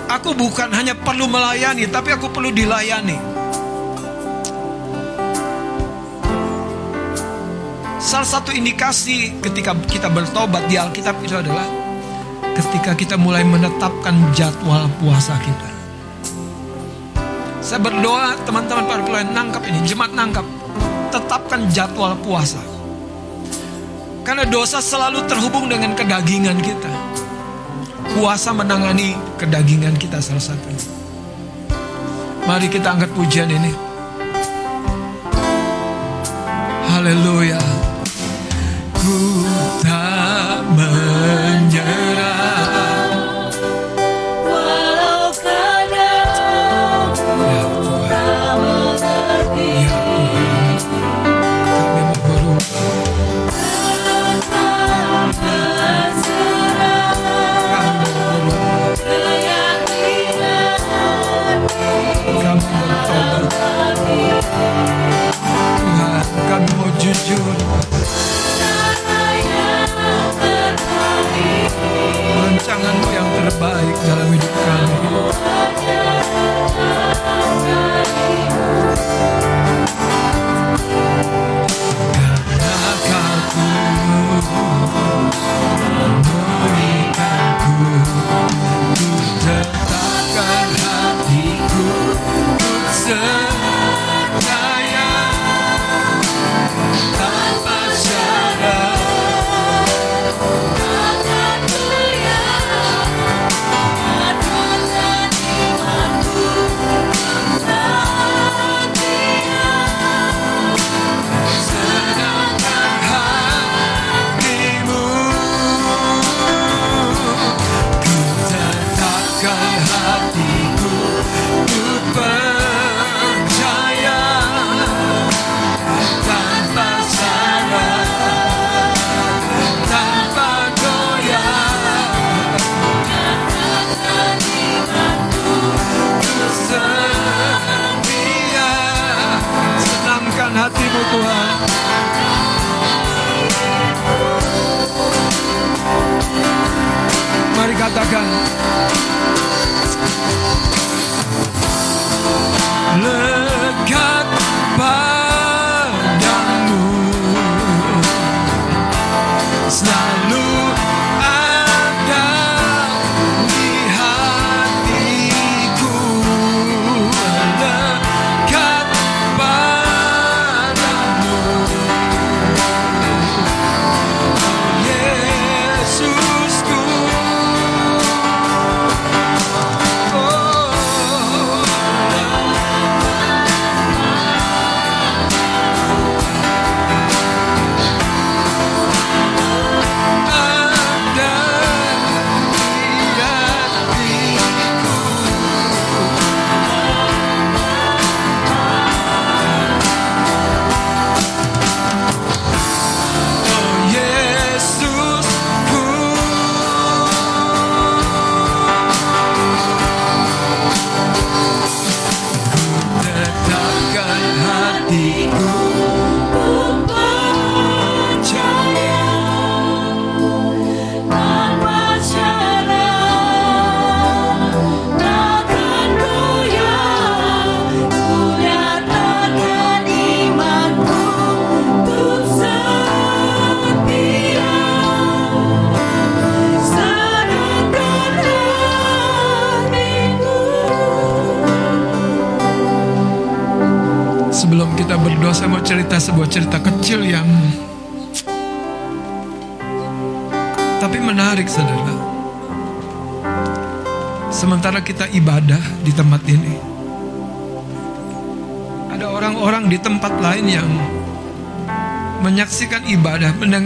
Aku 0.09 0.33
bukan 0.33 0.73
hanya 0.73 0.97
perlu 0.97 1.29
melayani, 1.29 1.85
tapi 1.93 2.09
aku 2.09 2.33
perlu 2.33 2.49
dilayani. 2.49 3.21
Salah 8.01 8.25
satu 8.25 8.49
indikasi 8.49 9.37
ketika 9.45 9.77
kita 9.85 10.09
bertobat 10.09 10.65
di 10.65 10.81
Alkitab 10.81 11.21
itu 11.21 11.37
adalah 11.37 11.69
ketika 12.57 12.97
kita 12.97 13.13
mulai 13.13 13.45
menetapkan 13.45 14.33
jadwal 14.33 14.89
puasa 14.97 15.37
kita. 15.37 15.69
Saya 17.61 17.77
berdoa 17.77 18.41
teman-teman 18.49 18.89
para 18.89 19.05
pelayan 19.05 19.37
nangkap 19.37 19.61
ini, 19.69 19.85
jemaat 19.85 20.17
nangkap. 20.17 20.58
Tetapkan 21.09 21.65
jadwal 21.73 22.13
puasa. 22.21 22.61
Karena 24.21 24.45
dosa 24.45 24.77
selalu 24.77 25.25
terhubung 25.25 25.65
dengan 25.65 25.97
kedagingan 25.97 26.61
kita. 26.61 26.91
Puasa 28.13 28.53
menangani 28.53 29.17
kedagingan 29.41 29.97
kita 29.97 30.21
salah 30.21 30.53
satunya. 30.53 30.85
Mari 32.45 32.69
kita 32.69 32.93
angkat 32.93 33.09
pujian 33.17 33.49
ini. 33.49 33.73
Haleluya. 36.89 37.61
Ku 38.93 39.17
tak 39.81 40.61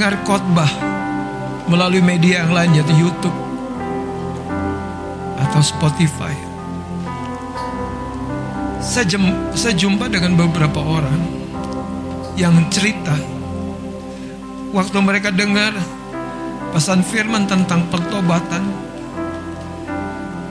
mendengar 0.04 0.20
khotbah 0.28 0.72
Melalui 1.72 2.04
media 2.04 2.44
yang 2.44 2.52
lain 2.52 2.76
yaitu 2.76 2.92
Youtube 3.00 3.38
Atau 5.40 5.64
Spotify. 5.64 6.36
Saya, 8.84 9.08
jumpa 9.80 10.12
dengan 10.12 10.36
beberapa 10.36 10.84
orang 10.84 11.24
yang 12.36 12.52
cerita. 12.68 13.16
Waktu 14.76 14.98
mereka 15.00 15.32
dengar 15.32 15.72
pesan 16.76 17.00
firman 17.00 17.48
tentang 17.48 17.88
pertobatan 17.88 18.60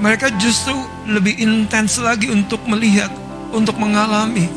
mereka 0.00 0.32
justru 0.40 0.72
lebih 1.04 1.36
intens 1.36 2.00
lagi 2.00 2.32
untuk 2.32 2.64
melihat 2.64 3.12
untuk 3.52 3.76
mengalami. 3.76 4.48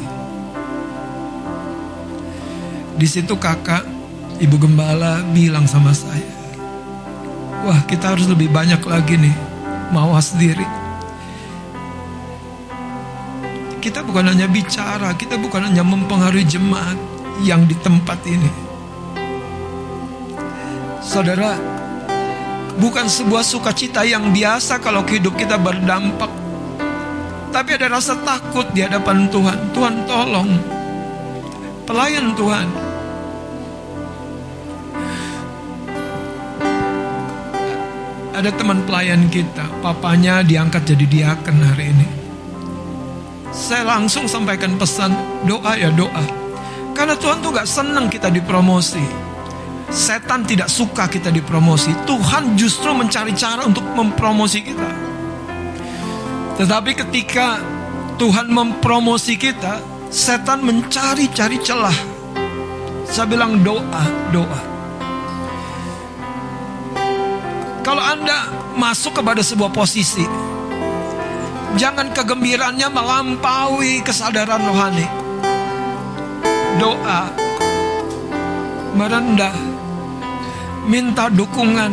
Di 2.95 3.07
situ 3.11 3.35
kakak 3.35 3.94
ibu 4.41 4.55
gembala 4.59 5.23
bilang 5.31 5.67
sama 5.67 5.95
saya 5.95 6.31
wah 7.63 7.79
kita 7.87 8.15
harus 8.15 8.27
lebih 8.27 8.51
banyak 8.51 8.81
lagi 8.83 9.15
nih 9.19 9.35
mawas 9.91 10.35
diri 10.35 10.85
kita 13.85 14.01
bukan 14.01 14.33
hanya 14.33 14.49
bicara, 14.49 15.13
kita 15.13 15.37
bukan 15.37 15.69
hanya 15.69 15.85
mempengaruhi 15.85 16.41
jemaat 16.41 16.97
yang 17.45 17.69
di 17.69 17.77
tempat 17.77 18.17
ini. 18.25 18.49
Saudara, 21.05 21.53
bukan 22.81 23.05
sebuah 23.05 23.45
sukacita 23.45 24.01
yang 24.01 24.33
biasa 24.33 24.81
kalau 24.81 25.05
hidup 25.05 25.37
kita 25.37 25.61
berdampak. 25.61 26.33
Tapi 27.53 27.69
ada 27.77 27.93
rasa 27.93 28.17
takut 28.25 28.65
di 28.73 28.81
hadapan 28.81 29.29
Tuhan. 29.29 29.69
Tuhan 29.69 29.95
tolong. 30.09 30.49
Pelayan 31.85 32.33
Tuhan. 32.33 32.84
Ada 38.35 38.51
teman 38.51 38.83
pelayan 38.83 39.31
kita, 39.31 39.63
papanya 39.79 40.43
diangkat 40.43 40.83
jadi 40.83 41.07
diaken 41.07 41.55
hari 41.55 41.95
ini. 41.95 42.07
Saya 43.55 43.87
langsung 43.87 44.27
sampaikan 44.27 44.75
pesan 44.75 45.15
doa 45.47 45.71
ya 45.79 45.87
doa. 45.95 46.19
Karena 46.91 47.15
Tuhan 47.15 47.39
tuh 47.39 47.55
gak 47.55 47.63
senang 47.63 48.11
kita 48.11 48.27
dipromosi. 48.27 48.99
Setan 49.87 50.43
tidak 50.43 50.67
suka 50.67 51.07
kita 51.07 51.31
dipromosi. 51.31 51.95
Tuhan 52.03 52.59
justru 52.59 52.91
mencari 52.91 53.31
cara 53.31 53.63
untuk 53.63 53.87
mempromosi 53.95 54.59
kita. 54.67 54.89
Tetapi 56.59 56.91
ketika 57.07 57.63
Tuhan 58.19 58.51
mempromosi 58.51 59.39
kita, 59.39 59.79
setan 60.11 60.59
mencari-cari 60.59 61.55
celah. 61.63 61.95
Saya 63.07 63.31
bilang 63.31 63.63
doa, 63.63 64.03
doa. 64.35 64.74
Kalau 67.85 68.01
Anda 68.01 68.49
masuk 68.73 69.21
kepada 69.21 69.45
sebuah 69.45 69.69
posisi, 69.69 70.25
Jangan 71.75 72.15
kegembiraannya 72.15 72.87
melampaui 72.87 73.99
kesadaran 73.99 74.63
rohani. 74.63 75.03
Doa 76.79 77.27
merendah, 78.95 79.55
minta 80.87 81.27
dukungan. 81.27 81.91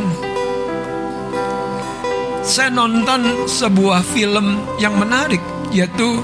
Saya 2.46 2.70
nonton 2.70 3.50
sebuah 3.50 4.06
film 4.06 4.62
yang 4.78 4.94
menarik, 4.94 5.42
yaitu 5.74 6.22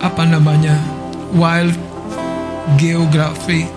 apa 0.00 0.24
namanya 0.24 0.80
Wild 1.36 1.76
Geography 2.80 3.68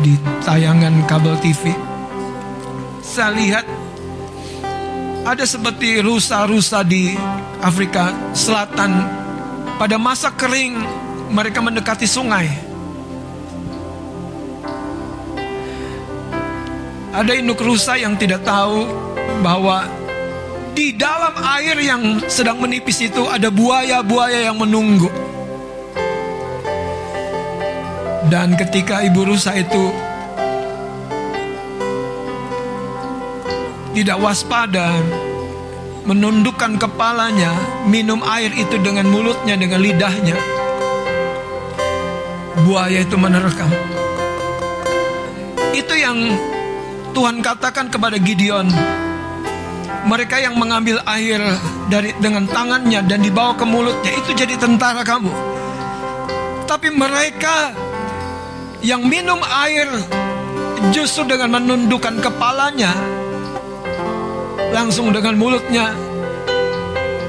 di 0.00 0.16
tayangan 0.40 1.04
kabel 1.04 1.36
TV. 1.44 1.76
Saya 3.04 3.36
lihat 3.36 3.66
ada 5.22 5.44
seperti 5.44 6.00
rusa-rusa 6.00 6.80
di 6.82 7.12
Afrika 7.60 8.10
Selatan 8.32 9.04
pada 9.76 10.00
masa 10.00 10.32
kering 10.32 10.80
mereka 11.28 11.60
mendekati 11.60 12.08
sungai. 12.08 12.48
Ada 17.12 17.36
induk 17.36 17.60
rusa 17.60 18.00
yang 18.00 18.16
tidak 18.16 18.40
tahu 18.40 18.88
bahwa 19.44 19.84
di 20.72 20.96
dalam 20.96 21.36
air 21.60 21.76
yang 21.76 22.24
sedang 22.24 22.56
menipis 22.56 23.04
itu 23.04 23.28
ada 23.28 23.52
buaya-buaya 23.52 24.48
yang 24.48 24.56
menunggu. 24.56 25.12
Dan 28.32 28.56
ketika 28.56 29.04
ibu 29.04 29.28
rusa 29.28 29.52
itu 29.52 29.92
tidak 33.92 34.16
waspada, 34.24 34.88
menundukkan 36.08 36.80
kepalanya, 36.80 37.52
minum 37.84 38.24
air 38.24 38.48
itu 38.56 38.80
dengan 38.80 39.12
mulutnya, 39.12 39.52
dengan 39.52 39.84
lidahnya. 39.84 40.32
Buaya 42.64 43.04
itu 43.04 43.20
menerkam. 43.20 43.68
Itu 45.76 45.92
yang 45.92 46.32
Tuhan 47.12 47.44
katakan 47.44 47.92
kepada 47.92 48.16
Gideon. 48.16 48.72
Mereka 50.08 50.40
yang 50.40 50.56
mengambil 50.56 51.04
air 51.04 51.36
dari 51.92 52.16
dengan 52.16 52.48
tangannya 52.48 53.04
dan 53.04 53.20
dibawa 53.20 53.52
ke 53.60 53.68
mulutnya 53.68 54.16
itu 54.16 54.32
jadi 54.32 54.56
tentara 54.56 55.04
kamu. 55.04 55.28
Tapi 56.64 56.88
mereka 56.88 57.91
yang 58.82 59.06
minum 59.06 59.38
air 59.62 59.86
justru 60.90 61.22
dengan 61.22 61.54
menundukkan 61.54 62.18
kepalanya 62.18 62.90
langsung 64.74 65.14
dengan 65.14 65.38
mulutnya. 65.38 65.94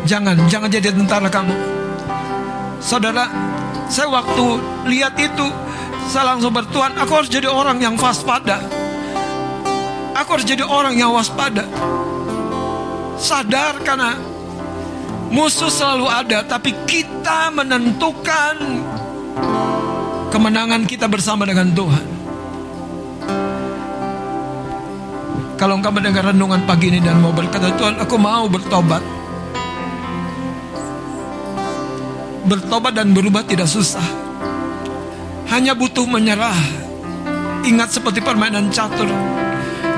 Jangan, 0.03 0.35
jangan 0.51 0.67
jadi 0.67 0.91
tentara 0.91 1.29
kamu. 1.31 1.55
Saudara, 2.83 3.29
saya 3.87 4.11
waktu 4.11 4.45
lihat 4.91 5.15
itu, 5.15 5.47
saya 6.11 6.35
langsung 6.35 6.51
bertuan, 6.51 6.91
aku 6.99 7.23
harus 7.23 7.31
jadi 7.31 7.47
orang 7.47 7.79
yang 7.79 7.95
waspada. 7.95 8.59
Aku 10.11 10.35
harus 10.35 10.43
jadi 10.43 10.67
orang 10.67 10.99
yang 10.99 11.15
waspada. 11.15 11.63
Sadar 13.15 13.79
karena 13.87 14.19
musuh 15.31 15.71
selalu 15.71 16.11
ada, 16.11 16.43
tapi 16.43 16.75
kita 16.83 17.47
menentukan 17.55 18.59
kemenangan 20.33 20.89
kita 20.89 21.05
bersama 21.05 21.45
dengan 21.45 21.69
Tuhan. 21.69 22.05
Kalau 25.61 25.77
engkau 25.77 25.93
mendengar 25.93 26.33
renungan 26.33 26.65
pagi 26.65 26.89
ini 26.89 26.97
dan 26.97 27.21
mau 27.21 27.29
berkata 27.29 27.69
Tuhan 27.77 28.01
aku 28.01 28.17
mau 28.17 28.49
bertobat. 28.49 29.05
Bertobat 32.49 32.97
dan 32.97 33.13
berubah 33.13 33.45
tidak 33.45 33.69
susah. 33.69 34.03
Hanya 35.53 35.77
butuh 35.77 36.09
menyerah. 36.09 36.57
Ingat 37.63 37.93
seperti 37.93 38.19
permainan 38.19 38.73
catur. 38.73 39.07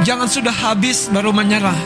Jangan 0.03 0.27
sudah 0.27 0.51
habis 0.51 1.07
baru 1.07 1.31
menyerah. 1.31 1.79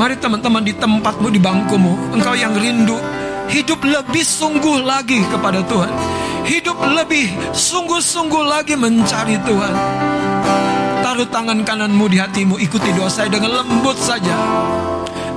Mari 0.00 0.16
teman-teman 0.16 0.62
di 0.64 0.72
tempatmu 0.78 1.26
di 1.26 1.42
bangkumu 1.42 2.14
Engkau 2.14 2.38
yang 2.38 2.54
rindu 2.54 3.17
Hidup 3.48 3.80
lebih 3.84 4.24
sungguh 4.24 4.84
lagi 4.84 5.24
kepada 5.28 5.64
Tuhan 5.64 5.92
Hidup 6.44 6.78
lebih 6.80 7.32
sungguh-sungguh 7.52 8.44
lagi 8.44 8.76
mencari 8.76 9.36
Tuhan 9.44 9.74
Taruh 11.08 11.34
tangan 11.34 11.64
kananmu 11.64 12.04
di 12.12 12.20
hatimu, 12.20 12.60
ikuti 12.60 12.92
doa 12.92 13.08
saya 13.08 13.32
dengan 13.32 13.64
lembut 13.64 13.96
saja. 13.96 14.36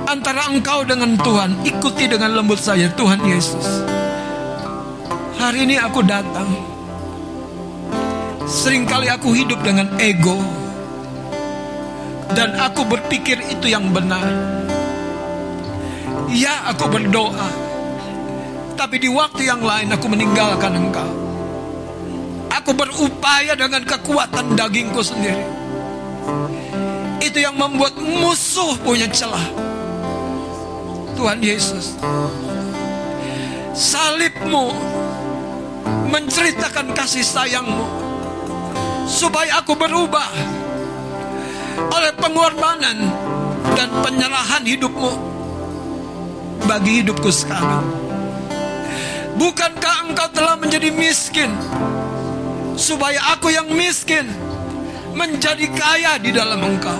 Antara 0.04 0.52
engkau 0.52 0.84
dengan 0.84 1.16
Tuhan, 1.16 1.64
ikuti 1.64 2.06
dengan 2.06 2.36
lembut 2.36 2.60
saja 2.60 2.92
Tuhan 2.92 3.16
Yesus. 3.24 3.80
Hari 5.40 5.64
ini 5.64 5.80
aku 5.80 6.04
datang. 6.04 6.44
Seringkali 8.44 9.08
aku 9.08 9.32
hidup 9.32 9.64
dengan 9.64 9.88
ego. 9.96 10.36
Dan 12.36 12.52
aku 12.60 12.84
berpikir 12.84 13.40
itu 13.48 13.72
yang 13.72 13.88
benar. 13.96 14.28
Ya, 16.28 16.68
aku 16.68 16.84
berdoa. 16.92 17.71
Tapi 18.76 18.96
di 18.98 19.08
waktu 19.08 19.46
yang 19.46 19.62
lain 19.62 19.92
aku 19.92 20.06
meninggalkan 20.10 20.72
engkau. 20.74 21.10
Aku 22.52 22.76
berupaya 22.76 23.56
dengan 23.56 23.82
kekuatan 23.82 24.54
dagingku 24.54 25.00
sendiri. 25.00 25.42
Itu 27.22 27.38
yang 27.38 27.56
membuat 27.56 27.96
musuh 27.98 28.76
punya 28.82 29.08
celah. 29.08 29.46
Tuhan 31.16 31.38
Yesus. 31.38 31.96
Salibmu 33.72 34.74
menceritakan 36.10 36.92
kasih 36.92 37.24
sayangmu. 37.24 37.86
Supaya 39.08 39.62
aku 39.62 39.74
berubah 39.74 40.28
oleh 41.78 42.12
pengorbanan 42.20 42.98
dan 43.74 43.88
penyerahan 44.02 44.62
hidupmu 44.62 45.12
bagi 46.66 47.02
hidupku 47.02 47.30
sekarang. 47.32 48.11
Bukankah 49.32 49.94
engkau 50.08 50.28
telah 50.32 50.56
menjadi 50.60 50.92
miskin 50.92 51.48
supaya 52.76 53.20
aku 53.32 53.52
yang 53.52 53.68
miskin 53.72 54.28
menjadi 55.12 55.66
kaya 55.72 56.12
di 56.20 56.32
dalam 56.32 56.60
engkau. 56.60 56.98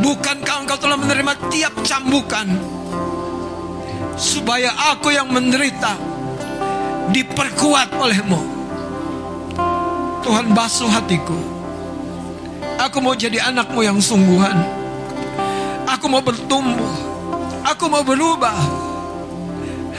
Bukankah 0.00 0.56
engkau 0.66 0.78
telah 0.78 0.98
menerima 0.98 1.32
tiap 1.50 1.74
cambukan 1.82 2.46
supaya 4.20 4.70
aku 4.92 5.10
yang 5.14 5.30
menderita 5.30 5.96
diperkuat 7.10 7.94
olehmu. 7.96 8.40
Tuhan 10.20 10.52
basuh 10.52 10.88
hatiku. 10.88 11.36
Aku 12.80 13.00
mau 13.04 13.12
jadi 13.12 13.50
anakmu 13.50 13.84
yang 13.84 13.98
sungguhan. 14.00 14.56
Aku 15.84 16.06
mau 16.08 16.22
bertumbuh. 16.24 16.94
Aku 17.66 17.92
mau 17.92 18.04
berubah. 18.04 18.56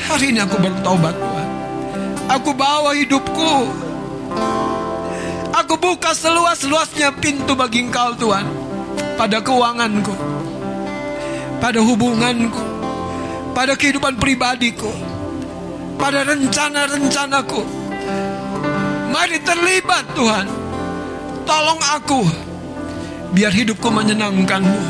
Hari 0.09 0.33
ini 0.33 0.39
aku 0.41 0.57
bertobat 0.57 1.13
Tuhan. 1.13 1.49
Aku 2.31 2.51
bawa 2.55 2.95
hidupku. 2.95 3.53
Aku 5.51 5.75
buka 5.77 6.15
seluas-luasnya 6.15 7.11
pintu 7.19 7.53
bagi 7.53 7.83
engkau 7.85 8.15
Tuhan 8.15 8.47
Pada 9.19 9.43
keuanganku 9.43 10.15
Pada 11.59 11.79
hubunganku 11.83 12.63
Pada 13.51 13.75
kehidupan 13.75 14.15
pribadiku 14.15 14.89
Pada 15.99 16.25
rencana-rencanaku. 16.25 17.61
Mari 19.11 19.37
terlibat 19.43 20.05
Tuhan. 20.15 20.47
Tolong 21.45 21.81
aku 21.99 22.21
Biar 23.35 23.51
hidupku 23.53 23.91
menyenangkanmu 23.91 24.81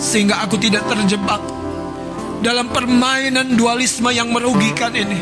Sehingga 0.00 0.42
aku 0.42 0.58
tidak 0.58 0.84
terjebak 0.90 1.55
Dalam 2.44 2.68
permainan 2.70 3.56
dualisme 3.56 4.12
yang 4.12 4.30
merugikan 4.32 4.92
ini. 4.92 5.18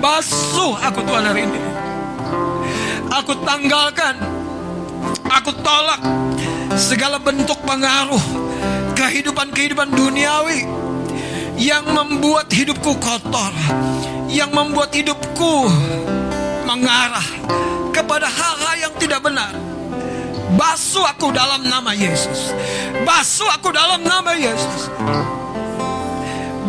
Basuh 0.00 0.76
aku 0.80 1.04
Tuhan 1.04 1.24
hari 1.28 1.44
ini. 1.44 1.60
Aku 3.10 3.34
tanggalkan 3.42 4.16
Aku 5.26 5.50
tolak 5.66 5.98
Segala 6.78 7.18
bentuk 7.18 7.58
pengaruh 7.66 8.22
Kehidupan-kehidupan 8.94 9.90
duniawi 9.90 10.62
Yang 11.58 11.84
membuat 11.90 12.46
hidupku 12.54 12.96
kotor 13.02 13.52
Yang 14.30 14.50
membuat 14.54 14.94
hidupku 14.94 15.66
Mengarah 16.70 17.26
Kepada 17.90 18.30
hal-hal 18.30 18.88
yang 18.88 18.94
tidak 18.96 19.20
benar. 19.26 19.50
Basuh 20.54 21.06
aku 21.06 21.30
dalam 21.30 21.62
nama 21.66 21.94
Yesus. 21.94 22.54
Basuh 23.02 23.50
aku 23.50 23.70
dalam 23.70 24.02
nama 24.02 24.34
Yesus 24.34 24.90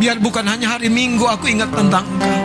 Biar 0.02 0.18
bukan 0.18 0.50
hanya 0.50 0.74
hari 0.74 0.90
Minggu 0.90 1.30
aku 1.30 1.46
ingat 1.46 1.70
tentang 1.70 2.02
engkau. 2.02 2.42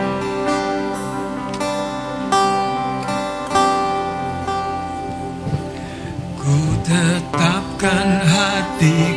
Ku 6.37 6.57
tetapkan 6.85 8.09
hatiku 8.29 9.16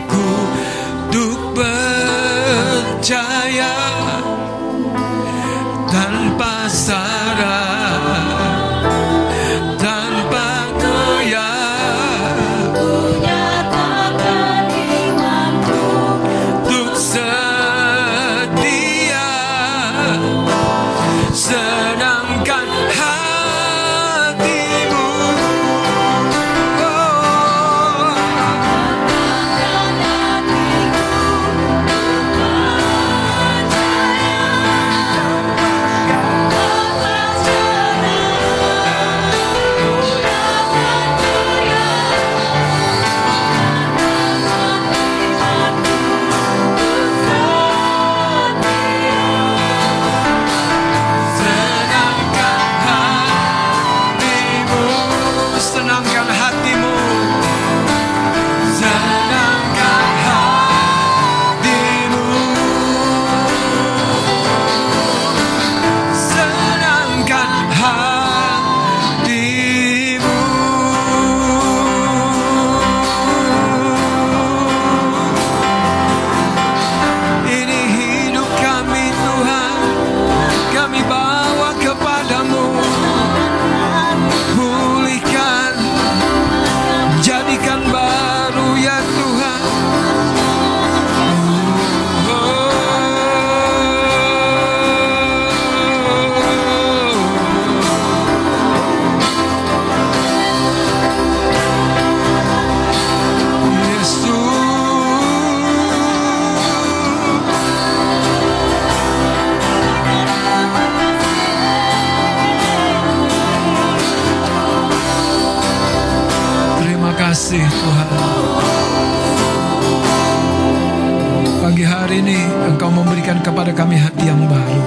kepada 123.70 123.86
kami 123.86 124.02
hati 124.02 124.26
yang 124.26 124.42
baru. 124.50 124.82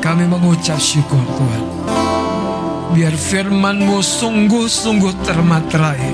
Kami 0.00 0.24
mengucap 0.24 0.80
syukur 0.80 1.20
Tuhan. 1.20 1.64
Biar 2.96 3.12
firman-Mu 3.12 4.00
sungguh-sungguh 4.00 5.12
termaterai. 5.28 6.08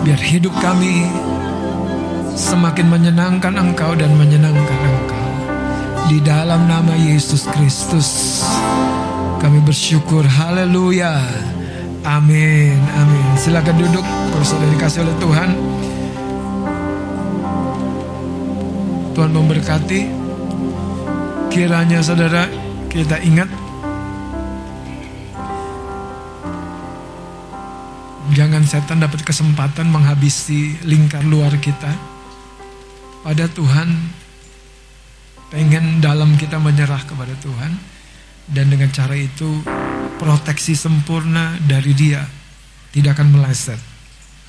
Biar 0.00 0.16
hidup 0.16 0.56
kami 0.64 1.04
semakin 2.32 2.88
menyenangkan 2.88 3.52
Engkau 3.52 3.92
dan 3.92 4.16
menyenangkan 4.16 4.80
Engkau. 4.80 5.28
Di 6.08 6.24
dalam 6.24 6.72
nama 6.72 6.96
Yesus 6.96 7.44
Kristus 7.52 8.40
kami 9.44 9.60
bersyukur. 9.60 10.24
Haleluya. 10.24 11.20
Amin. 12.08 12.80
Amin. 12.80 13.28
Silakan 13.36 13.76
duduk 13.76 14.08
sudah 14.40 14.68
dikasih 14.72 15.04
oleh 15.04 15.16
Tuhan. 15.20 15.50
Tuhan 19.14 19.30
memberkati. 19.30 20.00
Kiranya 21.54 22.02
saudara 22.02 22.50
kita 22.90 23.22
ingat 23.22 23.46
Jangan 28.34 28.66
setan 28.66 28.98
dapat 28.98 29.22
kesempatan 29.22 29.94
menghabisi 29.94 30.74
lingkar 30.82 31.22
luar 31.22 31.54
kita. 31.62 31.86
Pada 33.22 33.46
Tuhan 33.46 33.94
pengen 35.54 36.02
dalam 36.02 36.34
kita 36.34 36.58
menyerah 36.58 36.98
kepada 37.06 37.30
Tuhan 37.38 37.78
dan 38.50 38.66
dengan 38.74 38.90
cara 38.90 39.14
itu 39.14 39.62
proteksi 40.18 40.74
sempurna 40.74 41.54
dari 41.62 41.94
Dia 41.94 42.26
tidak 42.90 43.22
akan 43.22 43.38
meleset. 43.38 43.78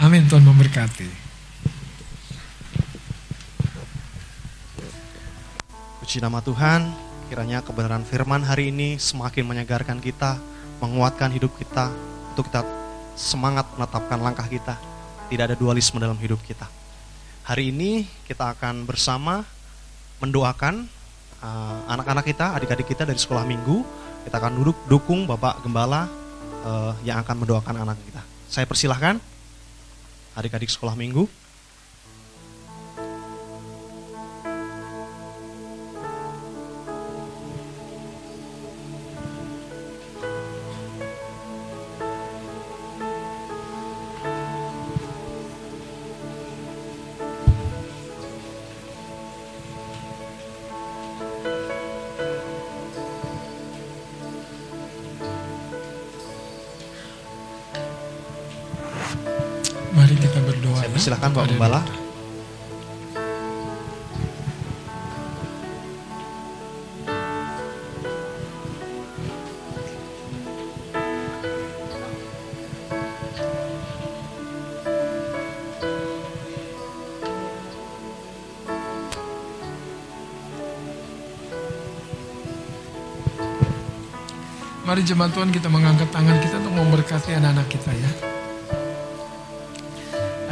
Amin 0.02 0.26
Tuhan 0.26 0.42
memberkati. 0.42 1.35
Puji 6.06 6.22
nama 6.22 6.38
Tuhan, 6.38 6.94
kiranya 7.34 7.66
kebenaran 7.66 8.06
firman 8.06 8.46
hari 8.46 8.70
ini 8.70 9.02
semakin 9.02 9.42
menyegarkan 9.42 9.98
kita, 9.98 10.38
menguatkan 10.78 11.34
hidup 11.34 11.50
kita, 11.58 11.90
untuk 12.30 12.46
kita 12.46 12.62
semangat 13.18 13.66
menetapkan 13.74 14.22
langkah 14.22 14.46
kita. 14.46 14.78
Tidak 15.34 15.50
ada 15.50 15.58
dualisme 15.58 15.98
dalam 15.98 16.14
hidup 16.22 16.38
kita. 16.46 16.70
Hari 17.50 17.74
ini 17.74 18.06
kita 18.30 18.54
akan 18.54 18.86
bersama 18.86 19.50
mendoakan 20.22 20.86
uh, 21.42 21.90
anak-anak 21.90 22.30
kita, 22.30 22.54
adik-adik 22.54 22.86
kita 22.94 23.10
dari 23.10 23.18
sekolah 23.18 23.42
minggu. 23.42 23.82
Kita 24.30 24.38
akan 24.38 24.62
duduk 24.62 24.78
dukung 24.86 25.26
Bapak 25.26 25.66
Gembala 25.66 26.06
uh, 26.70 26.94
yang 27.02 27.18
akan 27.26 27.34
mendoakan 27.42 27.82
anak 27.82 27.98
kita. 28.06 28.22
Saya 28.46 28.70
persilahkan 28.70 29.18
adik-adik 30.38 30.70
sekolah 30.70 30.94
minggu. 30.94 31.26
Persilahkan 61.06 61.38
Pak 61.38 61.46
Gembala. 61.54 61.86
Mari 84.90 85.06
jemaat 85.06 85.38
Tuhan 85.38 85.54
kita 85.54 85.70
mengangkat 85.70 86.10
tangan 86.10 86.42
kita 86.42 86.58
untuk 86.66 86.74
memberkati 86.74 87.38
anak-anak 87.38 87.70
kita 87.70 87.94
ya. 87.94 88.35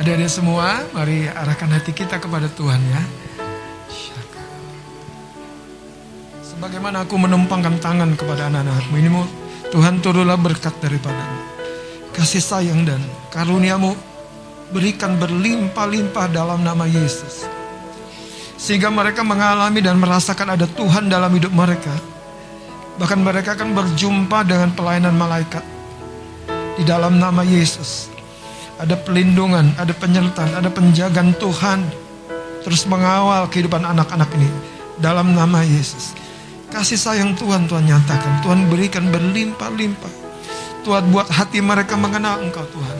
Adik-adik 0.03 0.27
semua, 0.27 0.83
mari 0.91 1.31
arahkan 1.31 1.79
hati 1.79 1.95
kita 1.95 2.19
kepada 2.19 2.51
Tuhan 2.51 2.75
ya. 2.91 2.99
Sebagaimana 6.43 7.07
aku 7.07 7.15
menumpangkan 7.15 7.79
tangan 7.79 8.11
kepada 8.19 8.51
anak-anakmu 8.51 8.99
ini, 8.99 9.23
Tuhan 9.71 10.03
turunlah 10.03 10.35
berkat 10.35 10.75
daripadamu. 10.83 11.39
Kasih 12.11 12.43
sayang 12.43 12.83
dan 12.83 12.99
karuniamu 13.31 13.95
berikan 14.75 15.15
berlimpah-limpah 15.23 16.27
dalam 16.35 16.67
nama 16.67 16.83
Yesus. 16.83 17.47
Sehingga 18.59 18.91
mereka 18.91 19.23
mengalami 19.23 19.79
dan 19.79 20.03
merasakan 20.03 20.59
ada 20.59 20.67
Tuhan 20.67 21.07
dalam 21.07 21.31
hidup 21.31 21.55
mereka. 21.55 21.95
Bahkan 22.99 23.23
mereka 23.23 23.55
akan 23.55 23.71
berjumpa 23.71 24.43
dengan 24.43 24.67
pelayanan 24.75 25.15
malaikat. 25.15 25.63
Di 26.75 26.83
dalam 26.83 27.23
nama 27.23 27.47
Yesus 27.47 28.12
ada 28.81 28.95
pelindungan, 28.97 29.69
ada 29.77 29.93
penyertaan, 29.93 30.57
ada 30.57 30.69
penjagaan 30.69 31.33
Tuhan 31.37 31.79
terus 32.63 32.87
mengawal 32.87 33.45
kehidupan 33.51 33.83
anak-anak 33.83 34.31
ini 34.39 34.49
dalam 34.97 35.35
nama 35.35 35.61
Yesus. 35.61 36.15
Kasih 36.71 36.97
sayang 36.97 37.37
Tuhan 37.37 37.69
Tuhan 37.69 37.85
nyatakan, 37.85 38.41
Tuhan 38.41 38.65
berikan 38.71 39.05
berlimpah-limpah. 39.13 40.13
Tuhan 40.81 41.13
buat 41.13 41.29
hati 41.29 41.61
mereka 41.61 41.93
mengenal 41.95 42.41
Engkau 42.41 42.65
Tuhan. 42.65 42.97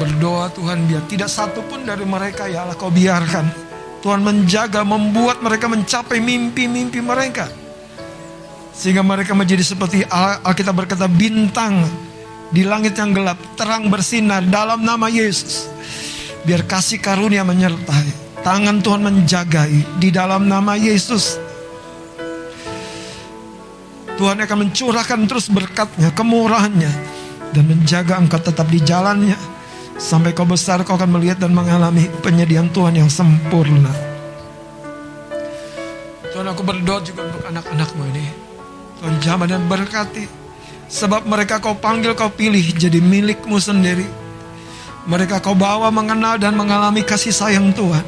Berdoa 0.00 0.48
Tuhan 0.56 0.88
biar 0.88 1.04
tidak 1.04 1.28
satu 1.28 1.60
pun 1.68 1.84
dari 1.84 2.08
mereka 2.08 2.48
ya 2.48 2.64
Allah 2.64 2.74
kau 2.74 2.88
biarkan. 2.88 3.52
Tuhan 4.00 4.24
menjaga, 4.24 4.82
membuat 4.82 5.44
mereka 5.44 5.68
mencapai 5.70 6.18
mimpi-mimpi 6.18 6.98
mereka. 7.04 7.46
Sehingga 8.72 9.04
mereka 9.04 9.36
menjadi 9.36 9.62
seperti 9.62 10.02
Al- 10.08 10.42
Alkitab 10.42 10.74
berkata 10.74 11.06
bintang 11.06 11.86
di 12.52 12.62
langit 12.68 12.94
yang 13.00 13.16
gelap 13.16 13.40
terang 13.56 13.88
bersinar 13.88 14.44
dalam 14.44 14.84
nama 14.84 15.08
Yesus. 15.08 15.72
Biar 16.44 16.68
kasih 16.68 17.00
karunia 17.00 17.42
menyertai. 17.42 18.20
Tangan 18.44 18.84
Tuhan 18.84 19.00
menjagai 19.00 19.72
di 19.96 20.12
dalam 20.12 20.44
nama 20.44 20.76
Yesus. 20.76 21.40
Tuhan 24.20 24.38
akan 24.44 24.58
mencurahkan 24.68 25.20
terus 25.24 25.48
berkatnya, 25.48 26.12
kemurahannya. 26.12 26.92
Dan 27.56 27.64
menjaga 27.68 28.20
engkau 28.20 28.38
tetap 28.38 28.68
di 28.68 28.84
jalannya. 28.84 29.38
Sampai 29.96 30.36
kau 30.36 30.44
besar 30.44 30.84
kau 30.84 30.98
akan 30.98 31.16
melihat 31.16 31.40
dan 31.40 31.56
mengalami 31.56 32.10
penyediaan 32.20 32.68
Tuhan 32.74 32.98
yang 32.98 33.08
sempurna. 33.08 33.92
Tuhan 36.32 36.48
aku 36.48 36.62
berdoa 36.64 37.00
juga 37.04 37.28
untuk 37.28 37.44
anak-anakmu 37.48 38.02
ini. 38.12 38.26
Tuhan 38.98 39.14
jamah 39.22 39.46
dan 39.46 39.62
berkati. 39.70 40.41
Sebab 40.92 41.24
mereka 41.24 41.56
kau 41.56 41.72
panggil 41.72 42.12
kau 42.12 42.28
pilih 42.28 42.60
jadi 42.76 43.00
milikmu 43.00 43.56
sendiri. 43.56 44.04
Mereka 45.08 45.40
kau 45.40 45.56
bawa 45.56 45.88
mengenal 45.88 46.36
dan 46.36 46.52
mengalami 46.52 47.00
kasih 47.00 47.32
sayang 47.32 47.72
Tuhan. 47.72 48.04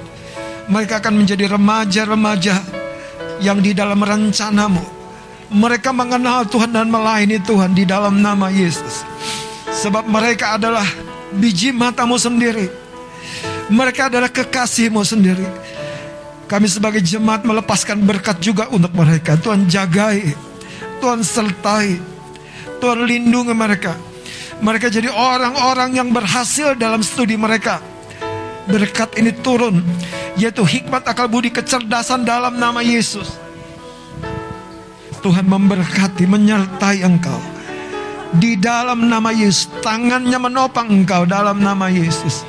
Mereka 0.68 1.00
akan 1.00 1.24
menjadi 1.24 1.56
remaja-remaja 1.56 2.60
yang 3.40 3.64
di 3.64 3.72
dalam 3.72 4.04
rencanamu. 4.04 4.84
Mereka 5.48 5.96
mengenal 5.96 6.44
Tuhan 6.44 6.76
dan 6.76 6.92
melayani 6.92 7.40
Tuhan 7.40 7.72
di 7.72 7.88
dalam 7.88 8.20
nama 8.20 8.52
Yesus. 8.52 9.00
Sebab 9.80 10.04
mereka 10.04 10.60
adalah 10.60 10.84
biji 11.32 11.72
matamu 11.72 12.20
sendiri. 12.20 12.68
Mereka 13.72 14.12
adalah 14.12 14.28
kekasihmu 14.28 15.00
sendiri. 15.00 15.48
Kami 16.44 16.68
sebagai 16.68 17.00
jemaat 17.00 17.48
melepaskan 17.48 18.04
berkat 18.04 18.44
juga 18.44 18.68
untuk 18.68 18.92
mereka. 18.92 19.40
Tuhan 19.40 19.64
jagai, 19.64 20.36
Tuhan 21.00 21.24
sertai, 21.24 22.13
Tuhan 22.84 23.00
lindungi 23.08 23.56
mereka. 23.56 23.96
Mereka 24.60 24.92
jadi 24.92 25.08
orang-orang 25.08 25.96
yang 25.96 26.12
berhasil 26.12 26.76
dalam 26.76 27.00
studi 27.00 27.32
mereka. 27.32 27.80
Berkat 28.68 29.16
ini 29.16 29.32
turun, 29.40 29.80
yaitu 30.36 30.60
hikmat 30.68 31.00
akal 31.08 31.32
budi 31.32 31.48
kecerdasan 31.48 32.28
dalam 32.28 32.60
nama 32.60 32.84
Yesus. 32.84 33.40
Tuhan 35.24 35.48
memberkati, 35.48 36.28
menyertai 36.28 37.00
engkau. 37.00 37.40
Di 38.36 38.60
dalam 38.60 39.08
nama 39.08 39.32
Yesus, 39.32 39.72
tangannya 39.80 40.36
menopang 40.36 40.92
engkau 40.92 41.24
dalam 41.24 41.64
nama 41.64 41.88
Yesus. 41.88 42.44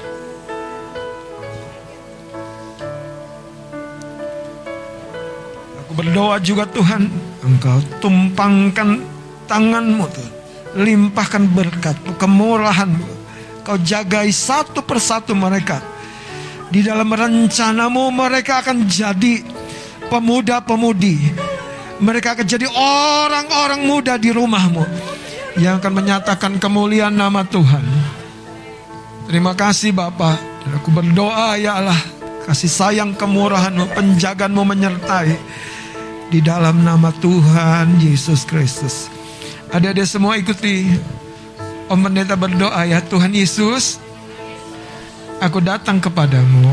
Aku 5.80 5.96
berdoa 5.96 6.44
juga 6.44 6.68
Tuhan, 6.68 7.08
Engkau 7.40 7.80
tumpangkan 8.04 9.15
tanganmu 9.48 10.06
Tuhan. 10.12 10.34
Limpahkan 10.76 11.48
berkat, 11.56 11.96
kemurahanmu, 12.20 13.16
Kau 13.66 13.82
jagai 13.82 14.30
satu 14.30 14.86
persatu 14.86 15.34
mereka. 15.34 15.82
Di 16.70 16.86
dalam 16.86 17.10
rencanamu 17.10 18.14
mereka 18.14 18.62
akan 18.62 18.86
jadi 18.86 19.42
pemuda-pemudi. 20.06 21.34
Mereka 21.98 22.38
akan 22.38 22.46
jadi 22.46 22.70
orang-orang 22.70 23.82
muda 23.90 24.22
di 24.22 24.30
rumahmu. 24.30 24.86
Yang 25.58 25.82
akan 25.82 25.94
menyatakan 25.98 26.54
kemuliaan 26.62 27.18
nama 27.18 27.42
Tuhan. 27.42 27.82
Terima 29.26 29.58
kasih 29.58 29.98
Bapak. 29.98 30.38
Dan 30.62 30.78
aku 30.78 30.94
berdoa 30.94 31.58
ya 31.58 31.82
Allah. 31.82 32.02
Kasih 32.46 32.70
sayang 32.70 33.18
kemurahanmu, 33.18 33.98
penjagaanmu 33.98 34.62
menyertai. 34.62 35.34
Di 36.30 36.38
dalam 36.38 36.86
nama 36.86 37.10
Tuhan 37.18 37.98
Yesus 37.98 38.46
Kristus. 38.46 39.15
Ada-ada 39.76 40.08
semua 40.08 40.40
ikuti 40.40 40.88
Om 41.92 42.00
Pendeta 42.00 42.40
berdoa 42.40 42.88
ya 42.88 43.04
Tuhan 43.04 43.36
Yesus 43.36 44.00
Aku 45.44 45.60
datang 45.60 46.00
kepadamu. 46.00 46.72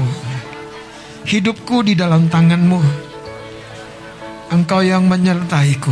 Hidupku 1.26 1.82
di 1.82 1.98
dalam 1.98 2.30
tanganmu. 2.30 2.78
Engkau 4.54 4.86
yang 4.86 5.10
menyertaiku. 5.10 5.90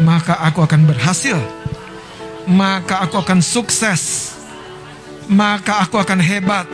Maka 0.00 0.40
aku 0.48 0.64
akan 0.64 0.88
berhasil. 0.88 1.36
Maka 2.48 3.04
aku 3.04 3.20
akan 3.20 3.44
sukses. 3.44 4.32
Maka 5.28 5.84
aku 5.84 6.00
akan 6.00 6.24
hebat. 6.24 6.64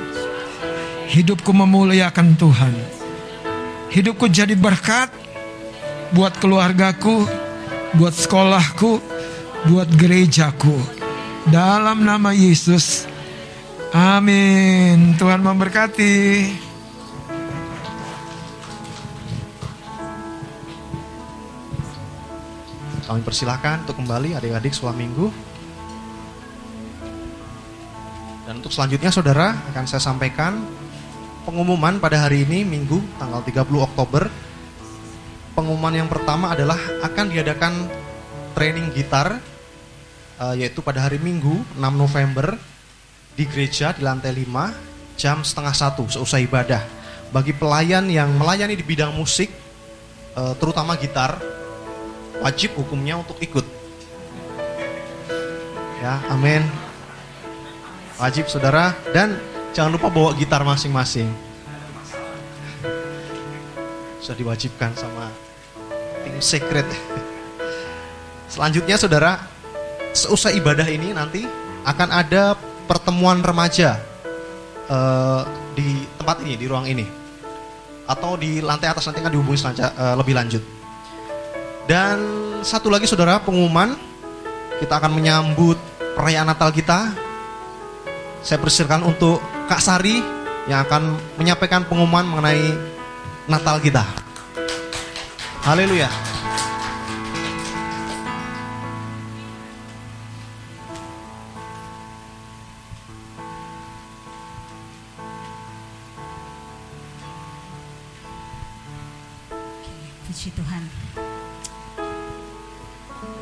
Hidupku 1.11 1.51
memuliakan 1.51 2.39
Tuhan. 2.39 2.75
Hidupku 3.89 4.29
jadi 4.29 4.53
berkat 4.53 5.09
Buat 6.13 6.37
keluargaku 6.41 7.48
Buat 7.97 8.15
sekolahku 8.19 9.01
Buat 9.69 9.89
gerejaku 9.97 10.99
dalam 11.49 12.05
nama 12.05 12.31
Yesus. 12.37 13.09
Amin. 13.91 15.17
Tuhan 15.17 15.41
memberkati. 15.41 16.17
Kami 23.09 23.25
persilahkan 23.25 23.89
untuk 23.89 24.05
kembali 24.05 24.37
adik-adik 24.37 24.77
sekolah 24.77 24.93
minggu. 24.93 25.27
Dan 28.45 28.61
untuk 28.61 28.73
selanjutnya 28.73 29.09
saudara 29.09 29.57
akan 29.73 29.85
saya 29.89 30.05
sampaikan 30.05 30.61
pengumuman 31.49 31.97
pada 31.97 32.29
hari 32.29 32.45
ini 32.45 32.69
Minggu 32.69 33.01
tanggal 33.17 33.41
30 33.41 33.65
Oktober. 33.81 34.48
Pengumuman 35.59 35.91
yang 35.91 36.07
pertama 36.07 36.55
adalah 36.55 36.79
akan 37.03 37.35
diadakan 37.35 37.91
training 38.55 38.95
gitar 38.95 39.43
uh, 40.39 40.55
yaitu 40.55 40.79
pada 40.87 41.03
hari 41.03 41.19
Minggu 41.19 41.51
6 41.75 41.83
November 41.99 42.55
di 43.35 43.43
gereja 43.43 43.91
di 43.91 44.07
lantai 44.07 44.39
5 44.39 45.19
jam 45.19 45.43
setengah 45.43 45.75
satu 45.75 46.07
seusai 46.07 46.47
ibadah. 46.47 46.79
Bagi 47.35 47.59
pelayan 47.59 48.07
yang 48.07 48.31
melayani 48.39 48.79
di 48.79 48.87
bidang 48.87 49.11
musik, 49.19 49.51
uh, 50.39 50.55
terutama 50.63 50.95
gitar, 50.95 51.43
wajib 52.39 52.79
hukumnya 52.79 53.19
untuk 53.19 53.43
ikut. 53.43 53.67
Ya, 55.99 56.23
amin. 56.31 56.63
Wajib 58.15 58.47
saudara 58.47 58.95
dan 59.11 59.35
jangan 59.75 59.99
lupa 59.99 60.07
bawa 60.07 60.39
gitar 60.39 60.63
masing-masing. 60.63 61.27
Sudah 64.23 64.39
diwajibkan 64.39 64.95
sama 64.95 65.48
secret. 66.41 66.87
Selanjutnya 68.49 68.97
saudara, 68.97 69.39
seusai 70.17 70.57
ibadah 70.57 70.89
ini 70.89 71.13
nanti 71.13 71.45
akan 71.85 72.09
ada 72.11 72.57
pertemuan 72.89 73.45
remaja 73.45 74.01
uh, 74.89 75.45
di 75.77 76.03
tempat 76.17 76.41
ini, 76.43 76.55
di 76.57 76.67
ruang 76.67 76.89
ini. 76.89 77.07
Atau 78.09 78.41
di 78.41 78.65
lantai 78.65 78.89
atas 78.89 79.05
nanti 79.05 79.21
akan 79.21 79.33
dihubungi 79.33 79.59
selanjutnya, 79.61 79.93
uh, 79.95 80.15
lebih 80.17 80.35
lanjut. 80.35 80.63
Dan 81.85 82.19
satu 82.65 82.89
lagi 82.89 83.05
saudara 83.05 83.41
pengumuman, 83.41 83.97
kita 84.81 84.97
akan 84.97 85.13
menyambut 85.13 85.77
perayaan 86.17 86.49
Natal 86.49 86.73
kita. 86.73 87.13
Saya 88.41 88.59
persilakan 88.63 89.09
untuk 89.09 89.41
Kak 89.69 89.83
Sari 89.83 90.21
yang 90.69 90.85
akan 90.85 91.17
menyampaikan 91.41 91.85
pengumuman 91.89 92.29
mengenai 92.29 92.77
Natal 93.49 93.81
kita. 93.81 94.28
Haleluya. 95.69 96.09
Puji 110.25 110.49
Tuhan. 110.57 110.89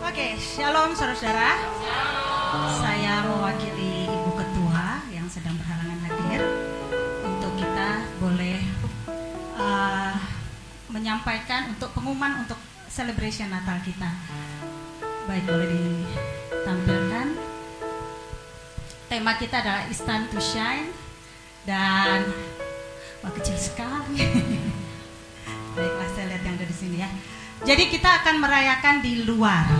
Oke, 0.02 0.34
shalom 0.42 0.98
saudara-saudara. 0.98 1.55
Menyampaikan 11.16 11.72
untuk 11.72 11.96
pengumuman 11.96 12.44
untuk 12.44 12.60
celebration 12.92 13.48
Natal 13.48 13.80
kita. 13.80 14.04
Baik, 15.24 15.48
boleh 15.48 15.64
ditampilkan. 15.72 17.26
Tema 19.08 19.32
kita 19.40 19.64
adalah 19.64 19.88
It's 19.88 20.04
Time 20.04 20.28
to 20.28 20.36
Shine 20.36 20.92
dan 21.64 22.20
wah 23.24 23.32
kecil 23.32 23.56
sekali. 23.56 24.28
Baiklah 25.72 26.08
saya 26.12 26.36
lihat 26.36 26.42
yang 26.44 26.60
ada 26.60 26.68
di 26.68 26.76
sini 26.76 26.96
ya. 27.00 27.08
Jadi 27.64 27.88
kita 27.88 28.20
akan 28.20 28.36
merayakan 28.36 29.00
di 29.00 29.24
luar. 29.24 29.72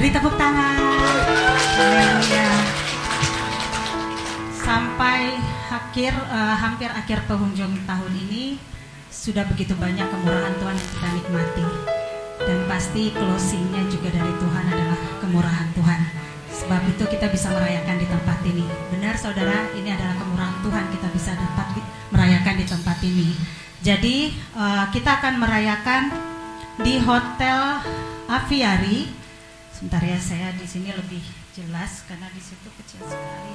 Beri 0.00 0.08
tepuk 0.08 0.40
tangan. 0.40 0.80
Haleluya. 1.76 2.48
Sampai 4.56 5.36
akhir 5.68 6.16
eh, 6.16 6.56
hampir 6.56 6.88
akhir 6.88 7.28
penghujung 7.28 7.76
tahun 7.84 8.12
ini 8.24 8.70
sudah 9.10 9.44
begitu 9.50 9.74
banyak 9.74 10.06
kemurahan 10.06 10.54
Tuhan 10.56 10.76
yang 10.78 10.90
kita 10.94 11.08
nikmati. 11.18 11.66
Dan 12.40 12.58
pasti 12.70 13.12
closingnya 13.12 13.84
juga 13.92 14.08
dari 14.14 14.32
Tuhan 14.38 14.64
adalah 14.70 14.98
kemurahan 15.20 15.68
Tuhan. 15.76 16.00
Sebab 16.50 16.80
itu 16.88 17.04
kita 17.04 17.28
bisa 17.28 17.52
merayakan 17.52 17.96
di 18.00 18.06
tempat 18.08 18.38
ini. 18.46 18.64
Benar 18.94 19.14
saudara, 19.20 19.68
ini 19.76 19.92
adalah 19.92 20.16
kemurahan 20.16 20.56
Tuhan 20.64 20.84
kita 20.94 21.08
bisa 21.12 21.32
dapat 21.36 21.68
merayakan 22.08 22.54
di 22.56 22.66
tempat 22.66 22.98
ini. 23.04 23.28
Jadi 23.84 24.16
eh, 24.32 24.84
kita 24.94 25.10
akan 25.20 25.34
merayakan 25.36 26.02
di 26.80 26.96
Hotel 27.04 27.60
Aviari. 28.30 29.08
Sebentar 29.74 30.00
ya, 30.00 30.16
saya 30.16 30.52
di 30.56 30.64
sini 30.64 30.92
lebih 30.92 31.20
jelas 31.56 32.04
karena 32.08 32.28
di 32.32 32.40
situ 32.40 32.68
kecil 32.80 33.00
sekali. 33.04 33.54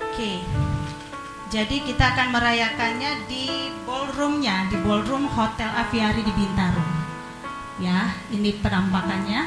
Oke. 0.00 0.75
Jadi 1.46 1.78
kita 1.78 2.10
akan 2.10 2.34
merayakannya 2.34 3.22
di 3.30 3.70
ballroomnya, 3.86 4.66
di 4.66 4.82
ballroom 4.82 5.30
Hotel 5.30 5.70
Aviari 5.78 6.26
di 6.26 6.34
Bintaro. 6.34 6.82
Ya, 7.78 8.18
ini 8.34 8.50
penampakannya. 8.58 9.46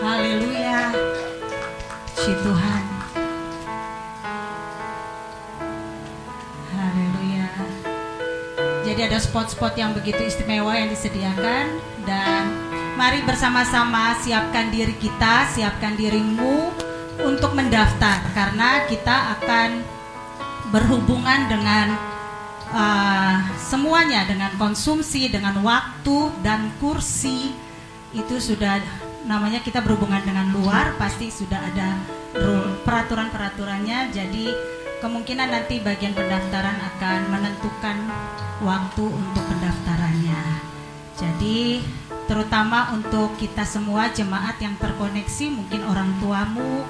Haleluya. 0.00 0.96
Puji 2.08 2.32
Tuhan. 2.40 2.84
Haleluya. 6.72 7.48
Jadi 8.80 9.00
ada 9.12 9.18
spot-spot 9.20 9.76
yang 9.76 9.92
begitu 9.92 10.24
istimewa 10.24 10.72
yang 10.72 10.88
disediakan 10.88 11.84
dan 12.08 12.48
mari 12.96 13.20
bersama-sama 13.28 14.16
siapkan 14.24 14.72
diri 14.72 14.96
kita, 14.96 15.52
siapkan 15.52 16.00
dirimu 16.00 16.75
untuk 17.22 17.56
mendaftar 17.56 18.20
karena 18.36 18.84
kita 18.90 19.38
akan 19.38 19.80
berhubungan 20.74 21.46
dengan 21.48 21.94
uh, 22.74 23.36
semuanya 23.56 24.26
dengan 24.26 24.52
konsumsi, 24.58 25.30
dengan 25.30 25.60
waktu 25.62 26.32
dan 26.42 26.74
kursi 26.82 27.54
itu 28.12 28.36
sudah 28.40 28.80
namanya 29.26 29.60
kita 29.62 29.82
berhubungan 29.82 30.22
dengan 30.22 30.50
luar 30.54 30.94
pasti 30.96 31.28
sudah 31.28 31.58
ada 31.58 31.98
rule 32.36 32.78
peraturan-peraturannya 32.86 34.14
jadi 34.14 34.46
kemungkinan 35.02 35.48
nanti 35.50 35.82
bagian 35.82 36.16
pendaftaran 36.16 36.78
akan 36.94 37.18
menentukan 37.28 37.96
waktu 38.64 39.04
untuk 39.04 39.44
pendaftarannya. 39.44 40.40
Jadi 41.16 41.84
terutama 42.28 42.92
untuk 42.96 43.36
kita 43.36 43.64
semua 43.64 44.08
jemaat 44.12 44.56
yang 44.60 44.76
terkoneksi, 44.80 45.52
mungkin 45.52 45.84
orang 45.88 46.10
tuamu, 46.20 46.84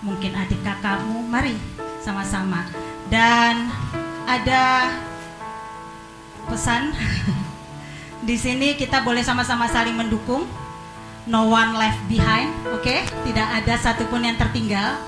mungkin 0.00 0.32
adik 0.36 0.60
kakakmu, 0.64 1.24
mari 1.28 1.56
sama-sama. 2.00 2.64
Dan 3.12 3.68
ada 4.24 4.94
pesan 6.48 6.94
di 8.28 8.36
sini 8.38 8.78
kita 8.78 9.02
boleh 9.04 9.24
sama-sama 9.24 9.68
saling 9.68 9.96
mendukung. 9.96 10.44
no 11.28 11.46
one 11.46 11.76
left 11.76 12.00
behind, 12.08 12.50
oke? 12.74 12.96
Tidak 13.06 13.48
ada 13.62 13.76
satupun 13.76 14.24
yang 14.24 14.40
tertinggal. 14.40 14.98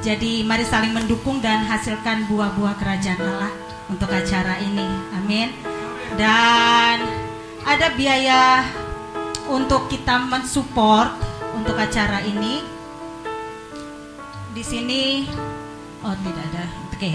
Jadi 0.00 0.42
mari 0.42 0.64
saling 0.64 0.96
mendukung 0.96 1.44
dan 1.44 1.60
hasilkan 1.68 2.24
buah-buah 2.26 2.74
kerajaan 2.80 3.20
Allah 3.20 3.52
untuk 3.92 4.08
acara 4.08 4.56
ini. 4.64 4.88
Amin. 5.12 5.52
Dan 6.16 7.04
ada 7.68 7.92
biaya 7.94 8.64
untuk 9.52 9.92
kita 9.92 10.24
mensupport 10.24 11.14
untuk 11.52 11.76
acara 11.76 12.24
ini. 12.24 12.79
Di 14.50 14.66
sini 14.66 15.30
oh 16.02 16.14
tidak 16.14 16.44
ada. 16.52 16.64
Oke. 16.90 17.14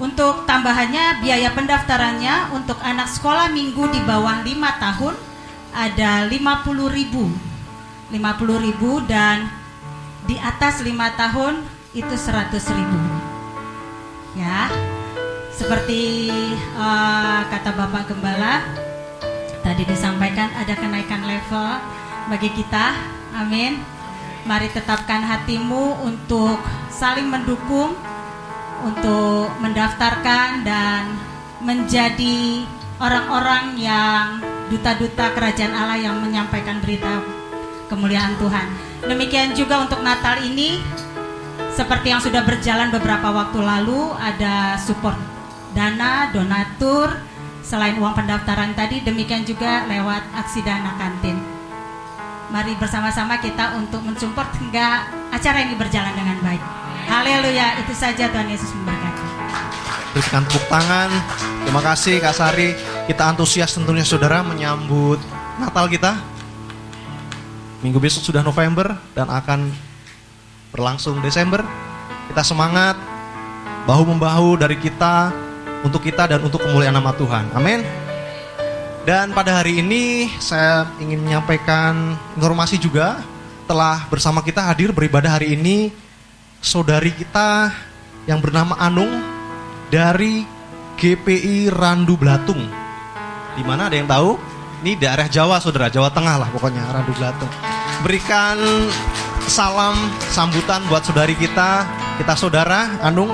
Untuk 0.00 0.48
tambahannya 0.48 1.20
biaya 1.20 1.52
pendaftarannya 1.52 2.56
untuk 2.56 2.80
anak 2.80 3.12
sekolah 3.12 3.52
minggu 3.52 3.84
di 3.92 4.00
bawah 4.08 4.40
5 4.40 4.48
tahun 4.80 5.14
ada 5.76 6.24
50.000. 6.24 6.40
50.000 8.10 9.06
dan 9.06 9.46
di 10.24 10.40
atas 10.40 10.80
5 10.80 11.20
tahun 11.20 11.60
itu 11.92 12.14
100.000. 12.16 14.40
Ya. 14.40 14.72
Seperti 15.52 16.32
eh, 16.56 17.40
kata 17.52 17.76
Bapak 17.76 18.08
Gembala 18.08 18.64
tadi 19.60 19.84
disampaikan 19.84 20.48
ada 20.56 20.72
kenaikan 20.72 21.28
level 21.28 21.76
bagi 22.32 22.48
kita. 22.56 22.96
Amin. 23.36 23.99
Mari 24.50 24.66
tetapkan 24.74 25.22
hatimu 25.22 26.02
untuk 26.02 26.58
saling 26.90 27.30
mendukung 27.30 27.94
untuk 28.82 29.46
mendaftarkan 29.62 30.66
dan 30.66 31.06
menjadi 31.62 32.66
orang-orang 32.98 33.78
yang 33.78 34.42
duta-duta 34.66 35.38
kerajaan 35.38 35.70
Allah 35.70 36.02
yang 36.02 36.18
menyampaikan 36.18 36.82
berita 36.82 37.22
kemuliaan 37.86 38.34
Tuhan. 38.42 38.66
Demikian 39.06 39.54
juga 39.54 39.86
untuk 39.86 40.02
Natal 40.02 40.42
ini 40.42 40.82
seperti 41.70 42.10
yang 42.10 42.18
sudah 42.18 42.42
berjalan 42.42 42.90
beberapa 42.90 43.30
waktu 43.30 43.62
lalu 43.62 44.18
ada 44.18 44.74
support 44.82 45.14
dana, 45.78 46.26
donatur, 46.34 47.22
selain 47.62 47.94
uang 48.02 48.18
pendaftaran 48.18 48.74
tadi 48.74 48.98
demikian 49.06 49.46
juga 49.46 49.86
lewat 49.86 50.26
aksi 50.42 50.58
dana 50.66 50.98
kantin. 50.98 51.49
Mari 52.50 52.74
bersama-sama 52.74 53.38
kita 53.38 53.78
untuk 53.78 54.02
mensupport 54.02 54.50
hingga 54.58 55.06
acara 55.30 55.62
ini 55.62 55.78
berjalan 55.78 56.10
dengan 56.18 56.34
baik. 56.42 56.62
Haleluya, 57.06 57.78
itu 57.78 57.94
saja 57.94 58.26
Tuhan 58.26 58.50
Yesus 58.50 58.74
memberkati. 58.74 59.22
Berikan 60.10 60.42
tepuk 60.42 60.66
tangan. 60.66 61.10
Terima 61.62 61.78
kasih 61.78 62.18
Kak 62.18 62.34
Sari. 62.34 62.74
Kita 63.06 63.30
antusias 63.30 63.70
tentunya 63.70 64.02
saudara 64.02 64.42
menyambut 64.42 65.22
Natal 65.62 65.86
kita. 65.86 66.18
Minggu 67.86 68.02
besok 68.02 68.26
sudah 68.26 68.42
November 68.42 68.98
dan 69.14 69.30
akan 69.30 69.70
berlangsung 70.74 71.22
Desember. 71.22 71.62
Kita 72.34 72.42
semangat 72.42 72.98
bahu 73.86 74.10
membahu 74.10 74.58
dari 74.58 74.74
kita 74.74 75.30
untuk 75.86 76.02
kita 76.02 76.26
dan 76.26 76.42
untuk 76.42 76.66
kemuliaan 76.66 76.98
nama 76.98 77.14
Tuhan. 77.14 77.46
Amin. 77.54 77.99
Dan 79.00 79.32
pada 79.32 79.64
hari 79.64 79.80
ini 79.80 80.28
saya 80.36 80.84
ingin 81.00 81.24
menyampaikan 81.24 82.20
informasi 82.36 82.76
juga 82.76 83.24
telah 83.64 84.04
bersama 84.12 84.44
kita 84.44 84.60
hadir 84.60 84.92
beribadah 84.92 85.40
hari 85.40 85.56
ini 85.56 85.88
saudari 86.60 87.08
kita 87.16 87.72
yang 88.28 88.44
bernama 88.44 88.76
Anung 88.76 89.24
dari 89.88 90.44
GPI 91.00 91.72
Randu 91.72 92.20
Blatung. 92.20 92.60
Di 93.56 93.64
mana 93.64 93.88
ada 93.88 93.96
yang 93.96 94.04
tahu? 94.04 94.36
Ini 94.80 94.96
daerah 94.96 95.28
Jawa, 95.28 95.60
saudara, 95.60 95.88
Jawa 95.88 96.12
Tengah 96.12 96.36
lah 96.36 96.48
pokoknya 96.52 96.84
Randu 96.92 97.16
Blatung. 97.16 97.52
Berikan 98.04 98.60
salam 99.48 99.96
sambutan 100.28 100.84
buat 100.92 101.08
saudari 101.08 101.32
kita, 101.40 101.88
kita 102.20 102.36
saudara 102.36 103.00
Anung. 103.00 103.32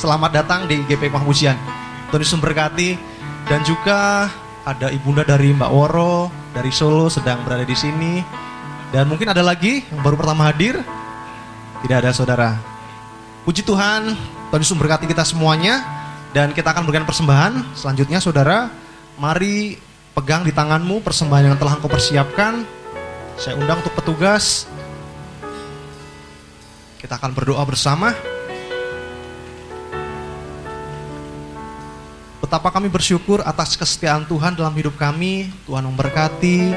Selamat 0.00 0.30
datang 0.30 0.70
di 0.70 0.78
GPI 0.86 1.10
Mahmusian. 1.10 1.58
Tuhan 2.08 2.22
Yesus 2.22 2.38
memberkati 2.38 2.96
dan 3.50 3.60
juga 3.66 4.30
ada 4.70 4.86
ibunda 4.94 5.26
dari 5.26 5.50
Mbak 5.50 5.70
Woro 5.74 6.30
dari 6.54 6.70
Solo 6.70 7.10
sedang 7.10 7.42
berada 7.42 7.66
di 7.66 7.74
sini. 7.74 8.22
Dan 8.94 9.06
mungkin 9.10 9.30
ada 9.30 9.42
lagi 9.42 9.82
yang 9.90 10.02
baru 10.02 10.14
pertama 10.18 10.46
hadir. 10.50 10.78
Tidak 11.82 11.96
ada 11.96 12.10
saudara. 12.14 12.54
Puji 13.42 13.66
Tuhan, 13.66 14.14
Tuhan 14.50 14.60
Yesus 14.62 14.74
memberkati 14.76 15.10
kita 15.10 15.26
semuanya 15.26 15.82
dan 16.30 16.54
kita 16.54 16.70
akan 16.70 16.86
berikan 16.86 17.06
persembahan. 17.06 17.74
Selanjutnya 17.74 18.22
saudara, 18.22 18.70
mari 19.18 19.78
pegang 20.14 20.46
di 20.46 20.52
tanganmu 20.54 21.02
persembahan 21.02 21.54
yang 21.54 21.56
telah 21.58 21.78
engkau 21.78 21.90
persiapkan. 21.90 22.62
Saya 23.40 23.56
undang 23.56 23.80
untuk 23.80 23.94
petugas. 23.96 24.68
Kita 27.00 27.16
akan 27.16 27.32
berdoa 27.32 27.64
bersama. 27.64 28.12
Betapa 32.50 32.74
kami 32.74 32.90
bersyukur 32.90 33.46
atas 33.46 33.78
kesetiaan 33.78 34.26
Tuhan 34.26 34.58
dalam 34.58 34.74
hidup 34.74 34.98
kami. 34.98 35.54
Tuhan 35.70 35.86
memberkati 35.86 36.74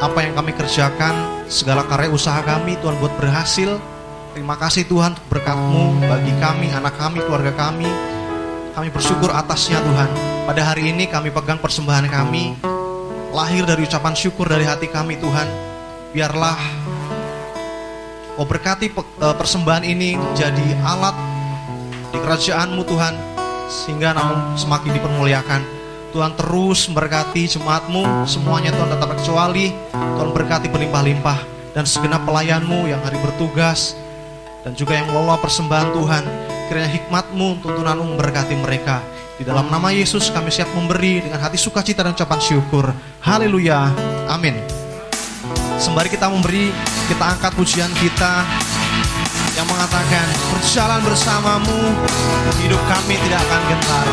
apa 0.00 0.24
yang 0.24 0.32
kami 0.32 0.56
kerjakan, 0.56 1.44
segala 1.52 1.84
karya 1.84 2.08
usaha 2.08 2.40
kami 2.40 2.80
Tuhan 2.80 2.96
buat 2.96 3.12
berhasil. 3.20 3.76
Terima 4.32 4.56
kasih 4.56 4.88
Tuhan 4.88 5.20
untuk 5.20 5.28
berkatmu 5.28 6.08
bagi 6.08 6.32
kami, 6.40 6.72
anak 6.72 6.96
kami, 6.96 7.20
keluarga 7.28 7.52
kami. 7.52 7.84
Kami 8.72 8.88
bersyukur 8.88 9.36
atasnya 9.36 9.84
Tuhan. 9.84 10.08
Pada 10.48 10.64
hari 10.64 10.96
ini 10.96 11.12
kami 11.12 11.28
pegang 11.28 11.60
persembahan 11.60 12.08
kami. 12.08 12.56
Lahir 13.36 13.68
dari 13.68 13.84
ucapan 13.84 14.16
syukur 14.16 14.48
dari 14.48 14.64
hati 14.64 14.88
kami 14.88 15.20
Tuhan. 15.20 15.44
Biarlah 16.16 16.56
Kau 18.40 18.48
berkati 18.48 18.88
eh, 18.96 19.36
persembahan 19.36 19.84
ini 19.84 20.16
menjadi 20.16 20.72
alat 20.88 21.12
di 22.08 22.16
kerajaanmu 22.16 22.80
Tuhan. 22.88 23.33
Sehingga 23.68 24.12
namun 24.12 24.56
semakin 24.56 24.94
dipermuliakan. 24.96 25.62
Tuhan 26.14 26.32
terus 26.38 26.86
memberkati 26.86 27.42
jemaatmu. 27.58 28.28
Semuanya 28.28 28.70
Tuhan 28.70 28.90
tetap 28.92 29.08
kecuali. 29.18 29.74
Tuhan 29.92 30.30
berkati 30.30 30.66
berlimpah-limpah. 30.70 31.38
Dan 31.74 31.84
segenap 31.84 32.22
pelayanmu 32.22 32.86
yang 32.86 33.02
hari 33.02 33.18
bertugas. 33.18 33.98
Dan 34.62 34.78
juga 34.78 34.96
yang 34.96 35.10
mengelola 35.10 35.36
persembahan 35.42 35.90
Tuhan. 35.90 36.24
Kiranya 36.70 36.90
hikmatmu, 36.90 37.60
tuntunanmu 37.60 38.14
memberkati 38.14 38.54
mereka. 38.56 39.02
Di 39.34 39.42
dalam 39.42 39.66
nama 39.66 39.90
Yesus 39.90 40.30
kami 40.30 40.54
siap 40.54 40.70
memberi 40.78 41.18
dengan 41.18 41.42
hati 41.42 41.58
sukacita 41.58 42.06
dan 42.06 42.14
ucapan 42.14 42.38
syukur. 42.38 42.86
Haleluya. 43.18 43.90
Amin. 44.30 44.54
Sembari 45.74 46.06
kita 46.06 46.30
memberi, 46.30 46.70
kita 47.10 47.34
angkat 47.34 47.52
pujian 47.58 47.90
kita 47.98 48.46
yang 49.64 49.72
mengatakan 49.80 50.28
berjalan 50.52 51.00
bersamamu, 51.08 51.96
hidup 52.60 52.84
kami 52.84 53.16
tidak 53.24 53.40
akan 53.48 53.62
gentar. 53.72 54.04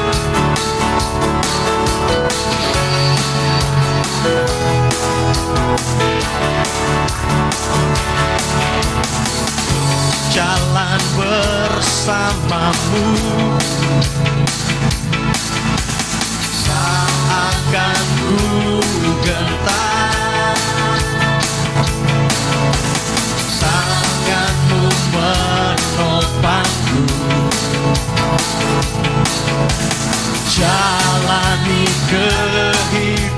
jalan 10.31 11.01
bersamamu 11.19 13.03
Tak 16.63 17.11
akan 17.27 18.03
ku 18.23 18.79
gentar 19.27 19.91
menopangku 25.11 27.03
Jalani 30.51 31.83
kehidupan. 32.11 33.31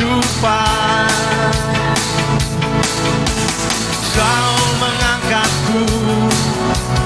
Kau 4.13 4.57
mengangkatku 4.81 5.85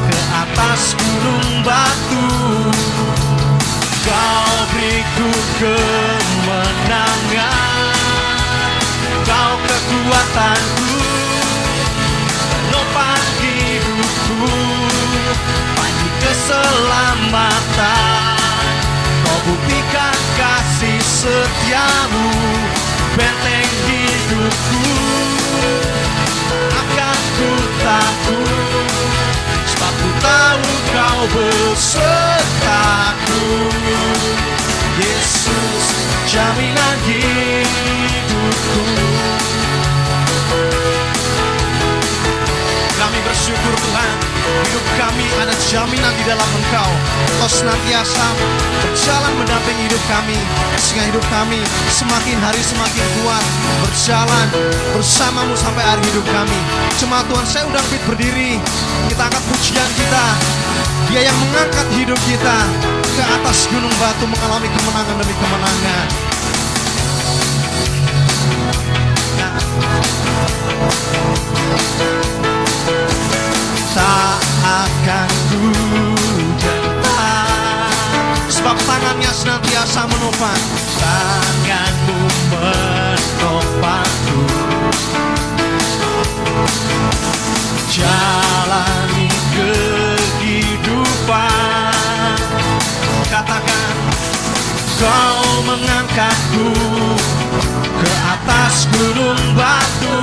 ke 0.09 0.19
atas 0.31 0.95
gunung 0.97 1.61
batu. 1.61 2.27
Kau 4.07 4.51
beriku 4.73 5.31
kemenangan. 5.59 7.53
Kau 9.27 9.53
kekuatanku 9.69 10.86
keselamatan. 16.37 18.29
Kau 19.25 19.41
buktikan 19.49 20.13
kasih 20.37 21.01
setiamu 21.01 22.29
Benteng 23.17 23.73
hidupku. 23.89 24.85
Akan 26.53 27.17
ku 27.41 27.49
takut 27.81 28.85
Sebab 29.65 29.93
ku 29.97 30.09
tahu 30.21 30.69
kau 30.93 31.25
besertaku. 31.33 33.41
Yesus 35.01 35.85
jaminan 36.29 36.97
hidupku 37.09 39.16
kami 44.97 45.25
ada 45.41 45.53
jaminan 45.69 46.13
di 46.17 46.23
dalam 46.25 46.49
Engkau. 46.57 46.91
Kau 47.41 47.49
senantiasa 47.49 48.25
berjalan 48.81 49.33
mendampingi 49.37 49.89
hidup 49.89 50.03
kami, 50.09 50.37
sehingga 50.81 51.13
hidup 51.13 51.25
kami 51.29 51.61
semakin 51.93 52.37
hari 52.41 52.61
semakin 52.61 53.05
kuat, 53.21 53.45
berjalan 53.85 54.47
bersamamu 54.97 55.53
sampai 55.57 55.83
akhir 55.85 56.03
hidup 56.05 56.25
kami. 56.33 56.59
Cuma 56.97 57.21
Tuhan, 57.29 57.45
saya 57.45 57.63
udah 57.69 57.83
fit 57.89 58.01
berdiri, 58.09 58.61
kita 59.09 59.21
angkat 59.25 59.43
pujian 59.49 59.89
kita. 59.97 60.25
Dia 61.07 61.21
yang 61.29 61.37
mengangkat 61.39 61.87
hidup 61.95 62.19
kita 62.27 62.57
ke 63.15 63.23
atas 63.23 63.57
gunung 63.71 63.93
batu 63.97 64.25
mengalami 64.27 64.67
kemenangan 64.69 65.15
demi 65.17 65.35
kemenangan. 65.39 66.07
Tak 73.95 74.39
akan 74.63 75.29
gentar 76.59 77.91
Sebab 78.47 78.77
tangannya 78.85 79.31
senantiasa 79.33 80.07
menopang. 80.07 80.61
Tanganmu 81.01 82.19
menopangku. 82.51 84.41
Jalani 87.91 89.27
kehidupan. 89.57 91.57
Katakan 93.27 93.95
Kau 94.97 95.61
mengangkatku 95.61 96.73
Ke 98.01 98.11
atas 98.33 98.89
gunung 98.89 99.37
batu 99.53 100.17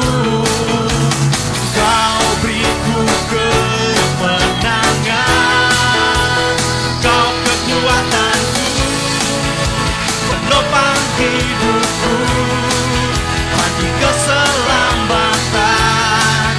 Mandi 13.54 13.88
keselamatan 14.00 16.54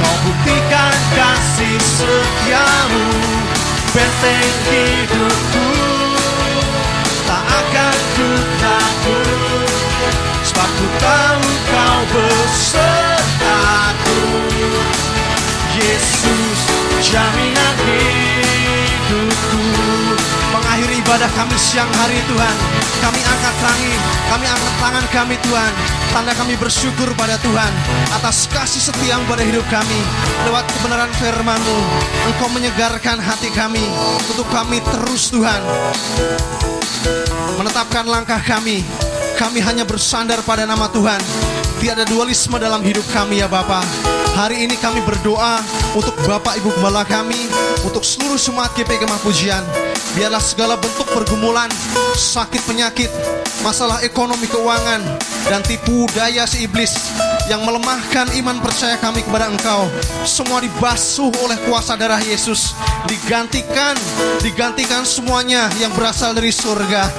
Kau 0.00 0.16
buktikan 0.24 0.94
kasih 1.14 1.78
setiamu. 1.78 3.06
Benteng 3.90 4.54
hidupku 4.70 5.66
Tak 7.26 7.42
akan 7.42 7.98
ku 8.14 8.30
takut 8.62 9.66
Sebab 10.46 10.70
ku 10.78 10.86
tahu 11.02 11.42
kau 11.74 12.00
besertaku 12.14 14.22
Yesus 15.74 16.60
jaminan 17.10 17.76
hidupku 17.82 19.89
ibadah 21.10 21.26
kami 21.34 21.58
siang 21.58 21.90
hari 21.98 22.22
Tuhan 22.30 22.56
Kami 23.02 23.18
angkat 23.18 23.56
tangi, 23.58 23.94
kami 24.30 24.46
angkat 24.46 24.74
tangan 24.78 25.04
kami 25.10 25.34
Tuhan 25.42 25.72
Tanda 26.14 26.30
kami 26.38 26.54
bersyukur 26.54 27.10
pada 27.18 27.34
Tuhan 27.42 27.72
Atas 28.14 28.46
kasih 28.46 28.78
setiamu 28.78 29.26
pada 29.26 29.42
hidup 29.42 29.66
kami 29.74 29.98
Lewat 30.46 30.70
kebenaran 30.70 31.10
firman-Mu 31.18 31.78
Engkau 32.30 32.46
menyegarkan 32.54 33.18
hati 33.18 33.50
kami 33.50 33.82
Untuk 34.30 34.46
kami 34.54 34.78
terus 34.86 35.34
Tuhan 35.34 35.58
menetapkan 37.60 38.08
langkah 38.08 38.40
kami. 38.40 38.80
Kami 39.36 39.60
hanya 39.60 39.84
bersandar 39.84 40.40
pada 40.44 40.64
nama 40.64 40.88
Tuhan. 40.88 41.20
Tiada 41.80 42.08
dualisme 42.08 42.56
dalam 42.60 42.80
hidup 42.80 43.04
kami 43.12 43.40
ya 43.40 43.48
Bapa. 43.48 43.84
Hari 44.36 44.64
ini 44.64 44.76
kami 44.80 45.04
berdoa 45.04 45.60
untuk 45.92 46.16
Bapak 46.24 46.56
Ibu 46.60 46.72
Gembala 46.76 47.04
kami, 47.04 47.48
untuk 47.84 48.04
seluruh 48.04 48.40
Sumat 48.40 48.72
GP 48.76 49.00
Kemah. 49.00 49.89
Biarlah 50.10 50.42
segala 50.42 50.74
bentuk 50.74 51.06
pergumulan, 51.14 51.70
sakit 52.18 52.66
penyakit, 52.66 53.06
masalah 53.62 54.02
ekonomi 54.02 54.50
keuangan, 54.50 54.98
dan 55.46 55.62
tipu 55.62 56.10
daya 56.10 56.42
si 56.50 56.66
iblis 56.66 56.90
yang 57.46 57.62
melemahkan 57.62 58.30
iman 58.42 58.58
percaya 58.58 58.98
kami 58.98 59.22
kepada 59.22 59.50
Engkau. 59.50 59.86
Semua 60.26 60.62
dibasuh 60.62 61.30
oleh 61.46 61.58
kuasa 61.66 61.94
darah 61.94 62.18
Yesus. 62.22 62.74
Digantikan, 63.06 63.94
digantikan 64.42 65.06
semuanya 65.06 65.66
yang 65.78 65.94
berasal 65.94 66.34
dari 66.34 66.50
surga. 66.50 67.10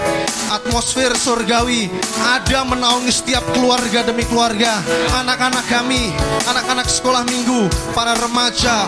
Atmosfer 0.51 1.15
surgawi 1.15 1.87
ada 2.19 2.67
menaungi 2.67 3.11
setiap 3.11 3.43
keluarga 3.55 4.03
demi 4.03 4.27
keluarga. 4.27 4.83
Anak-anak 5.19 5.63
kami, 5.71 6.11
anak-anak 6.47 6.91
sekolah 6.91 7.23
minggu, 7.27 7.71
para 7.95 8.15
remaja, 8.19 8.87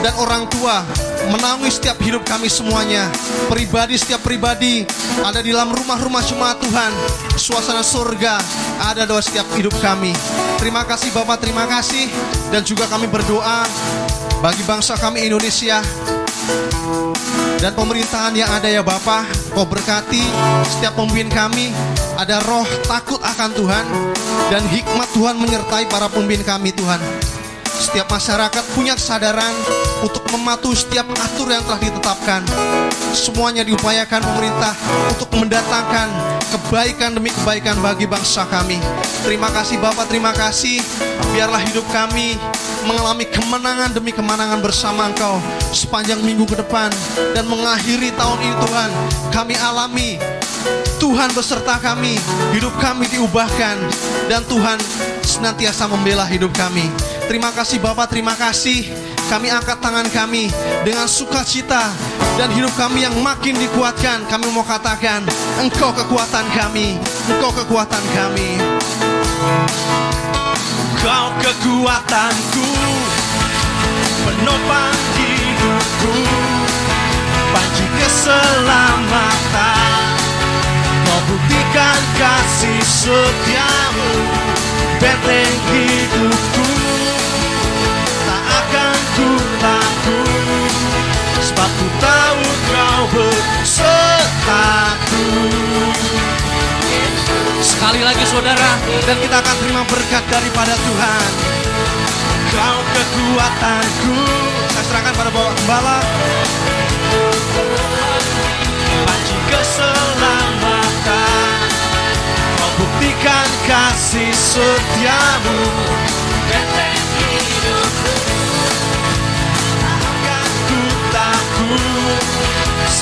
dan 0.00 0.12
orang 0.20 0.48
tua 0.48 0.84
menaungi 1.30 1.70
setiap 1.70 2.00
hidup 2.02 2.26
kami 2.26 2.50
semuanya. 2.50 3.06
Pribadi 3.46 3.94
setiap 3.94 4.24
pribadi 4.24 4.82
ada 5.22 5.38
di 5.38 5.54
dalam 5.54 5.70
rumah-rumah 5.70 6.24
jemaat 6.24 6.58
Tuhan. 6.58 6.92
Suasana 7.38 7.84
surga 7.84 8.40
ada 8.82 9.06
dalam 9.06 9.22
setiap 9.22 9.46
hidup 9.54 9.74
kami. 9.78 10.10
Terima 10.58 10.82
kasih 10.82 11.14
Bapak, 11.14 11.38
terima 11.44 11.68
kasih. 11.70 12.10
Dan 12.50 12.66
juga 12.66 12.90
kami 12.90 13.06
berdoa 13.06 13.62
bagi 14.42 14.66
bangsa 14.66 14.98
kami 14.98 15.30
Indonesia 15.30 15.78
dan 17.62 17.78
pemerintahan 17.78 18.34
yang 18.34 18.50
ada 18.50 18.66
ya 18.66 18.82
Bapak 18.82 19.54
Kau 19.54 19.62
berkati 19.62 20.18
setiap 20.66 20.98
pemimpin 20.98 21.30
kami 21.30 21.70
Ada 22.18 22.42
roh 22.42 22.66
takut 22.90 23.22
akan 23.22 23.54
Tuhan 23.54 23.86
Dan 24.50 24.66
hikmat 24.66 25.06
Tuhan 25.14 25.38
menyertai 25.38 25.86
para 25.86 26.10
pemimpin 26.10 26.42
kami 26.42 26.74
Tuhan 26.74 26.98
Setiap 27.82 28.06
masyarakat 28.14 28.64
punya 28.78 28.94
kesadaran 28.94 29.50
Untuk 30.06 30.22
mematuhi 30.30 30.78
setiap 30.78 31.02
atur 31.18 31.50
yang 31.50 31.66
telah 31.66 31.82
ditetapkan. 31.82 32.46
Semuanya 33.10 33.66
diupayakan 33.66 34.22
pemerintah 34.22 34.70
Untuk 35.10 35.34
mendatangkan 35.34 36.06
kebaikan 36.52 37.16
demi 37.16 37.32
kebaikan 37.32 37.80
bagi 37.80 38.04
bangsa 38.04 38.44
kami. 38.46 38.76
Terima 39.24 39.48
kasih 39.50 39.80
Bapak, 39.80 40.12
terima 40.12 40.36
kasih. 40.36 40.78
Biarlah 41.32 41.64
hidup 41.64 41.84
kami 41.88 42.36
mengalami 42.84 43.24
kemenangan 43.24 43.94
demi 43.96 44.12
kemenangan 44.12 44.60
bersama 44.60 45.08
Engkau 45.08 45.40
sepanjang 45.72 46.20
minggu 46.20 46.44
ke 46.44 46.60
depan 46.60 46.92
dan 47.32 47.48
mengakhiri 47.48 48.12
tahun 48.14 48.38
ini 48.44 48.54
Tuhan. 48.68 48.90
Kami 49.32 49.54
alami 49.58 50.10
Tuhan 51.00 51.32
beserta 51.32 51.80
kami. 51.80 52.20
Hidup 52.52 52.76
kami 52.78 53.08
diubahkan 53.08 53.76
dan 54.28 54.44
Tuhan 54.44 54.78
senantiasa 55.24 55.88
membela 55.88 56.28
hidup 56.28 56.52
kami 56.52 56.86
terima 57.28 57.50
kasih 57.54 57.78
Bapak 57.82 58.10
terima 58.10 58.34
kasih. 58.34 58.90
Kami 59.30 59.48
angkat 59.48 59.80
tangan 59.80 60.04
kami 60.12 60.52
dengan 60.84 61.08
sukacita 61.08 61.88
dan 62.36 62.52
hidup 62.52 62.74
kami 62.76 63.06
yang 63.06 63.16
makin 63.24 63.56
dikuatkan. 63.56 64.28
Kami 64.28 64.52
mau 64.52 64.66
katakan 64.66 65.24
engkau 65.62 65.94
kekuatan 65.94 66.44
kami 66.52 66.98
engkau 67.30 67.54
kekuatan 67.54 68.04
kami. 68.12 68.58
Kau 71.02 71.34
kekuatanku 71.42 72.68
Penopang 74.22 74.98
hidupku. 75.18 76.14
Panji 77.52 77.86
keselamatan 77.98 80.14
Kau 81.02 81.20
buktikan 81.26 82.00
kasih 82.16 82.80
setiamu. 82.86 84.14
Benteng 85.02 85.58
hidupku 85.74 86.81
tahu 92.02 92.42
kau 92.74 93.02
besertaku 93.14 95.26
Sekali 97.62 98.02
lagi 98.02 98.26
saudara 98.26 98.82
Dan 99.06 99.22
kita 99.22 99.38
akan 99.38 99.56
terima 99.62 99.86
berkat 99.86 100.26
daripada 100.26 100.74
Tuhan. 100.74 101.30
Kau 102.52 102.78
kekuatanku. 102.84 104.18
Saya 104.76 104.84
serahkan 104.90 105.14
pada 105.16 105.30
Bapak 105.32 105.56
Gembala. 105.56 105.98
Panji 109.08 109.36
keselamatan. 109.48 111.56
Kau 112.60 112.70
buktikan 112.76 113.48
kasih 113.66 114.36
setiamu 114.36 115.60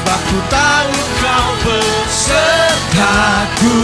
Sebab 0.01 0.21
ku 0.33 0.41
tahu 0.49 0.97
kau 1.21 1.49
besertaku 1.69 3.77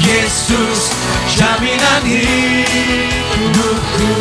Yesus 0.00 0.96
jaminan 1.36 2.00
hidupku 2.08 4.16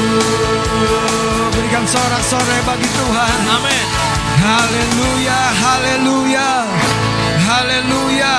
Berikan 1.55 1.87
sorak-sorai 1.87 2.67
bagi 2.67 2.83
Tuhan. 2.83 3.39
Amin. 3.47 3.85
Haleluya, 4.43 5.39
haleluya, 5.55 6.67
haleluya. 7.47 8.35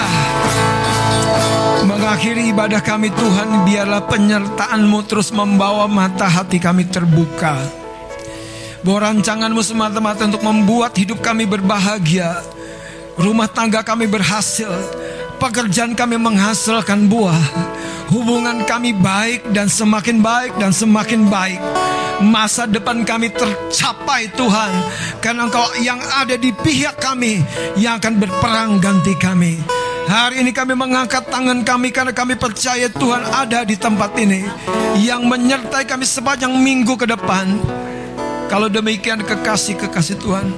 Mengakhiri 1.89 2.53
ibadah 2.53 2.85
kami 2.85 3.09
Tuhan, 3.09 3.65
biarlah 3.65 4.05
penyertaan-Mu 4.05 5.01
terus 5.09 5.33
membawa 5.33 5.89
mata 5.89 6.29
hati 6.29 6.61
kami 6.61 6.93
terbuka. 6.93 7.82
Bahwa 8.83 9.15
rancanganmu 9.15 9.63
semata-mata 9.63 10.27
untuk 10.27 10.43
membuat 10.43 10.99
hidup 10.99 11.23
kami 11.23 11.47
berbahagia. 11.47 12.43
Rumah 13.15 13.47
tangga 13.47 13.87
kami 13.87 14.11
berhasil. 14.11 14.71
Pekerjaan 15.39 15.95
kami 15.95 16.19
menghasilkan 16.19 17.07
buah. 17.07 17.43
Hubungan 18.11 18.67
kami 18.67 18.91
baik 18.93 19.55
dan 19.55 19.71
semakin 19.71 20.19
baik 20.19 20.59
dan 20.59 20.75
semakin 20.75 21.31
baik. 21.31 21.63
Masa 22.27 22.67
depan 22.67 23.07
kami 23.07 23.31
tercapai 23.31 24.31
Tuhan. 24.35 24.73
Karena 25.23 25.47
Engkau 25.47 25.67
yang 25.79 26.03
ada 26.19 26.35
di 26.35 26.51
pihak 26.51 26.99
kami 26.99 27.39
yang 27.79 28.03
akan 28.03 28.19
berperang 28.19 28.83
ganti 28.83 29.15
kami. 29.15 29.63
Hari 30.11 30.43
ini 30.43 30.51
kami 30.51 30.75
mengangkat 30.75 31.31
tangan 31.31 31.63
kami 31.63 31.95
karena 31.95 32.11
kami 32.11 32.35
percaya 32.35 32.91
Tuhan 32.91 33.23
ada 33.31 33.63
di 33.63 33.79
tempat 33.79 34.11
ini 34.19 34.43
yang 34.99 35.31
menyertai 35.31 35.87
kami 35.87 36.03
sepanjang 36.03 36.51
minggu 36.51 36.99
ke 36.99 37.07
depan. 37.07 37.63
Kalau 38.53 38.69
demikian 38.69 39.25
kekasih-kekasih 39.25 40.21
Tuhan. 40.21 40.53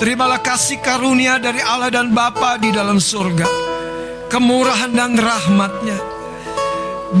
Terimalah 0.00 0.40
kasih 0.40 0.80
karunia 0.80 1.36
dari 1.36 1.60
Allah 1.60 1.92
dan 1.92 2.16
Bapa 2.16 2.56
di 2.56 2.72
dalam 2.72 2.96
surga. 2.96 3.44
Kemurahan 4.32 4.88
dan 4.96 5.20
rahmatnya. 5.20 6.00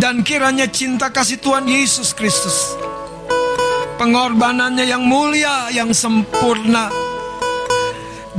Dan 0.00 0.24
kiranya 0.24 0.64
cinta 0.72 1.12
kasih 1.12 1.36
Tuhan 1.36 1.68
Yesus 1.68 2.16
Kristus. 2.16 2.80
Pengorbanannya 4.00 4.88
yang 4.88 5.04
mulia, 5.04 5.68
yang 5.68 5.92
sempurna 5.92 6.88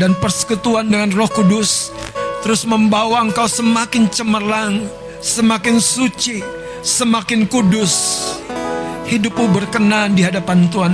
dan 0.02 0.18
persekutuan 0.18 0.90
dengan 0.90 1.14
Roh 1.14 1.30
Kudus 1.30 1.94
terus 2.42 2.66
membawa 2.66 3.22
engkau 3.22 3.46
semakin 3.46 4.10
cemerlang, 4.10 4.82
semakin 5.22 5.78
suci, 5.78 6.42
semakin 6.82 7.46
kudus. 7.46 7.94
Hidupmu 9.08 9.56
berkenan 9.56 10.20
di 10.20 10.28
hadapan 10.28 10.68
Tuhan. 10.68 10.94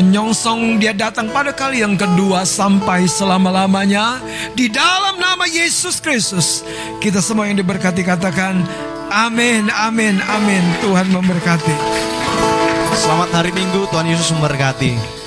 Menyongsong 0.00 0.80
dia 0.80 0.96
datang 0.96 1.28
pada 1.28 1.52
kali 1.52 1.84
yang 1.84 2.00
kedua 2.00 2.48
sampai 2.48 3.04
selama-lamanya 3.04 4.16
di 4.56 4.72
dalam 4.72 5.20
nama 5.20 5.44
Yesus 5.44 6.00
Kristus. 6.00 6.64
Kita 7.04 7.20
semua 7.20 7.44
yang 7.44 7.60
diberkati 7.60 8.00
katakan 8.00 8.64
amin, 9.12 9.68
amin, 9.68 10.16
amin. 10.24 10.64
Tuhan 10.80 11.12
memberkati. 11.12 11.76
Selamat 12.96 13.28
hari 13.36 13.52
Minggu, 13.52 13.84
Tuhan 13.92 14.08
Yesus 14.08 14.32
memberkati. 14.32 15.19